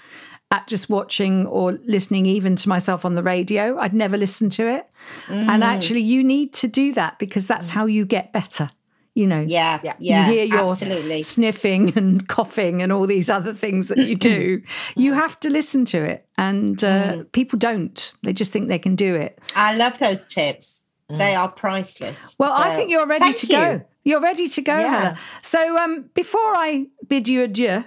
at 0.52 0.66
just 0.68 0.88
watching 0.90 1.46
or 1.46 1.72
listening 1.86 2.26
even 2.26 2.54
to 2.56 2.68
myself 2.68 3.04
on 3.04 3.14
the 3.16 3.22
radio. 3.22 3.78
I'd 3.78 3.94
never 3.94 4.16
listen 4.16 4.50
to 4.50 4.68
it. 4.68 4.86
Mm. 5.28 5.48
And 5.48 5.64
actually 5.64 6.02
you 6.02 6.22
need 6.22 6.52
to 6.54 6.68
do 6.68 6.92
that 6.92 7.18
because 7.18 7.46
that's 7.46 7.70
how 7.70 7.86
you 7.86 8.04
get 8.04 8.32
better. 8.32 8.68
You 9.14 9.26
know. 9.26 9.40
yeah, 9.46 9.78
Yeah. 9.82 9.94
yeah, 9.98 10.26
you 10.26 10.32
hear 10.32 10.44
your 10.44 10.70
absolutely. 10.70 11.22
sniffing 11.22 11.92
and 11.98 12.26
coughing 12.36 12.80
and 12.82 12.90
all 12.92 13.06
these 13.06 13.28
other 13.28 13.52
things 13.52 13.88
that 13.88 13.98
you 13.98 14.14
do. 14.14 14.62
you 14.96 15.12
have 15.12 15.38
to 15.40 15.50
listen 15.50 15.84
to 15.86 16.02
it. 16.02 16.26
And 16.38 16.82
uh, 16.84 17.12
Mm. 17.12 17.32
people 17.32 17.58
don't. 17.58 18.12
They 18.22 18.32
just 18.32 18.52
think 18.52 18.68
they 18.68 18.78
can 18.78 18.94
do 18.96 19.14
it. 19.14 19.38
I 19.56 19.76
love 19.76 19.98
those 19.98 20.26
tips. 20.26 20.88
They 21.10 21.34
are 21.34 21.48
priceless. 21.50 22.36
Well, 22.38 22.52
I 22.54 22.74
think 22.74 22.88
you're 22.90 23.06
ready 23.06 23.24
thank 23.24 23.36
to 23.38 23.46
you. 23.46 23.52
go. 23.52 23.82
You're 24.04 24.20
ready 24.22 24.48
to 24.48 24.62
go, 24.62 24.78
Yeah. 24.78 24.98
Helen. 24.98 25.18
So 25.42 25.76
um, 25.76 26.10
before 26.14 26.54
I 26.56 26.86
bid 27.06 27.28
you 27.28 27.42
adieu, 27.42 27.84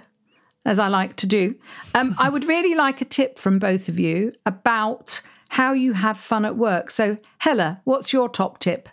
as 0.66 0.78
I 0.80 0.88
like 0.88 1.16
to 1.16 1.26
do, 1.26 1.54
um, 1.94 2.14
I 2.18 2.28
would 2.28 2.44
really 2.44 2.74
like 2.74 3.00
a 3.00 3.04
tip 3.04 3.38
from 3.38 3.58
both 3.58 3.88
of 3.88 3.98
you 3.98 4.32
about 4.44 5.22
how 5.48 5.72
you 5.72 5.92
have 5.92 6.18
fun 6.18 6.44
at 6.44 6.56
work. 6.56 6.90
So, 6.90 7.16
Hella, 7.38 7.80
what's 7.84 8.12
your 8.12 8.28
top 8.28 8.58
tip? 8.58 8.88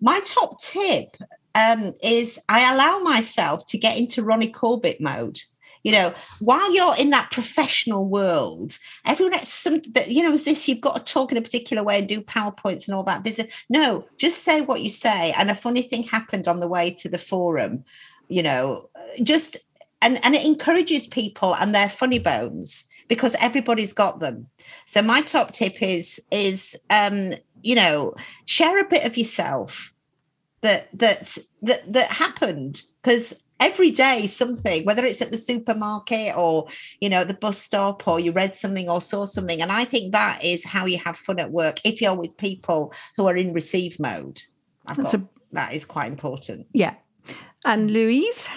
My 0.00 0.20
top 0.20 0.58
tip 0.58 1.16
um, 1.54 1.94
is 2.02 2.40
I 2.48 2.72
allow 2.72 2.98
myself 3.00 3.66
to 3.66 3.78
get 3.78 3.98
into 3.98 4.22
Ronnie 4.22 4.50
Corbett 4.50 5.00
mode. 5.00 5.40
You 5.82 5.92
know, 5.92 6.14
while 6.40 6.74
you're 6.74 6.96
in 6.98 7.10
that 7.10 7.30
professional 7.30 8.06
world, 8.06 8.78
everyone 9.06 9.32
has 9.32 9.48
something 9.48 9.92
that, 9.92 10.10
you 10.10 10.22
know, 10.22 10.30
with 10.30 10.44
this, 10.44 10.68
you've 10.68 10.80
got 10.80 10.96
to 10.96 11.12
talk 11.12 11.32
in 11.32 11.38
a 11.38 11.42
particular 11.42 11.82
way 11.82 11.98
and 11.98 12.08
do 12.08 12.20
PowerPoints 12.20 12.86
and 12.86 12.94
all 12.94 13.02
that 13.04 13.22
business. 13.22 13.50
No, 13.70 14.06
just 14.18 14.42
say 14.42 14.60
what 14.60 14.82
you 14.82 14.90
say. 14.90 15.32
And 15.32 15.50
a 15.50 15.54
funny 15.54 15.82
thing 15.82 16.02
happened 16.02 16.48
on 16.48 16.60
the 16.60 16.68
way 16.68 16.92
to 16.94 17.08
the 17.08 17.16
forum, 17.18 17.84
you 18.28 18.42
know, 18.42 18.90
just, 19.22 19.56
and, 20.02 20.18
and 20.24 20.34
it 20.34 20.44
encourages 20.44 21.06
people 21.06 21.54
and 21.56 21.74
their 21.74 21.88
funny 21.88 22.18
bones 22.18 22.84
because 23.08 23.34
everybody's 23.40 23.92
got 23.92 24.20
them. 24.20 24.46
So 24.86 25.02
my 25.02 25.22
top 25.22 25.52
tip 25.52 25.82
is, 25.82 26.20
is, 26.30 26.78
um, 26.90 27.32
you 27.62 27.74
know, 27.74 28.14
share 28.44 28.78
a 28.80 28.88
bit 28.88 29.04
of 29.04 29.16
yourself 29.16 29.92
that 30.62 30.88
that 30.92 31.38
that 31.62 31.90
that 31.90 32.10
happened 32.10 32.82
because 33.02 33.34
every 33.60 33.90
day 33.90 34.26
something, 34.26 34.84
whether 34.84 35.04
it's 35.04 35.20
at 35.20 35.30
the 35.30 35.38
supermarket 35.38 36.36
or, 36.36 36.66
you 37.00 37.08
know, 37.08 37.24
the 37.24 37.34
bus 37.34 37.60
stop 37.60 38.08
or 38.08 38.18
you 38.18 38.32
read 38.32 38.54
something 38.54 38.88
or 38.88 39.00
saw 39.00 39.26
something. 39.26 39.60
And 39.60 39.70
I 39.70 39.84
think 39.84 40.12
that 40.12 40.42
is 40.42 40.64
how 40.64 40.86
you 40.86 40.98
have 40.98 41.16
fun 41.16 41.38
at 41.38 41.52
work 41.52 41.78
if 41.84 42.00
you're 42.00 42.14
with 42.14 42.36
people 42.38 42.92
who 43.16 43.26
are 43.26 43.36
in 43.36 43.52
receive 43.52 44.00
mode. 44.00 44.40
I've 44.86 44.96
That's 44.96 45.12
got, 45.12 45.20
a- 45.22 45.28
that 45.52 45.72
is 45.74 45.84
quite 45.84 46.10
important. 46.10 46.66
Yeah. 46.72 46.94
And 47.66 47.90
Louise? 47.90 48.48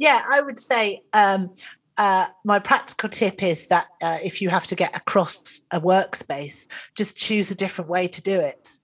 Yeah, 0.00 0.24
I 0.30 0.40
would 0.40 0.58
say 0.58 1.02
um, 1.12 1.52
uh, 1.98 2.28
my 2.42 2.58
practical 2.58 3.10
tip 3.10 3.42
is 3.42 3.66
that 3.66 3.88
uh, 4.00 4.16
if 4.24 4.40
you 4.40 4.48
have 4.48 4.66
to 4.68 4.74
get 4.74 4.96
across 4.96 5.60
a 5.72 5.78
workspace, 5.78 6.66
just 6.94 7.18
choose 7.18 7.50
a 7.50 7.54
different 7.54 7.90
way 7.90 8.08
to 8.08 8.22
do 8.22 8.40
it. 8.40 8.78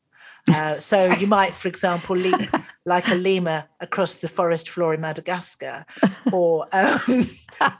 Uh, 0.52 0.78
so 0.78 1.06
you 1.06 1.26
might, 1.38 1.56
for 1.56 1.68
example, 1.68 2.14
leap 2.14 2.50
like 2.84 3.08
a 3.08 3.14
lemur 3.14 3.64
across 3.80 4.12
the 4.12 4.28
forest 4.28 4.68
floor 4.68 4.92
in 4.92 5.00
Madagascar, 5.00 5.86
or 6.32 6.68
um, 6.72 7.30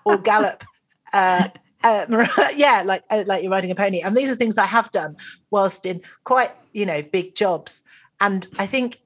or 0.06 0.16
gallop. 0.16 0.64
Uh, 1.12 1.48
uh, 1.84 2.06
yeah, 2.56 2.82
like 2.86 3.04
uh, 3.10 3.24
like 3.26 3.42
you're 3.42 3.52
riding 3.52 3.70
a 3.70 3.74
pony, 3.74 4.00
and 4.00 4.16
these 4.16 4.30
are 4.30 4.34
things 4.34 4.56
I 4.56 4.64
have 4.64 4.90
done 4.92 5.14
whilst 5.50 5.84
in 5.84 6.00
quite 6.24 6.52
you 6.72 6.86
know 6.86 7.02
big 7.02 7.34
jobs. 7.34 7.82
And 8.18 8.48
I 8.58 8.66
think 8.66 8.98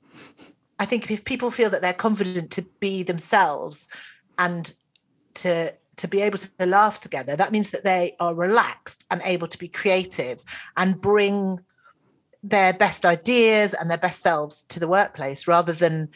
I 0.79 0.87
think 0.87 1.11
if 1.11 1.25
people 1.25 1.51
feel 1.51 1.69
that 1.71 1.83
they're 1.83 1.93
confident 1.93 2.53
to 2.53 2.63
be 2.79 3.03
themselves 3.03 3.89
and 4.41 4.73
to 5.35 5.73
to 5.97 6.09
be 6.09 6.23
able 6.23 6.39
to 6.39 6.67
laugh 6.67 6.99
together, 6.99 7.37
that 7.37 7.53
means 7.53 7.71
that 7.71 7.85
they 7.85 8.17
are 8.21 8.35
relaxed 8.35 9.05
and 9.11 9.21
able 9.25 9.47
to 9.47 9.59
be 9.59 9.69
creative 9.69 10.43
and 10.79 10.99
bring 11.01 11.61
their 12.43 12.73
best 12.73 13.05
ideas 13.05 13.75
and 13.75 13.91
their 13.91 13.99
best 13.99 14.21
selves 14.21 14.65
to 14.71 14.81
the 14.81 14.89
workplace 14.89 15.47
rather 15.47 15.75
than 15.75 16.09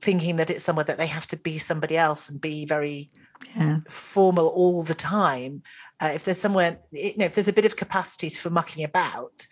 thinking 0.00 0.36
that 0.36 0.48
it's 0.48 0.64
somewhere 0.64 0.84
that 0.84 0.96
they 0.96 1.06
have 1.06 1.26
to 1.26 1.36
be 1.36 1.58
somebody 1.58 1.96
else 1.96 2.30
and 2.30 2.40
be 2.40 2.64
very 2.64 3.10
Yeah. 3.54 3.80
formal 3.88 4.48
all 4.48 4.82
the 4.82 4.94
time. 4.94 5.62
Uh, 6.00 6.12
if 6.14 6.24
there's 6.24 6.40
somewhere, 6.40 6.78
you 6.90 7.12
know, 7.18 7.26
if 7.26 7.34
there's 7.34 7.48
a 7.48 7.52
bit 7.52 7.66
of 7.66 7.76
capacity 7.76 8.30
for 8.30 8.50
mucking 8.50 8.82
about, 8.82 9.46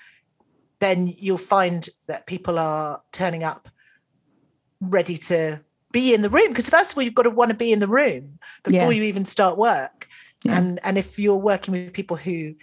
then 0.78 1.14
you'll 1.18 1.36
find 1.56 1.88
that 2.06 2.26
people 2.26 2.58
are 2.58 3.02
turning 3.12 3.44
up 3.44 3.68
ready 4.80 5.16
to 5.16 5.60
be 5.96 6.12
in 6.12 6.20
the 6.22 6.28
room. 6.28 6.48
Because 6.48 6.68
first 6.68 6.92
of 6.92 6.98
all, 6.98 7.02
you've 7.02 7.14
got 7.14 7.22
to 7.22 7.30
want 7.30 7.50
to 7.50 7.56
be 7.56 7.72
in 7.72 7.80
the 7.80 7.88
room 7.88 8.38
before 8.62 8.92
Yeah. 8.92 8.98
you 8.98 9.02
even 9.04 9.24
start 9.24 9.56
work. 9.56 10.08
Yeah. 10.44 10.58
And 10.58 10.78
and 10.82 10.98
if 10.98 11.18
you're 11.18 11.42
working 11.52 11.72
with 11.72 11.92
people 11.92 12.16
who 12.16 12.54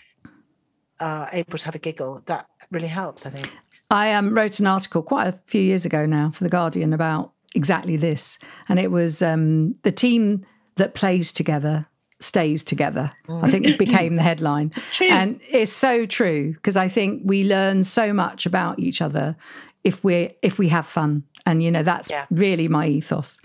are 1.00 1.28
able 1.34 1.58
to 1.58 1.66
have 1.66 1.76
a 1.76 1.80
giggle, 1.80 2.22
that 2.28 2.46
really 2.72 2.88
helps. 2.88 3.26
I 3.26 3.30
think. 3.32 3.52
I 3.90 4.14
um, 4.14 4.34
wrote 4.34 4.60
an 4.60 4.68
article 4.68 5.02
quite 5.02 5.28
a 5.28 5.40
few 5.48 5.62
years 5.62 5.86
ago 5.86 6.06
now 6.06 6.32
for 6.32 6.44
The 6.44 6.50
Guardian 6.50 6.94
about 6.94 7.32
exactly 7.56 7.98
this. 7.98 8.40
And 8.70 8.80
it 8.80 8.92
was 8.92 9.22
um, 9.22 9.74
the 9.84 9.92
team 9.92 10.46
that 10.76 10.94
plays 10.94 11.32
together 11.32 11.88
stays 12.20 12.64
together. 12.64 13.12
I 13.30 13.52
think 13.52 13.68
it 13.68 13.78
became 13.78 14.16
the 14.16 14.24
headline. 14.24 14.70
true. 14.94 15.08
And 15.08 15.42
it's 15.50 15.74
so 15.74 16.06
true 16.06 16.54
because 16.54 16.78
I 16.78 16.88
think 16.88 17.22
we 17.26 17.44
learn 17.44 17.84
so 17.84 18.14
much 18.14 18.46
about 18.46 18.80
each 18.80 19.02
other 19.02 19.36
if 19.84 20.04
we 20.04 20.32
if 20.42 20.58
we 20.58 20.70
have 20.70 20.86
fun. 20.88 21.24
And 21.46 21.62
you 21.62 21.72
know 21.72 21.84
that's 21.84 22.10
Yeah. 22.10 22.26
really 22.32 22.68
my 22.68 22.88
ethos. 22.88 23.40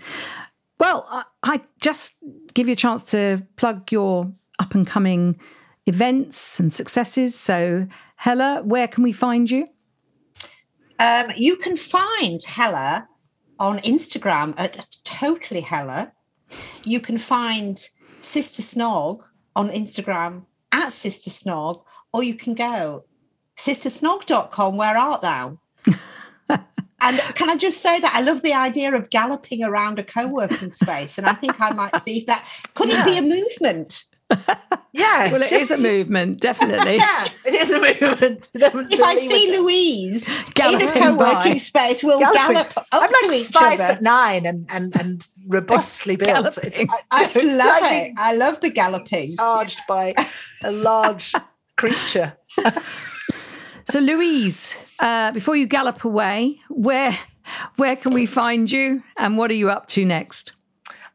Well, 0.79 1.05
I, 1.09 1.23
I 1.43 1.61
just 1.81 2.17
give 2.53 2.67
you 2.67 2.73
a 2.73 2.77
chance 2.77 3.03
to 3.11 3.43
plug 3.57 3.91
your 3.91 4.31
up 4.59 4.73
and 4.73 4.87
coming 4.87 5.37
events 5.85 6.59
and 6.59 6.71
successes. 6.71 7.35
So, 7.37 7.87
Hella, 8.15 8.61
where 8.63 8.87
can 8.87 9.03
we 9.03 9.11
find 9.11 9.51
you? 9.51 9.67
Um, 10.99 11.31
you 11.35 11.57
can 11.57 11.75
find 11.77 12.41
Hella 12.43 13.07
on 13.59 13.79
Instagram 13.79 14.53
at 14.57 14.85
totally 15.03 15.61
Hella. 15.61 16.13
You 16.83 16.99
can 17.01 17.17
find 17.17 17.81
Sister 18.21 18.61
Snog 18.61 19.21
on 19.55 19.69
Instagram 19.69 20.45
at 20.71 20.93
Sister 20.93 21.29
Snog, 21.29 21.83
or 22.13 22.23
you 22.23 22.35
can 22.35 22.53
go 22.53 23.03
sistersnog.com. 23.57 24.77
Where 24.77 24.97
art 24.97 25.21
thou? 25.21 25.59
and 26.49 27.19
can 27.35 27.49
I 27.49 27.55
just 27.55 27.81
say 27.81 27.99
that 27.99 28.13
I 28.13 28.21
love 28.21 28.41
the 28.41 28.53
idea 28.53 28.93
of 28.93 29.09
galloping 29.09 29.63
around 29.63 29.99
a 29.99 30.03
co 30.03 30.27
working 30.27 30.71
space, 30.71 31.17
and 31.17 31.27
I 31.27 31.33
think 31.33 31.59
I 31.61 31.71
might 31.71 31.95
see 32.01 32.19
if 32.19 32.25
that 32.27 32.45
could 32.75 32.89
it 32.89 33.05
be 33.05 33.17
a 33.17 33.21
movement. 33.21 34.05
Yeah. 34.91 35.31
Well, 35.31 35.41
it 35.41 35.51
is 35.51 35.71
a 35.71 35.77
movement, 35.81 36.39
definitely. 36.39 36.97
Yeah, 37.09 37.25
it 37.45 37.53
is 37.55 37.71
a 37.71 37.79
movement. 37.79 38.49
If 38.91 39.01
I 39.01 39.15
see 39.15 39.57
Louise 39.57 40.27
in 40.27 40.81
a 40.81 40.91
co-working 40.93 41.53
by. 41.53 41.57
space, 41.57 42.03
we'll 42.03 42.19
Galloping. 42.19 42.53
gallop 42.53 42.77
up 42.77 42.87
I'm 42.91 43.09
to 43.09 43.27
like 43.27 43.37
each 43.37 43.47
five 43.47 43.79
other. 43.79 43.93
foot 43.95 44.01
nine 44.03 44.45
and 44.45 44.65
and 44.69 44.95
and 44.99 45.27
robustly 45.47 46.15
built. 46.15 46.57
It's, 46.59 46.77
Galloping. 46.77 46.89
I 47.11 47.23
love 47.55 47.91
it. 47.91 48.13
I 48.17 48.35
love 48.35 48.61
the 48.61 48.69
galloping. 48.69 49.35
Charged 49.37 49.81
by 49.87 50.13
a 50.63 50.71
large 50.71 51.33
creature. 51.77 52.33
So, 53.89 53.99
Louise, 53.99 54.75
uh, 54.99 55.31
before 55.31 55.55
you 55.55 55.65
gallop 55.65 56.05
away, 56.05 56.59
where 56.69 57.17
where 57.77 57.95
can 57.95 58.13
we 58.13 58.27
find 58.27 58.71
you, 58.71 59.01
and 59.17 59.35
what 59.35 59.49
are 59.49 59.55
you 59.55 59.71
up 59.71 59.87
to 59.87 60.05
next? 60.05 60.51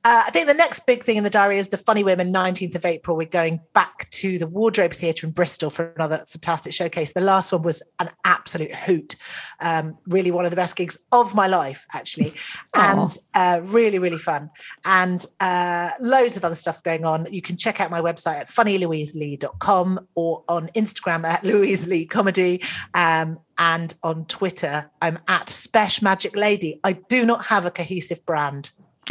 Uh, 0.05 0.25
I 0.27 0.31
think 0.31 0.47
the 0.47 0.55
next 0.55 0.85
big 0.85 1.03
thing 1.03 1.17
in 1.17 1.25
the 1.25 1.31
diary 1.31 1.57
is 1.57 1.69
the 1.69 1.79
Funny 1.79 2.05
Women, 2.05 2.31
19th 2.31 2.75
of 2.75 2.85
April. 2.85 3.17
We're 3.17 3.27
going 3.27 3.59
back 3.73 4.11
to 4.11 4.39
the 4.39 4.47
Wardrobe 4.47 4.93
Theatre 4.93 5.27
in 5.27 5.33
Bristol 5.33 5.71
for 5.71 5.95
another 5.95 6.23
fantastic 6.29 6.75
showcase. 6.75 7.15
The 7.15 7.23
last 7.23 7.53
one 7.53 7.63
was 7.63 7.83
an 8.01 8.11
absolute 8.27 8.75
hoot. 8.75 9.17
Um, 9.61 9.97
really 10.07 10.31
one 10.31 10.45
of 10.45 10.51
the 10.51 10.57
best 10.57 10.77
gigs 10.77 10.99
of 11.11 11.35
my 11.35 11.47
life, 11.47 11.87
actually. 11.95 12.35
And 12.75 13.17
uh, 13.33 13.63
really, 13.65 13.99
really 13.99 14.19
fun. 14.19 14.51
And 14.85 15.25
uh, 15.41 15.93
loads 16.01 16.37
of 16.37 16.45
other 16.45 16.55
stuff 16.55 16.83
going 16.83 17.07
on. 17.07 17.27
You 17.31 17.41
can 17.41 17.57
check 17.57 17.81
out 17.81 17.91
my 17.91 18.03
website 18.03 18.41
at 18.41 18.49
funnylouiselee.com 18.49 20.07
or 20.15 20.45
on 20.49 20.69
Instagram 20.75 21.25
at 21.25 21.45
Louise 21.47 21.87
Lee 21.87 22.05
Comedy. 22.05 22.63
Um, 22.93 23.39
and 23.57 23.95
on 24.03 24.27
Twitter, 24.27 24.91
I'm 25.01 25.19
at 25.29 25.47
Spesh 25.47 26.03
Magic 26.03 26.37
Lady. 26.37 26.79
I 26.85 26.93
do 26.93 27.25
not 27.25 27.47
have 27.47 27.65
a 27.65 27.71
cohesive 27.71 28.25
brand. 28.27 28.71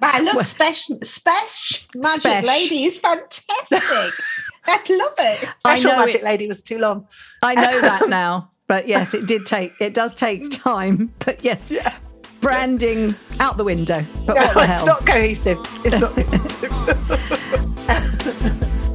But 0.00 0.14
I 0.14 0.20
love 0.20 0.42
special, 0.42 0.98
special 1.02 1.88
magic 1.94 2.22
Spesh. 2.22 2.46
lady 2.46 2.84
is 2.84 2.98
fantastic. 2.98 3.82
I 4.68 4.76
love 4.90 5.14
it. 5.18 5.48
I 5.64 5.76
Special 5.76 5.90
know 5.92 6.04
Magic 6.04 6.20
it- 6.20 6.24
Lady 6.24 6.46
was 6.46 6.62
too 6.62 6.78
long. 6.78 7.06
I 7.42 7.54
know 7.54 7.80
that 7.80 8.08
now, 8.08 8.50
but 8.66 8.86
yes, 8.86 9.14
it 9.14 9.26
did 9.26 9.46
take 9.46 9.72
it 9.80 9.94
does 9.94 10.12
take 10.14 10.42
mm. 10.44 10.62
time. 10.62 11.12
But 11.24 11.42
yes, 11.42 11.72
branding 12.40 13.14
out 13.40 13.56
the 13.56 13.64
window. 13.64 14.04
But 14.26 14.36
what 14.36 14.54
the 14.54 14.66
hell? 14.66 14.76
it's 14.76 14.86
not 14.86 15.06
cohesive. 15.06 15.58
It's 15.84 15.98
not 15.98 16.14
cohesive. 16.14 16.72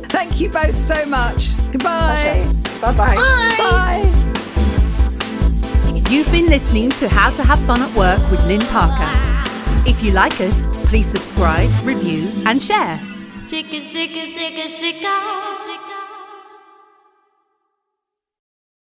Thank 0.09 0.39
you 0.39 0.49
both 0.49 0.77
so 0.77 1.05
much. 1.05 1.57
Goodbye. 1.71 2.47
Bye 2.81 2.93
bye. 2.95 3.15
Bye. 3.15 4.29
You've 6.09 6.31
been 6.31 6.47
listening 6.47 6.91
to 6.91 7.09
How 7.09 7.31
to 7.31 7.43
Have 7.43 7.59
Fun 7.61 7.81
at 7.81 7.95
Work 7.95 8.29
with 8.29 8.45
Lynne 8.45 8.61
Parker. 8.61 9.32
If 9.85 10.01
you 10.01 10.11
like 10.11 10.39
us, 10.39 10.65
please 10.87 11.07
subscribe, 11.07 11.69
review, 11.83 12.25
and 12.45 12.61
share. 12.61 12.97
Chicken, 13.49 13.83
chicken, 13.89 14.31
chicken, 14.31 14.71
chicken. 14.71 15.62